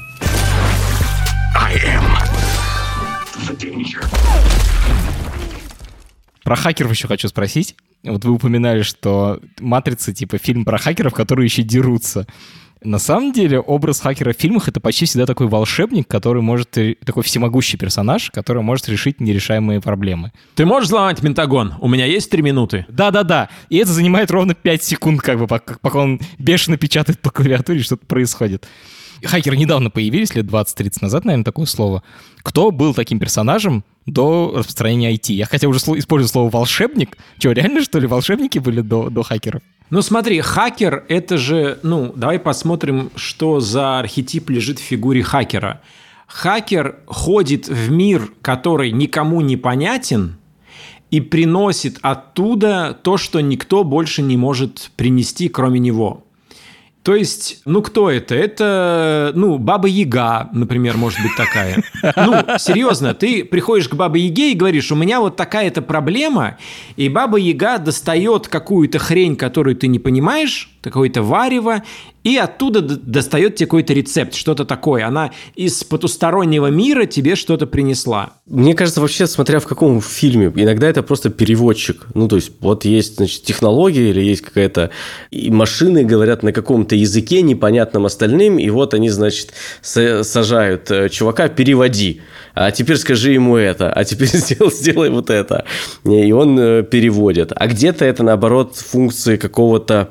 Про 6.43 6.55
хакеров 6.55 6.91
еще 6.91 7.07
хочу 7.07 7.27
спросить. 7.27 7.75
Вот 8.03 8.25
вы 8.25 8.31
упоминали, 8.33 8.81
что 8.81 9.39
«Матрица» 9.59 10.13
типа 10.13 10.37
фильм 10.37 10.65
про 10.65 10.77
хакеров, 10.77 11.13
которые 11.13 11.45
еще 11.45 11.61
дерутся. 11.63 12.25
На 12.83 12.97
самом 12.97 13.31
деле 13.31 13.59
образ 13.59 13.99
хакера 13.99 14.33
в 14.33 14.37
фильмах 14.37 14.67
это 14.67 14.79
почти 14.79 15.05
всегда 15.05 15.27
такой 15.27 15.47
волшебник, 15.47 16.07
который 16.07 16.41
может, 16.41 16.71
такой 17.05 17.21
всемогущий 17.21 17.77
персонаж, 17.77 18.31
который 18.31 18.63
может 18.63 18.89
решить 18.89 19.21
нерешаемые 19.21 19.81
проблемы. 19.81 20.31
Ты 20.55 20.65
можешь 20.65 20.87
взломать 20.87 21.21
Пентагон? 21.21 21.75
У 21.79 21.87
меня 21.87 22.05
есть 22.05 22.31
три 22.31 22.41
минуты. 22.41 22.87
Да-да-да. 22.89 23.49
И 23.69 23.77
это 23.77 23.91
занимает 23.91 24.31
ровно 24.31 24.55
5 24.55 24.83
секунд, 24.83 25.21
как 25.21 25.37
бы, 25.37 25.47
пока 25.47 25.99
он 25.99 26.19
бешено 26.39 26.77
печатает 26.77 27.19
по 27.19 27.29
клавиатуре, 27.29 27.81
что-то 27.81 28.05
происходит 28.07 28.65
хакеры 29.23 29.57
недавно 29.57 29.89
появились, 29.89 30.35
лет 30.35 30.45
20-30 30.45 30.93
назад, 31.01 31.25
наверное, 31.25 31.45
такое 31.45 31.65
слово. 31.65 32.03
Кто 32.43 32.71
был 32.71 32.93
таким 32.93 33.19
персонажем 33.19 33.83
до 34.05 34.53
распространения 34.55 35.13
IT? 35.13 35.33
Я 35.33 35.45
хотя 35.45 35.67
уже 35.67 35.79
использую 35.79 36.29
слово 36.29 36.49
«волшебник». 36.49 37.17
Что, 37.37 37.51
реально, 37.51 37.83
что 37.83 37.99
ли, 37.99 38.07
волшебники 38.07 38.59
были 38.59 38.81
до, 38.81 39.09
до 39.09 39.23
хакеров? 39.23 39.61
Ну 39.89 40.01
смотри, 40.01 40.39
хакер– 40.39 41.03
это 41.09 41.37
же, 41.37 41.79
ну, 41.83 42.13
давай 42.15 42.39
посмотрим, 42.39 43.11
что 43.15 43.59
за 43.59 43.99
архетип 43.99 44.49
лежит 44.49 44.79
в 44.79 44.83
фигуре 44.83 45.21
хакера. 45.21 45.81
Хакер 46.27 46.99
ходит 47.07 47.67
в 47.67 47.91
мир, 47.91 48.31
который 48.41 48.91
никому 48.91 49.41
не 49.41 49.57
понятен, 49.57 50.37
и 51.09 51.19
приносит 51.19 51.97
оттуда 52.01 52.97
то, 53.03 53.17
что 53.17 53.41
никто 53.41 53.83
больше 53.83 54.21
не 54.21 54.37
может 54.37 54.91
принести, 54.95 55.49
кроме 55.49 55.81
него. 55.81 56.23
То 57.03 57.15
есть, 57.15 57.61
ну 57.65 57.81
кто 57.81 58.11
это? 58.11 58.35
Это, 58.35 59.31
ну, 59.33 59.57
Баба 59.57 59.87
Яга, 59.87 60.49
например, 60.53 60.97
может 60.97 61.19
быть 61.21 61.35
такая. 61.35 61.83
Ну, 62.15 62.57
серьезно, 62.59 63.15
ты 63.15 63.43
приходишь 63.43 63.89
к 63.89 63.95
Бабе 63.95 64.21
Яге 64.21 64.51
и 64.51 64.55
говоришь, 64.55 64.91
у 64.91 64.95
меня 64.95 65.19
вот 65.19 65.35
такая-то 65.35 65.81
проблема, 65.81 66.57
и 66.97 67.09
Баба 67.09 67.37
Яга 67.37 67.79
достает 67.79 68.47
какую-то 68.47 68.99
хрень, 68.99 69.35
которую 69.35 69.75
ты 69.75 69.87
не 69.87 69.97
понимаешь, 69.97 70.69
какое-то 70.81 71.23
варево, 71.23 71.83
и 72.23 72.37
оттуда 72.37 72.81
достает 72.81 73.55
тебе 73.55 73.65
какой-то 73.65 73.93
рецепт, 73.93 74.35
что-то 74.35 74.63
такое. 74.63 75.07
Она 75.07 75.31
из 75.55 75.83
потустороннего 75.83 76.67
мира 76.67 77.05
тебе 77.05 77.35
что-то 77.35 77.65
принесла. 77.65 78.33
Мне 78.45 78.75
кажется, 78.75 79.01
вообще, 79.01 79.25
смотря 79.25 79.59
в 79.59 79.65
каком 79.65 80.01
фильме, 80.01 80.51
иногда 80.55 80.87
это 80.87 81.01
просто 81.01 81.31
переводчик. 81.31 82.07
Ну, 82.13 82.27
то 82.27 82.35
есть, 82.35 82.51
вот 82.59 82.85
есть, 82.85 83.17
значит, 83.17 83.43
технология 83.43 84.09
или 84.11 84.21
есть 84.21 84.41
какая-то... 84.41 84.91
И 85.31 85.49
машины 85.49 86.03
говорят 86.03 86.43
на 86.43 86.51
каком-то 86.51 86.90
языке, 86.95 87.41
непонятном 87.41 88.05
остальным, 88.05 88.59
и 88.59 88.69
вот 88.69 88.93
они, 88.93 89.09
значит, 89.09 89.53
са- 89.81 90.23
сажают 90.23 90.89
э, 90.91 91.09
чувака, 91.09 91.49
переводи. 91.49 92.21
А 92.53 92.71
теперь 92.71 92.97
скажи 92.97 93.31
ему 93.31 93.57
это, 93.57 93.91
а 93.91 94.03
теперь 94.03 94.27
сделай, 94.33 94.71
сделай 94.71 95.09
вот 95.09 95.29
это. 95.29 95.65
И 96.03 96.31
он 96.31 96.59
э, 96.59 96.83
переводит. 96.83 97.51
А 97.55 97.67
где-то 97.67 98.05
это, 98.05 98.23
наоборот, 98.23 98.75
функции 98.75 99.37
какого-то 99.37 100.09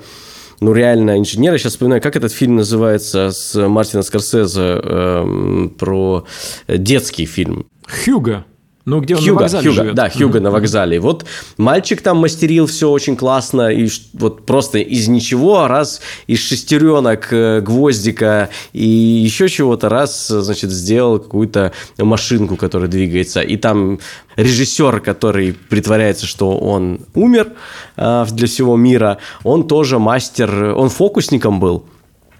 ну, 0.60 0.72
реально 0.72 1.18
инженера. 1.18 1.58
Сейчас 1.58 1.72
вспоминаю, 1.72 2.02
как 2.02 2.16
этот 2.16 2.32
фильм 2.32 2.56
называется 2.56 3.30
с 3.30 3.54
Мартином 3.66 4.02
Скорсезе 4.02 4.60
эм, 4.60 5.74
про 5.78 6.26
детский 6.68 7.24
фильм. 7.24 7.66
Хьюго. 8.04 8.44
Ну, 8.86 9.00
где 9.00 9.14
он 9.14 9.20
на 9.20 9.26
Хьюго, 9.26 9.42
вокзале 9.42 9.62
Хьюго, 9.62 9.82
живет. 9.82 9.94
да, 9.94 10.08
Хьюго 10.08 10.40
на 10.40 10.50
вокзале. 10.50 11.00
Вот 11.00 11.26
мальчик 11.58 12.00
там 12.00 12.16
мастерил 12.16 12.66
все 12.66 12.90
очень 12.90 13.14
классно, 13.14 13.68
и 13.68 13.88
вот 14.14 14.46
просто 14.46 14.78
из 14.78 15.06
ничего, 15.06 15.68
раз 15.68 16.00
из 16.26 16.40
шестеренок, 16.40 17.30
э, 17.30 17.60
гвоздика 17.60 18.48
и 18.72 18.86
еще 18.86 19.50
чего-то, 19.50 19.90
раз, 19.90 20.28
значит, 20.28 20.70
сделал 20.70 21.18
какую-то 21.18 21.72
машинку, 21.98 22.56
которая 22.56 22.88
двигается. 22.88 23.42
И 23.42 23.56
там 23.56 23.98
режиссер, 24.36 25.00
который 25.00 25.52
притворяется, 25.52 26.26
что 26.26 26.58
он 26.58 27.00
умер 27.14 27.52
э, 27.96 28.26
для 28.30 28.46
всего 28.46 28.76
мира, 28.76 29.18
он 29.44 29.68
тоже 29.68 29.98
мастер, 29.98 30.74
он 30.74 30.88
фокусником 30.88 31.60
был, 31.60 31.84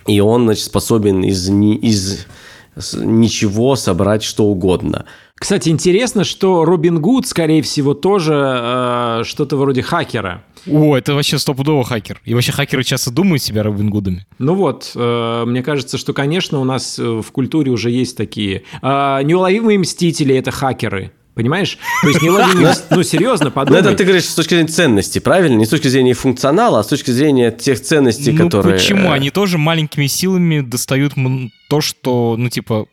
и 0.07 0.20
он, 0.20 0.45
значит, 0.45 0.64
способен 0.64 1.22
из, 1.22 1.51
из 1.51 2.26
ничего 2.95 3.76
собрать 3.76 4.22
что 4.22 4.45
угодно. 4.45 5.05
Кстати, 5.41 5.70
интересно, 5.70 6.22
что 6.24 6.66
Робин 6.66 7.01
Гуд, 7.01 7.26
скорее 7.26 7.62
всего, 7.62 7.95
тоже 7.95 8.34
э, 8.34 9.22
что-то 9.24 9.57
вроде 9.57 9.80
хакера. 9.80 10.45
О, 10.66 10.95
это 10.95 11.14
вообще 11.14 11.38
стопудово 11.38 11.82
хакер. 11.82 12.20
И 12.26 12.34
вообще 12.34 12.53
хакеры 12.53 12.84
часто 12.84 13.11
думают 13.11 13.43
себя 13.43 13.62
Робин 13.62 13.88
Гудами. 13.88 14.26
Ну 14.38 14.55
вот, 14.55 14.93
э, 14.95 15.45
мне 15.47 15.62
кажется, 15.62 15.97
что, 15.97 16.12
конечно, 16.12 16.61
у 16.61 16.64
нас 16.64 16.99
э, 16.99 17.03
в 17.03 17.32
культуре 17.32 17.72
уже 17.72 17.91
есть 17.91 18.18
такие. 18.18 18.64
Э, 18.82 19.20
неуловимые 19.22 19.78
мстители– 19.78 20.34
это 20.36 20.51
хакеры. 20.51 21.11
Понимаешь? 21.34 21.78
То 22.03 22.09
есть 22.09 22.20
неуловимые... 22.20 22.74
Ну, 22.91 23.03
серьезно, 23.03 23.47
Но 23.47 23.51
подумай. 23.51 23.80
это 23.80 23.95
ты 23.95 24.05
говоришь 24.05 24.26
с 24.26 24.34
точки 24.34 24.51
зрения 24.51 24.68
ценности, 24.68 25.20
правильно? 25.20 25.57
Не 25.57 25.64
с 25.64 25.70
точки 25.70 25.88
зения 25.88 26.12
функционала, 26.12 26.80
а 26.80 26.82
с 26.82 26.88
точки 26.88 27.12
зрения 27.12 27.51
тех 27.51 27.80
ценностей, 27.80 28.32
ну 28.32 28.45
которые... 28.45 28.74
почему? 28.74 29.09
э, 29.09 29.12
Они 29.12 29.30
тоже 29.30 29.57
маленькими 29.57 30.07
силами 30.07 30.61
достают 30.61 31.14
то, 31.70 31.80
что, 31.80 32.34
ну 32.36 32.51
типа, 32.51 32.88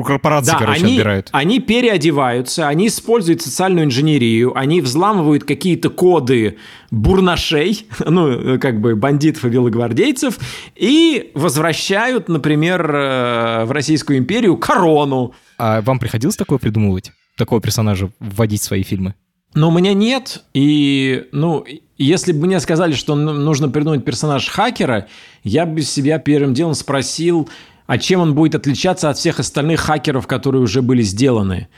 корпорации, 0.00 0.52
Да, 0.52 0.58
короче, 0.58 0.82
они, 0.82 0.94
отбирают. 0.94 1.28
они 1.32 1.60
переодеваются, 1.60 2.68
они 2.68 2.86
используют 2.86 3.42
социальную 3.42 3.86
инженерию, 3.86 4.56
они 4.56 4.80
взламывают 4.80 5.44
какие-то 5.44 5.90
коды 5.90 6.56
бурнашей, 6.90 7.86
ну, 8.06 8.58
как 8.58 8.80
бы 8.80 8.96
бандитов 8.96 9.44
и 9.44 9.48
белогвардейцев, 9.48 10.38
и 10.74 11.30
возвращают, 11.34 12.28
например, 12.28 12.90
э, 12.94 13.64
в 13.64 13.72
Российскую 13.72 14.18
империю 14.18 14.56
корону. 14.56 15.34
А 15.58 15.82
вам 15.82 15.98
приходилось 15.98 16.36
такое 16.36 16.58
придумывать? 16.58 17.12
Такого 17.36 17.60
персонажа 17.60 18.10
вводить 18.20 18.62
в 18.62 18.64
свои 18.64 18.82
фильмы? 18.82 19.14
Но 19.54 19.68
у 19.68 19.72
меня 19.72 19.92
нет, 19.92 20.42
и, 20.54 21.24
ну, 21.32 21.64
если 21.98 22.32
бы 22.32 22.46
мне 22.46 22.58
сказали, 22.58 22.92
что 22.94 23.14
нужно 23.14 23.68
придумать 23.68 24.04
персонаж 24.04 24.48
хакера, 24.48 25.08
я 25.44 25.66
бы 25.66 25.82
себя 25.82 26.18
первым 26.18 26.54
делом 26.54 26.74
спросил, 26.74 27.48
а 27.86 27.98
чем 27.98 28.20
он 28.20 28.34
будет 28.34 28.54
отличаться 28.54 29.10
от 29.10 29.18
всех 29.18 29.40
остальных 29.40 29.80
хакеров, 29.80 30.26
которые 30.26 30.62
уже 30.62 30.82
были 30.82 31.02
сделаны. 31.02 31.68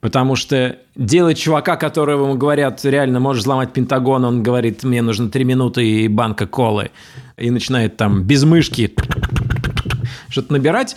Потому 0.00 0.34
что 0.34 0.78
делать 0.96 1.38
чувака, 1.38 1.76
которого 1.76 2.24
ему 2.24 2.34
говорят, 2.38 2.82
реально 2.84 3.20
можешь 3.20 3.42
взломать 3.42 3.72
Пентагон, 3.72 4.24
он 4.24 4.42
говорит, 4.42 4.82
мне 4.82 5.02
нужно 5.02 5.30
три 5.30 5.44
минуты 5.44 5.86
и 5.86 6.08
банка 6.08 6.46
колы, 6.46 6.90
и 7.36 7.50
начинает 7.50 7.98
там 7.98 8.22
без 8.22 8.44
мышки 8.44 8.94
что-то 10.30 10.52
набирать. 10.54 10.96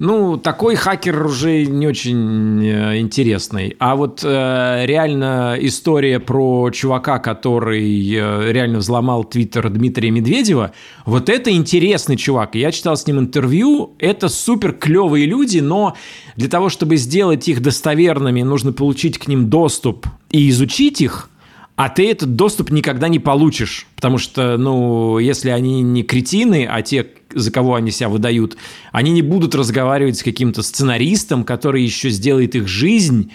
Ну, 0.00 0.36
такой 0.36 0.74
хакер 0.74 1.24
уже 1.24 1.66
не 1.66 1.86
очень 1.86 2.64
э, 2.66 2.98
интересный. 2.98 3.76
А 3.78 3.94
вот 3.94 4.22
э, 4.24 4.82
реально 4.86 5.56
история 5.60 6.18
про 6.18 6.70
чувака, 6.70 7.20
который 7.20 7.84
э, 8.12 8.52
реально 8.52 8.78
взломал 8.78 9.22
твиттер 9.22 9.70
Дмитрия 9.70 10.10
Медведева, 10.10 10.72
вот 11.06 11.28
это 11.28 11.52
интересный 11.52 12.16
чувак. 12.16 12.56
Я 12.56 12.72
читал 12.72 12.96
с 12.96 13.06
ним 13.06 13.20
интервью, 13.20 13.94
это 14.00 14.28
супер 14.28 14.72
клевые 14.72 15.26
люди, 15.26 15.60
но 15.60 15.94
для 16.34 16.48
того, 16.48 16.70
чтобы 16.70 16.96
сделать 16.96 17.46
их 17.48 17.62
достоверными, 17.62 18.42
нужно 18.42 18.72
получить 18.72 19.18
к 19.18 19.28
ним 19.28 19.48
доступ 19.48 20.08
и 20.30 20.50
изучить 20.50 21.00
их, 21.00 21.30
а 21.76 21.88
ты 21.88 22.08
этот 22.08 22.36
доступ 22.36 22.70
никогда 22.70 23.08
не 23.08 23.18
получишь, 23.18 23.86
потому 23.96 24.18
что, 24.18 24.56
ну, 24.56 25.18
если 25.18 25.50
они 25.50 25.82
не 25.82 26.04
кретины, 26.04 26.68
а 26.70 26.82
те, 26.82 27.08
за 27.32 27.50
кого 27.50 27.74
они 27.74 27.90
себя 27.90 28.08
выдают, 28.08 28.56
они 28.92 29.10
не 29.10 29.22
будут 29.22 29.54
разговаривать 29.54 30.18
с 30.18 30.22
каким-то 30.22 30.62
сценаристом, 30.62 31.42
который 31.42 31.82
еще 31.82 32.10
сделает 32.10 32.54
их 32.54 32.68
жизнь 32.68 33.32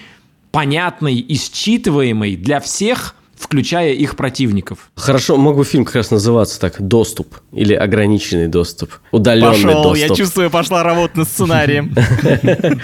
понятной 0.51 1.15
и 1.15 1.35
считываемой 1.35 2.37
для 2.37 2.61
всех, 2.61 3.15
включая 3.37 3.93
их 3.93 4.15
противников. 4.15 4.89
Хорошо, 4.95 5.37
мог 5.37 5.57
бы 5.57 5.65
фильм 5.65 5.83
как 5.85 5.95
раз 5.95 6.11
называться 6.11 6.59
так 6.59 6.81
«Доступ» 6.81 7.35
или 7.51 7.73
«Ограниченный 7.73 8.47
доступ», 8.47 8.99
«Удаленный 9.11 9.51
Пошел, 9.51 9.83
доступ». 9.83 9.97
я 9.97 10.15
чувствую, 10.15 10.49
пошла 10.49 10.83
работа 10.83 11.19
над 11.19 11.27
сценарием. 11.27 11.95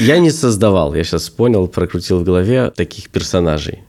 Я 0.00 0.18
не 0.18 0.30
создавал, 0.30 0.94
я 0.94 1.04
сейчас 1.04 1.28
понял, 1.28 1.66
прокрутил 1.66 2.20
в 2.20 2.24
голове 2.24 2.70
таких 2.70 3.10
персонажей. 3.10 3.80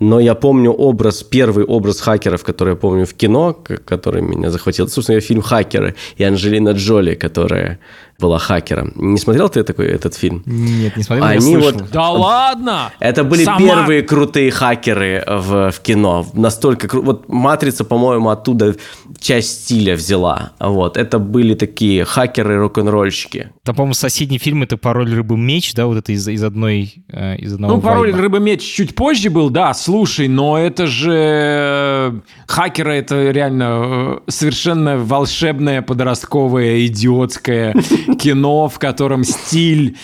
Но 0.00 0.20
я 0.20 0.34
помню 0.34 0.72
образ, 0.72 1.22
первый 1.22 1.64
образ 1.64 2.00
хакеров, 2.00 2.42
который 2.42 2.70
я 2.70 2.76
помню 2.76 3.06
в 3.06 3.14
кино, 3.14 3.52
который 3.84 4.22
меня 4.22 4.50
захватил. 4.50 4.88
Собственно, 4.88 5.20
фильм 5.20 5.42
«Хакеры» 5.42 5.94
и 6.16 6.24
Анджелина 6.24 6.70
Джоли, 6.70 7.14
которая 7.14 7.78
была 8.18 8.38
хакером. 8.38 8.92
Не 8.94 9.18
смотрел 9.18 9.48
ты 9.48 9.62
такой 9.64 9.86
этот 9.86 10.14
фильм? 10.14 10.42
Нет, 10.46 10.96
не 10.96 11.02
смотрел, 11.02 11.26
Они 11.26 11.56
вот- 11.56 11.90
Да 11.90 12.10
ладно! 12.10 12.92
Это 13.00 13.24
были 13.24 13.44
Сама- 13.44 13.58
первые 13.58 14.02
крутые 14.02 14.50
хакеры 14.50 15.24
в, 15.26 15.70
в 15.70 15.80
кино. 15.80 16.26
Настолько 16.32 16.86
кру- 16.86 17.02
Вот 17.02 17.28
«Матрица», 17.28 17.84
по-моему, 17.84 18.30
оттуда 18.30 18.76
часть 19.20 19.64
стиля 19.64 19.94
взяла. 19.96 20.52
Вот. 20.60 20.96
Это 20.96 21.18
были 21.18 21.54
такие 21.54 22.04
хакеры-рок-н-ролльщики. 22.04 23.50
Там, 23.64 23.74
по-моему, 23.74 23.94
соседний 23.94 24.38
фильм 24.38 24.62
это 24.62 24.76
пароль 24.76 25.12
рыбы 25.14 25.36
меч, 25.36 25.74
да, 25.74 25.86
вот 25.86 25.98
это 25.98 26.12
из, 26.12 26.26
из 26.28 26.42
одной 26.42 26.94
э, 27.10 27.36
из 27.36 27.54
одного 27.54 27.76
Ну, 27.76 27.80
пароль 27.80 28.12
вайба. 28.12 28.22
рыба 28.22 28.38
меч 28.38 28.62
чуть 28.62 28.94
позже 28.94 29.30
был, 29.30 29.50
да, 29.50 29.74
слушай, 29.74 30.28
но 30.28 30.58
это 30.58 30.86
же 30.86 31.12
э, 31.14 32.12
хакеры, 32.46 32.94
это 32.96 33.30
реально 33.30 34.20
э, 34.26 34.30
совершенно 34.30 34.98
волшебное 34.98 35.82
подростковое 35.82 36.86
идиотское 36.86 37.74
кино, 38.18 38.68
в 38.68 38.78
котором 38.78 39.24
стиль 39.24 39.96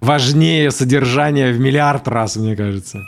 важнее 0.00 0.70
содержания 0.70 1.52
в 1.52 1.58
миллиард 1.58 2.08
раз, 2.08 2.36
мне 2.36 2.56
кажется. 2.56 3.02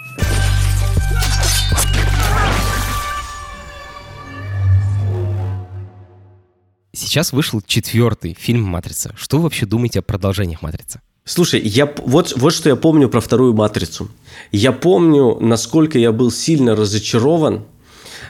Сейчас 6.93 7.33
вышел 7.33 7.61
четвертый 7.61 8.35
фильм 8.39 8.63
«Матрица». 8.63 9.13
Что 9.17 9.37
вы 9.37 9.45
вообще 9.45 9.67
думаете 9.67 9.99
о 9.99 10.03
продолжениях 10.03 10.63
«Матрицы»? 10.63 11.01
Слушай, 11.25 11.61
я, 11.61 11.93
вот, 12.05 12.35
вот 12.37 12.53
что 12.55 12.69
я 12.69 12.77
помню 12.77 13.09
про 13.09 13.21
вторую 13.21 13.53
«Матрицу». 13.53 14.09
Я 14.53 14.73
помню, 14.73 15.39
насколько 15.41 15.99
я 15.99 16.13
был 16.13 16.31
сильно 16.31 16.77
разочарован, 16.77 17.65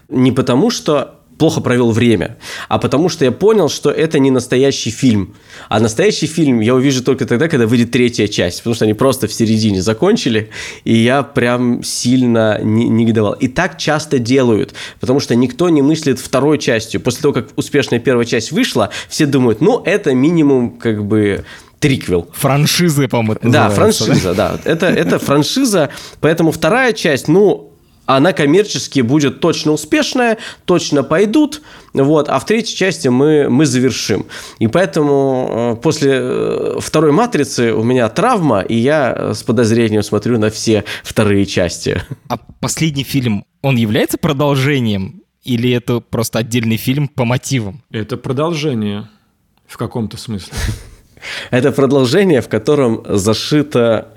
не 0.09 0.33
потому 0.33 0.71
что 0.71 1.16
плохо 1.39 1.61
провел 1.61 1.91
время, 1.91 2.37
а 2.69 2.79
потому 2.79 3.09
что 3.09 3.25
я 3.25 3.33
понял, 3.33 3.69
что 3.69 3.91
это 3.91 4.19
не 4.19 4.31
настоящий 4.31 4.91
фильм. 4.91 5.35
А 5.69 5.81
настоящий 5.81 6.27
фильм 6.27 6.61
я 6.61 6.75
увижу 6.75 7.03
только 7.03 7.27
тогда, 7.27 7.49
когда 7.49 7.67
выйдет 7.67 7.91
третья 7.91 8.27
часть, 8.27 8.59
потому 8.59 8.75
что 8.75 8.85
они 8.85 8.95
просто 8.95 9.27
в 9.27 9.33
середине 9.33 9.83
закончили, 9.83 10.51
и 10.85 10.97
я 10.97 11.23
прям 11.23 11.83
сильно 11.83 12.59
не- 12.63 12.89
негодовал. 12.89 13.35
И 13.35 13.49
так 13.49 13.79
часто 13.79 14.19
делают, 14.19 14.75
потому 15.01 15.21
что 15.21 15.35
никто 15.35 15.69
не 15.69 15.83
мыслит 15.83 16.19
второй 16.19 16.59
частью. 16.59 17.01
После 17.01 17.23
того, 17.23 17.35
как 17.35 17.49
успешная 17.57 17.99
первая 17.99 18.25
часть 18.27 18.53
вышла, 18.53 18.91
все 19.09 19.27
думают, 19.27 19.61
ну, 19.61 19.83
это 19.85 20.15
минимум 20.15 20.79
как 20.79 21.05
бы 21.05 21.45
триквел. 21.79 22.29
Франшизы, 22.33 23.09
по-моему, 23.09 23.39
Да, 23.43 23.69
франшиза, 23.69 24.35
да. 24.35 24.59
Это, 24.65 24.87
это 24.87 25.19
франшиза, 25.19 25.91
поэтому 26.21 26.51
вторая 26.51 26.93
часть, 26.95 27.29
ну, 27.29 27.73
она 28.07 28.33
коммерчески 28.33 29.01
будет 29.01 29.41
точно 29.41 29.73
успешная, 29.73 30.39
точно 30.65 31.03
пойдут, 31.03 31.63
вот, 31.93 32.29
а 32.29 32.39
в 32.39 32.47
третьей 32.47 32.77
части 32.77 33.09
мы, 33.09 33.49
мы 33.49 33.67
завершим. 33.67 34.27
И 34.59 34.69
поэтому 34.69 35.75
э, 35.77 35.83
после 35.83 36.13
э, 36.15 36.79
второй 36.81 37.13
«Матрицы» 37.13 37.73
у 37.73 37.83
меня 37.83 38.09
травма, 38.09 38.61
и 38.61 38.77
я 38.77 39.35
с 39.35 39.43
подозрением 39.43 40.03
смотрю 40.03 40.39
на 40.39 40.51
все 40.51 40.85
вторые 41.03 41.47
части. 41.47 42.03
А 42.29 42.39
последний 42.61 43.05
фильм, 43.05 43.45
он 43.63 43.77
является 43.77 44.19
продолжением 44.19 45.23
или 45.43 45.71
это 45.71 46.01
просто 46.01 46.41
отдельный 46.41 46.77
фильм 46.77 47.09
по 47.09 47.25
мотивам? 47.25 47.83
Это 47.91 48.17
продолжение 48.17 49.09
в 49.67 49.77
каком-то 49.77 50.17
смысле. 50.17 50.53
Это 51.51 51.73
продолжение, 51.73 52.41
в 52.41 52.49
котором 52.49 53.03
зашита 53.09 54.15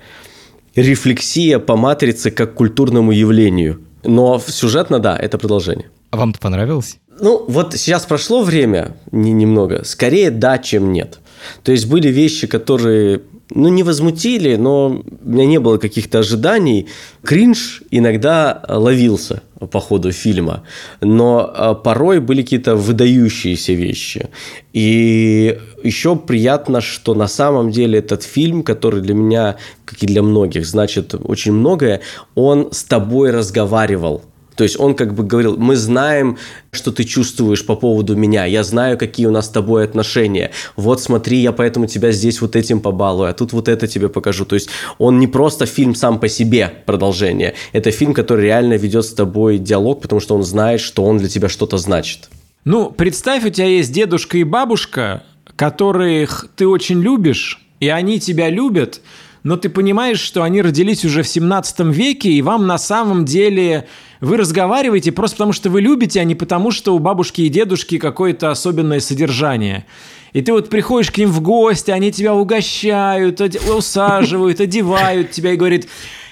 рефлексия 0.74 1.58
по 1.58 1.76
матрице 1.76 2.30
как 2.30 2.54
культурному 2.54 3.12
явлению. 3.12 3.80
Но 4.04 4.38
сюжетно, 4.38 4.98
да, 4.98 5.16
это 5.16 5.38
продолжение. 5.38 5.90
А 6.10 6.16
вам-то 6.16 6.38
понравилось? 6.38 6.98
Ну, 7.20 7.44
вот 7.46 7.74
сейчас 7.74 8.06
прошло 8.06 8.42
время 8.42 8.96
не, 9.12 9.32
немного. 9.32 9.84
Скорее 9.84 10.30
да, 10.30 10.58
чем 10.58 10.92
нет. 10.92 11.20
То 11.62 11.72
есть 11.72 11.86
были 11.86 12.08
вещи, 12.08 12.46
которые 12.46 13.22
ну, 13.54 13.68
не 13.68 13.82
возмутили, 13.82 14.56
но 14.56 15.02
у 15.24 15.28
меня 15.28 15.46
не 15.46 15.58
было 15.58 15.78
каких-то 15.78 16.20
ожиданий. 16.20 16.86
Кринж 17.24 17.82
иногда 17.90 18.62
ловился 18.68 19.42
по 19.70 19.80
ходу 19.80 20.12
фильма, 20.12 20.62
но 21.00 21.50
а, 21.54 21.74
порой 21.74 22.20
были 22.20 22.42
какие-то 22.42 22.76
выдающиеся 22.76 23.72
вещи. 23.72 24.28
И 24.72 25.58
еще 25.82 26.16
приятно, 26.16 26.80
что 26.80 27.14
на 27.14 27.28
самом 27.28 27.70
деле 27.70 27.98
этот 27.98 28.22
фильм, 28.22 28.62
который 28.62 29.02
для 29.02 29.14
меня, 29.14 29.56
как 29.84 30.02
и 30.02 30.06
для 30.06 30.22
многих, 30.22 30.64
значит 30.64 31.14
очень 31.14 31.52
многое, 31.52 32.00
он 32.34 32.68
с 32.72 32.84
тобой 32.84 33.30
разговаривал 33.30 34.22
то 34.60 34.64
есть 34.64 34.78
он 34.78 34.94
как 34.94 35.14
бы 35.14 35.24
говорил, 35.24 35.56
мы 35.56 35.74
знаем, 35.74 36.36
что 36.70 36.92
ты 36.92 37.04
чувствуешь 37.04 37.64
по 37.64 37.76
поводу 37.76 38.14
меня, 38.14 38.44
я 38.44 38.62
знаю, 38.62 38.98
какие 38.98 39.24
у 39.24 39.30
нас 39.30 39.46
с 39.46 39.48
тобой 39.48 39.84
отношения. 39.84 40.50
Вот 40.76 41.00
смотри, 41.00 41.38
я 41.38 41.52
поэтому 41.52 41.86
тебя 41.86 42.12
здесь 42.12 42.42
вот 42.42 42.56
этим 42.56 42.80
побалую, 42.80 43.30
а 43.30 43.32
тут 43.32 43.54
вот 43.54 43.68
это 43.68 43.86
тебе 43.86 44.10
покажу. 44.10 44.44
То 44.44 44.56
есть 44.56 44.68
он 44.98 45.18
не 45.18 45.26
просто 45.26 45.64
фильм 45.64 45.94
сам 45.94 46.20
по 46.20 46.28
себе 46.28 46.70
продолжение, 46.84 47.54
это 47.72 47.90
фильм, 47.90 48.12
который 48.12 48.44
реально 48.44 48.74
ведет 48.74 49.06
с 49.06 49.14
тобой 49.14 49.56
диалог, 49.56 50.02
потому 50.02 50.20
что 50.20 50.34
он 50.34 50.42
знает, 50.42 50.82
что 50.82 51.04
он 51.04 51.16
для 51.16 51.30
тебя 51.30 51.48
что-то 51.48 51.78
значит. 51.78 52.28
Ну, 52.66 52.90
представь, 52.90 53.46
у 53.46 53.48
тебя 53.48 53.64
есть 53.66 53.90
дедушка 53.90 54.36
и 54.36 54.44
бабушка, 54.44 55.22
которых 55.56 56.48
ты 56.54 56.68
очень 56.68 57.00
любишь, 57.00 57.64
и 57.80 57.88
они 57.88 58.20
тебя 58.20 58.50
любят, 58.50 59.00
но 59.42 59.56
ты 59.56 59.68
понимаешь, 59.68 60.20
что 60.20 60.42
они 60.42 60.62
родились 60.62 61.04
уже 61.04 61.22
в 61.22 61.28
17 61.28 61.80
веке, 61.80 62.30
и 62.30 62.42
вам 62.42 62.66
на 62.66 62.78
самом 62.78 63.24
деле 63.24 63.86
вы 64.20 64.36
разговариваете 64.36 65.12
просто 65.12 65.36
потому, 65.36 65.52
что 65.52 65.70
вы 65.70 65.80
любите, 65.80 66.20
а 66.20 66.24
не 66.24 66.34
потому, 66.34 66.70
что 66.70 66.94
у 66.94 66.98
бабушки 66.98 67.42
и 67.42 67.48
дедушки 67.48 67.98
какое-то 67.98 68.50
особенное 68.50 69.00
содержание. 69.00 69.86
И 70.32 70.42
ты 70.42 70.52
вот 70.52 70.68
приходишь 70.68 71.10
к 71.10 71.18
ним 71.18 71.30
в 71.30 71.40
гости, 71.40 71.90
они 71.90 72.12
тебя 72.12 72.34
угощают, 72.34 73.40
усаживают, 73.40 74.60
одевают 74.60 75.30
тебя 75.30 75.52
и 75.52 75.56
говорят, 75.56 75.84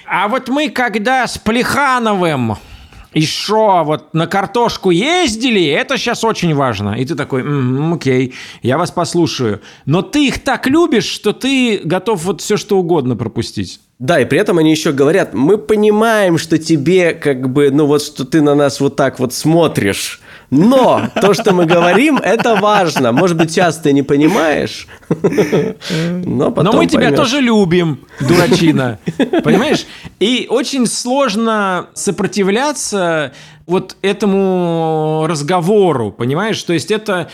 а 0.05 0.27
вот 0.27 0.47
мы 0.47 0.69
когда 0.69 1.27
с 1.27 1.37
Плехановым 1.37 2.57
и 3.13 3.25
шо, 3.25 3.83
вот 3.83 4.13
на 4.13 4.27
картошку 4.27 4.91
ездили, 4.91 5.65
это 5.65 5.97
сейчас 5.97 6.23
очень 6.23 6.53
важно. 6.53 6.91
И 6.91 7.05
ты 7.05 7.15
такой, 7.15 7.41
м-м, 7.41 7.93
окей, 7.93 8.35
я 8.61 8.77
вас 8.77 8.91
послушаю. 8.91 9.61
Но 9.85 10.01
ты 10.01 10.27
их 10.27 10.43
так 10.43 10.67
любишь, 10.67 11.05
что 11.05 11.33
ты 11.33 11.81
готов 11.83 12.23
вот 12.23 12.41
все 12.41 12.57
что 12.57 12.77
угодно 12.77 13.15
пропустить. 13.15 13.79
Да, 13.97 14.19
и 14.19 14.25
при 14.25 14.39
этом 14.39 14.59
они 14.59 14.71
еще 14.71 14.91
говорят, 14.91 15.33
мы 15.33 15.57
понимаем, 15.57 16.37
что 16.37 16.57
тебе 16.57 17.13
как 17.13 17.49
бы, 17.49 17.71
ну 17.71 17.85
вот, 17.85 18.01
что 18.01 18.25
ты 18.25 18.41
на 18.41 18.55
нас 18.55 18.79
вот 18.79 18.95
так 18.95 19.19
вот 19.19 19.33
смотришь, 19.33 20.21
но 20.49 21.09
то, 21.21 21.33
что 21.33 21.53
мы 21.53 21.65
говорим, 21.65 22.17
это 22.17 22.55
важно. 22.55 23.11
Может 23.11 23.37
быть, 23.37 23.55
часто 23.55 23.83
ты 23.83 23.93
не 23.93 24.03
понимаешь, 24.03 24.87
но 25.09 26.51
потом 26.51 26.73
Но 26.73 26.73
мы 26.73 26.87
тебя 26.87 27.11
тоже 27.11 27.39
любим, 27.39 27.99
дурачина. 28.19 28.99
Понимаешь? 29.43 29.85
И 30.19 30.47
очень 30.49 30.87
сложно 30.87 31.87
сопротивляться 31.93 33.33
вот 33.67 33.95
этому 34.01 35.25
разговору, 35.27 36.11
понимаешь? 36.11 36.61
То 36.63 36.73
есть 36.73 36.89
это, 36.89 37.29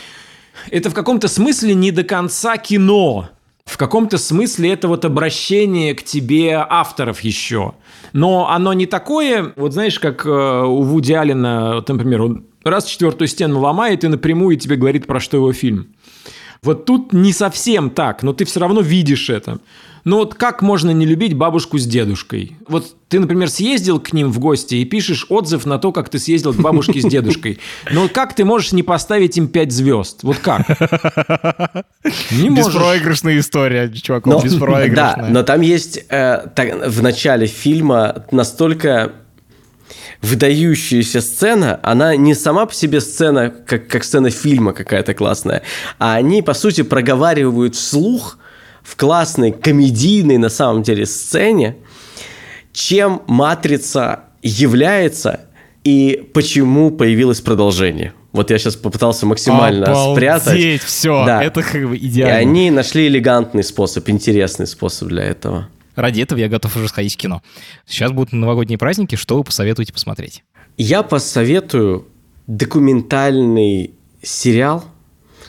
это 0.69 0.89
в 0.89 0.93
каком-то 0.93 1.27
смысле 1.29 1.73
не 1.73 1.91
до 1.91 2.03
конца 2.03 2.57
кино. 2.57 3.29
В 3.63 3.77
каком-то 3.77 4.17
смысле 4.19 4.73
это 4.73 4.87
вот 4.87 5.05
обращение 5.05 5.95
к 5.95 6.03
тебе 6.03 6.63
авторов 6.69 7.21
еще. 7.21 7.73
Но 8.13 8.49
оно 8.49 8.73
не 8.73 8.85
такое, 8.85 9.53
вот 9.55 9.73
знаешь, 9.73 9.99
как 9.99 10.25
э, 10.25 10.29
у 10.29 10.83
Вуди 10.83 11.13
Аллена, 11.13 11.75
вот, 11.75 11.89
например, 11.89 12.21
он 12.21 12.45
раз 12.65 12.85
четвертую 12.85 13.27
стену 13.27 13.59
ломает 13.59 14.03
и 14.03 14.07
напрямую 14.07 14.57
тебе 14.57 14.75
говорит, 14.75 15.07
про 15.07 15.19
что 15.19 15.37
его 15.37 15.53
фильм. 15.53 15.87
Вот 16.61 16.85
тут 16.85 17.13
не 17.13 17.31
совсем 17.31 17.89
так, 17.91 18.23
но 18.23 18.33
ты 18.33 18.43
все 18.45 18.59
равно 18.59 18.81
видишь 18.81 19.29
это. 19.29 19.59
Ну 20.03 20.17
вот 20.17 20.35
как 20.35 20.61
можно 20.61 20.91
не 20.91 21.05
любить 21.05 21.33
бабушку 21.33 21.79
с 21.79 21.85
дедушкой? 21.85 22.55
Вот 22.67 22.95
ты, 23.07 23.19
например, 23.19 23.49
съездил 23.49 23.99
к 23.99 24.13
ним 24.13 24.31
в 24.31 24.37
гости 24.37 24.75
и 24.75 24.85
пишешь 24.85 25.25
отзыв 25.29 25.65
на 25.65 25.79
то, 25.79 25.91
как 25.91 26.09
ты 26.09 26.19
съездил 26.19 26.53
к 26.53 26.57
бабушке 26.57 27.01
с 27.01 27.05
дедушкой. 27.05 27.57
Но 27.91 28.07
как 28.07 28.35
ты 28.35 28.45
можешь 28.45 28.71
не 28.71 28.83
поставить 28.83 29.35
им 29.37 29.47
пять 29.47 29.71
звезд? 29.71 30.19
Вот 30.21 30.37
как? 30.37 30.67
Не 32.31 32.51
можешь. 32.51 32.75
Беспроигрышная 32.75 33.39
история, 33.39 33.91
чувак, 33.91 34.27
но, 34.27 34.39
беспроигрышная. 34.39 35.15
Да, 35.17 35.27
но 35.27 35.41
там 35.41 35.61
есть 35.61 35.97
э, 36.09 36.49
так, 36.55 36.87
в 36.87 37.01
начале 37.01 37.47
фильма 37.47 38.25
настолько 38.29 39.11
выдающаяся 40.25 41.21
сцена, 41.21 41.79
она 41.83 42.15
не 42.15 42.33
сама 42.33 42.65
по 42.65 42.73
себе 42.73 42.99
сцена, 42.99 43.49
как, 43.49 43.87
как 43.87 44.03
сцена 44.03 44.29
фильма 44.29 44.73
какая-то 44.73 45.13
классная, 45.13 45.61
а 45.99 46.15
они, 46.15 46.41
по 46.41 46.53
сути, 46.53 46.81
проговаривают 46.81 47.75
вслух 47.75 48.39
в 48.83 48.95
классной 48.95 49.51
комедийной 49.51 50.37
на 50.37 50.49
самом 50.49 50.83
деле 50.83 51.05
сцене, 51.05 51.77
чем 52.73 53.21
«Матрица» 53.27 54.25
является 54.41 55.41
и 55.83 56.29
почему 56.33 56.91
появилось 56.91 57.41
продолжение. 57.41 58.13
Вот 58.31 58.51
я 58.51 58.57
сейчас 58.57 58.75
попытался 58.75 59.25
максимально 59.25 59.85
Обалдеть, 59.85 60.41
спрятать. 60.41 60.81
все, 60.83 61.25
да. 61.25 61.43
это 61.43 61.61
как 61.63 61.87
бы 61.87 61.95
идеально. 61.95 62.37
И 62.37 62.41
они 62.41 62.71
нашли 62.71 63.07
элегантный 63.07 63.63
способ, 63.63 64.09
интересный 64.09 64.67
способ 64.67 65.07
для 65.07 65.23
этого. 65.23 65.69
Ради 65.95 66.21
этого 66.21 66.39
я 66.39 66.47
готов 66.47 66.75
уже 66.75 66.87
сходить 66.87 67.13
в 67.13 67.17
кино. 67.17 67.41
Сейчас 67.85 68.11
будут 68.11 68.33
новогодние 68.33 68.77
праздники, 68.77 69.15
что 69.15 69.37
вы 69.37 69.43
посоветуете 69.43 69.93
посмотреть? 69.93 70.43
Я 70.77 71.03
посоветую 71.03 72.07
документальный 72.47 73.91
сериал 74.21 74.85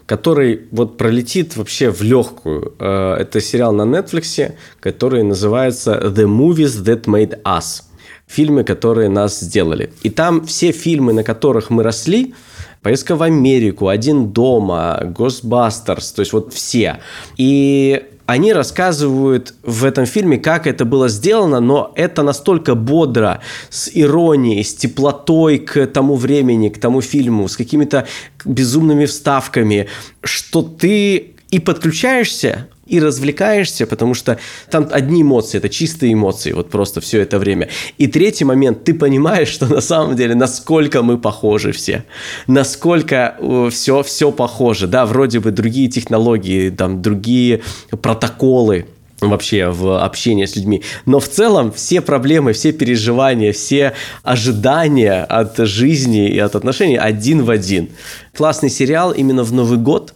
который 0.04 0.68
вот 0.70 0.96
пролетит 0.96 1.56
вообще 1.56 1.90
в 1.90 2.00
легкую. 2.02 2.74
Э, 2.78 3.16
это 3.18 3.40
сериал 3.40 3.72
на 3.72 3.82
Netflix, 3.82 4.52
который 4.78 5.24
называется 5.24 6.00
The 6.00 6.26
Movies 6.26 6.84
That 6.84 7.04
Made 7.06 7.42
Us. 7.42 7.82
Фильмы, 8.28 8.64
которые 8.64 9.08
нас 9.08 9.40
сделали. 9.40 9.92
И 10.02 10.10
там 10.10 10.46
все 10.46 10.72
фильмы, 10.72 11.12
на 11.12 11.24
которых 11.24 11.70
мы 11.70 11.82
росли, 11.82 12.34
Поездка 12.82 13.16
в 13.16 13.22
Америку, 13.22 13.88
Один 13.88 14.28
дома, 14.32 15.00
Ghostbusters, 15.02 16.14
то 16.14 16.20
есть 16.20 16.32
вот 16.32 16.54
все. 16.54 17.00
И 17.36 18.00
они 18.26 18.52
рассказывают 18.52 19.54
в 19.62 19.84
этом 19.84 20.04
фильме, 20.04 20.36
как 20.36 20.66
это 20.66 20.84
было 20.84 21.08
сделано, 21.08 21.60
но 21.60 21.92
это 21.94 22.22
настолько 22.22 22.74
бодро, 22.74 23.40
с 23.70 23.88
иронией, 23.92 24.64
с 24.64 24.74
теплотой 24.74 25.58
к 25.58 25.86
тому 25.86 26.16
времени, 26.16 26.68
к 26.68 26.78
тому 26.78 27.00
фильму, 27.00 27.48
с 27.48 27.56
какими-то 27.56 28.06
безумными 28.44 29.06
вставками, 29.06 29.88
что 30.22 30.62
ты 30.62 31.34
и 31.50 31.60
подключаешься, 31.60 32.68
и 32.86 33.00
развлекаешься, 33.00 33.86
потому 33.86 34.14
что 34.14 34.38
там 34.70 34.88
одни 34.90 35.22
эмоции, 35.22 35.58
это 35.58 35.68
чистые 35.68 36.12
эмоции, 36.12 36.52
вот 36.52 36.70
просто 36.70 37.00
все 37.00 37.20
это 37.20 37.38
время. 37.38 37.68
И 37.98 38.06
третий 38.06 38.44
момент, 38.44 38.84
ты 38.84 38.94
понимаешь, 38.94 39.48
что 39.48 39.66
на 39.66 39.80
самом 39.80 40.16
деле, 40.16 40.34
насколько 40.34 41.02
мы 41.02 41.18
похожи 41.18 41.72
все, 41.72 42.04
насколько 42.46 43.36
все, 43.70 44.02
все 44.02 44.32
похоже, 44.32 44.86
да, 44.86 45.04
вроде 45.04 45.40
бы 45.40 45.50
другие 45.50 45.88
технологии, 45.88 46.70
там, 46.70 47.02
другие 47.02 47.62
протоколы, 47.90 48.86
вообще 49.20 49.70
в 49.70 50.04
общении 50.04 50.44
с 50.44 50.56
людьми. 50.56 50.82
Но 51.06 51.20
в 51.20 51.28
целом 51.28 51.72
все 51.72 52.00
проблемы, 52.02 52.52
все 52.52 52.72
переживания, 52.72 53.52
все 53.52 53.94
ожидания 54.22 55.24
от 55.24 55.56
жизни 55.56 56.28
и 56.28 56.38
от 56.38 56.54
отношений 56.54 56.98
один 56.98 57.42
в 57.42 57.50
один. 57.50 57.88
Классный 58.36 58.68
сериал 58.68 59.12
именно 59.12 59.42
в 59.42 59.52
Новый 59.52 59.78
год 59.78 60.14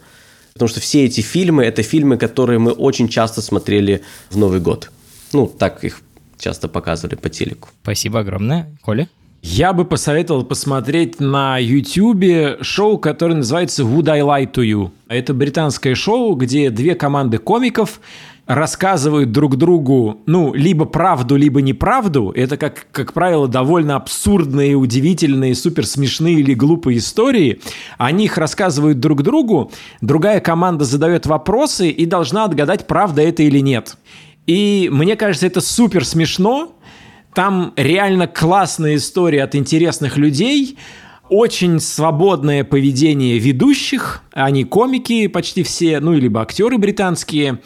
Потому 0.61 0.73
что 0.73 0.79
все 0.79 1.05
эти 1.05 1.21
фильмы– 1.21 1.63
это 1.65 1.81
фильмы, 1.81 2.17
которые 2.17 2.59
мы 2.59 2.71
очень 2.71 3.07
часто 3.07 3.41
смотрели 3.41 4.03
в 4.29 4.37
Новый 4.37 4.59
год. 4.59 4.91
Ну, 5.33 5.47
так 5.47 5.83
их 5.83 6.01
часто 6.37 6.67
показывали 6.67 7.15
по 7.15 7.29
телеку. 7.29 7.69
Спасибо 7.81 8.19
огромное. 8.19 8.69
Коля? 8.83 9.09
Я 9.41 9.73
бы 9.73 9.85
посоветовал 9.85 10.43
посмотреть 10.43 11.19
на 11.19 11.57
YouTube 11.57 12.61
шоу, 12.61 12.99
которое 12.99 13.33
называется 13.33 13.81
Would 13.81 14.07
I 14.07 14.19
Lie 14.19 14.53
to 14.53 14.63
You. 14.63 14.91
Это 15.07 15.33
британское 15.33 15.95
шоу, 15.95 16.35
где 16.35 16.69
две 16.69 16.93
команды 16.93 17.39
комиков 17.39 17.99
рассказывают 18.55 19.31
друг 19.31 19.55
другу, 19.55 20.21
ну, 20.25 20.53
либо 20.53 20.83
правду, 20.85 21.37
либо 21.37 21.61
неправду, 21.61 22.33
это, 22.35 22.57
как, 22.57 22.87
как 22.91 23.13
правило, 23.13 23.47
довольно 23.47 23.95
абсурдные, 23.95 24.75
удивительные, 24.75 25.55
супер 25.55 25.85
смешные 25.85 26.35
или 26.35 26.53
глупые 26.53 26.97
истории, 26.97 27.61
они 27.97 28.25
их 28.25 28.37
рассказывают 28.37 28.99
друг 28.99 29.23
другу, 29.23 29.71
другая 30.01 30.41
команда 30.41 30.83
задает 30.83 31.25
вопросы 31.25 31.89
и 31.89 32.05
должна 32.05 32.43
отгадать, 32.43 32.87
правда 32.87 33.21
это 33.21 33.41
или 33.43 33.59
нет. 33.59 33.95
И 34.47 34.89
мне 34.91 35.15
кажется, 35.15 35.47
это 35.47 35.61
супер 35.61 36.03
смешно, 36.03 36.75
там 37.33 37.71
реально 37.77 38.27
классная 38.27 38.97
история 38.97 39.43
от 39.43 39.55
интересных 39.55 40.17
людей, 40.17 40.77
очень 41.31 41.79
свободное 41.79 42.65
поведение 42.65 43.39
ведущих, 43.39 44.21
они 44.33 44.65
комики 44.65 45.27
почти 45.27 45.63
все, 45.63 46.01
ну, 46.01 46.11
либо 46.11 46.41
актеры 46.41 46.77
британские. 46.77 47.61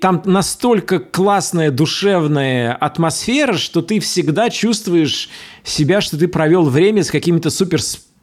Там 0.00 0.22
настолько 0.24 1.00
классная 1.00 1.72
душевная 1.72 2.72
атмосфера, 2.72 3.54
что 3.54 3.82
ты 3.82 3.98
всегда 3.98 4.48
чувствуешь 4.48 5.28
себя, 5.64 6.00
что 6.00 6.16
ты 6.18 6.28
провел 6.28 6.62
время 6.66 7.02
с 7.02 7.10
какими-то 7.10 7.50
супер 7.50 7.80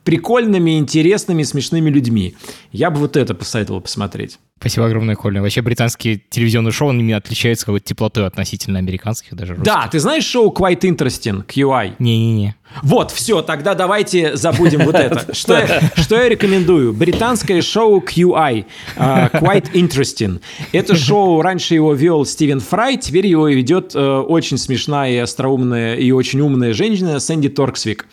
прикольными, 0.08 0.78
интересными, 0.78 1.44
смешными 1.44 1.90
людьми. 1.90 2.34
Я 2.72 2.92
бы 2.92 3.02
вот 3.02 3.18
это 3.18 3.36
посоветовал 3.36 3.82
посмотреть. 3.82 4.40
Спасибо 4.58 4.86
огромное, 4.86 5.16
Коля. 5.16 5.42
Вообще 5.42 5.62
британские 5.62 6.22
телевизионные 6.30 6.72
шоу, 6.72 6.92
они 6.92 7.12
отличаются 7.12 7.66
какой-то 7.66 7.88
теплотой 7.88 8.26
относительно 8.26 8.80
американских, 8.80 9.36
даже 9.36 9.56
русских. 9.56 9.66
Да, 9.66 9.90
ты 9.92 10.00
знаешь 10.00 10.24
шоу 10.24 10.54
Quite 10.54 10.80
Interesting, 10.80 11.46
QI? 11.46 11.96
Не-не-не. 12.00 12.56
Вот, 12.84 13.12
все, 13.12 13.42
тогда 13.42 13.74
давайте 13.74 14.38
забудем 14.38 14.86
вот 14.86 14.96
это. 14.96 15.34
Что 15.36 15.58
я, 15.58 15.82
что 15.98 16.16
я 16.16 16.30
рекомендую? 16.30 16.94
Британское 16.94 17.62
шоу 17.62 18.00
QI, 18.00 18.66
uh, 18.96 19.32
Quite 19.32 19.74
Interesting. 19.74 20.40
Это 20.72 20.96
шоу, 20.96 21.42
раньше 21.42 21.74
его 21.74 21.94
вел 21.94 22.26
Стивен 22.26 22.62
Фрай, 22.62 22.96
теперь 22.96 23.28
его 23.28 23.50
ведет 23.50 23.94
uh, 23.94 24.22
очень 24.22 24.58
смешная 24.58 25.12
и 25.12 25.18
остроумная 25.18 25.96
и 25.96 26.12
очень 26.12 26.40
умная 26.40 26.72
женщина 26.72 27.20
Сэнди 27.20 27.50
Торксвик. 27.50 28.08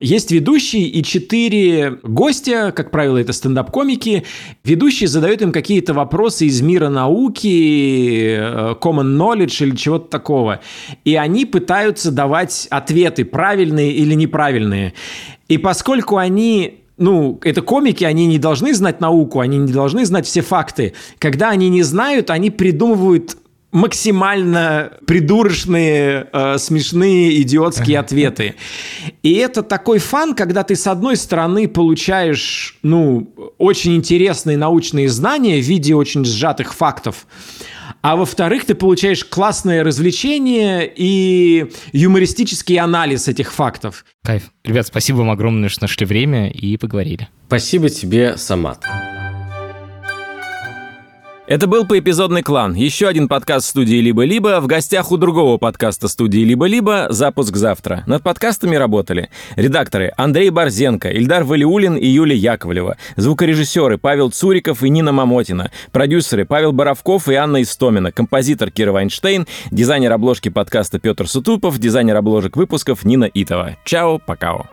Есть 0.00 0.30
ведущий 0.30 0.88
и 0.88 1.02
четыре 1.02 1.98
гостя, 2.02 2.72
как 2.74 2.90
правило, 2.90 3.16
это 3.16 3.32
стендап-комики. 3.32 4.24
Ведущий 4.62 5.06
задает 5.06 5.40
им 5.40 5.52
какие-то 5.52 5.94
вопросы 5.94 6.46
из 6.46 6.60
мира 6.60 6.90
науки, 6.90 8.36
э, 8.38 8.74
common 8.80 9.16
knowledge 9.16 9.64
или 9.64 9.74
чего-то 9.74 10.10
такого. 10.10 10.60
И 11.04 11.16
они 11.16 11.46
пытаются 11.46 12.12
давать 12.12 12.66
ответы, 12.70 13.24
правильные 13.24 13.92
или 13.92 14.12
неправильные. 14.12 14.92
И 15.48 15.56
поскольку 15.56 16.18
они 16.18 16.82
ну, 16.98 17.38
это 17.42 17.62
комики, 17.62 18.04
они 18.04 18.26
не 18.26 18.38
должны 18.38 18.74
знать 18.74 19.00
науку, 19.00 19.40
они 19.40 19.58
не 19.58 19.72
должны 19.72 20.04
знать 20.06 20.26
все 20.26 20.40
факты. 20.40 20.94
Когда 21.18 21.50
они 21.50 21.68
не 21.68 21.82
знают, 21.82 22.30
они 22.30 22.50
придумывают 22.50 23.36
максимально 23.76 24.92
придурочные, 25.06 26.28
э, 26.32 26.56
смешные, 26.56 27.42
идиотские 27.42 27.98
ответы. 27.98 28.54
И 29.22 29.34
это 29.34 29.62
такой 29.62 29.98
фан, 29.98 30.34
когда 30.34 30.62
ты, 30.62 30.74
с 30.76 30.86
одной 30.86 31.16
стороны, 31.16 31.68
получаешь, 31.68 32.78
ну, 32.82 33.34
очень 33.58 33.94
интересные 33.94 34.56
научные 34.56 35.10
знания 35.10 35.60
в 35.60 35.64
виде 35.66 35.94
очень 35.94 36.24
сжатых 36.24 36.72
фактов, 36.72 37.26
а 38.00 38.16
во-вторых, 38.16 38.64
ты 38.64 38.74
получаешь 38.74 39.22
классное 39.26 39.84
развлечение 39.84 40.90
и 40.96 41.70
юмористический 41.92 42.78
анализ 42.78 43.28
этих 43.28 43.52
фактов. 43.52 44.06
Кайф. 44.24 44.44
Ребят, 44.64 44.86
спасибо 44.86 45.18
вам 45.18 45.30
огромное, 45.30 45.68
что 45.68 45.82
нашли 45.82 46.06
время 46.06 46.48
и 46.50 46.78
поговорили. 46.78 47.28
Спасибо 47.48 47.90
тебе, 47.90 48.38
Самат. 48.38 48.86
Это 51.48 51.68
был 51.68 51.86
поэпизодный 51.86 52.42
клан. 52.42 52.74
Еще 52.74 53.06
один 53.06 53.28
подкаст 53.28 53.68
студии 53.68 54.00
«Либо-либо». 54.00 54.60
В 54.60 54.66
гостях 54.66 55.12
у 55.12 55.16
другого 55.16 55.58
подкаста 55.58 56.08
студии 56.08 56.40
«Либо-либо» 56.40 57.06
запуск 57.10 57.54
завтра. 57.54 58.02
Над 58.06 58.24
подкастами 58.24 58.74
работали 58.74 59.30
редакторы 59.54 60.12
Андрей 60.16 60.50
Борзенко, 60.50 61.08
Ильдар 61.08 61.44
Валиулин 61.44 61.94
и 61.94 62.06
Юлия 62.08 62.34
Яковлева, 62.36 62.96
звукорежиссеры 63.14 63.96
Павел 63.96 64.32
Цуриков 64.32 64.82
и 64.82 64.88
Нина 64.88 65.12
Мамотина, 65.12 65.70
продюсеры 65.92 66.46
Павел 66.46 66.72
Боровков 66.72 67.28
и 67.28 67.34
Анна 67.34 67.62
Истомина, 67.62 68.10
композитор 68.10 68.72
Кира 68.72 68.90
Вайнштейн, 68.90 69.46
дизайнер 69.70 70.12
обложки 70.12 70.48
подкаста 70.48 70.98
Петр 70.98 71.28
Сутупов, 71.28 71.78
дизайнер 71.78 72.16
обложек 72.16 72.56
выпусков 72.56 73.04
Нина 73.04 73.30
Итова. 73.32 73.76
Чао, 73.84 74.18
покао. 74.18 74.66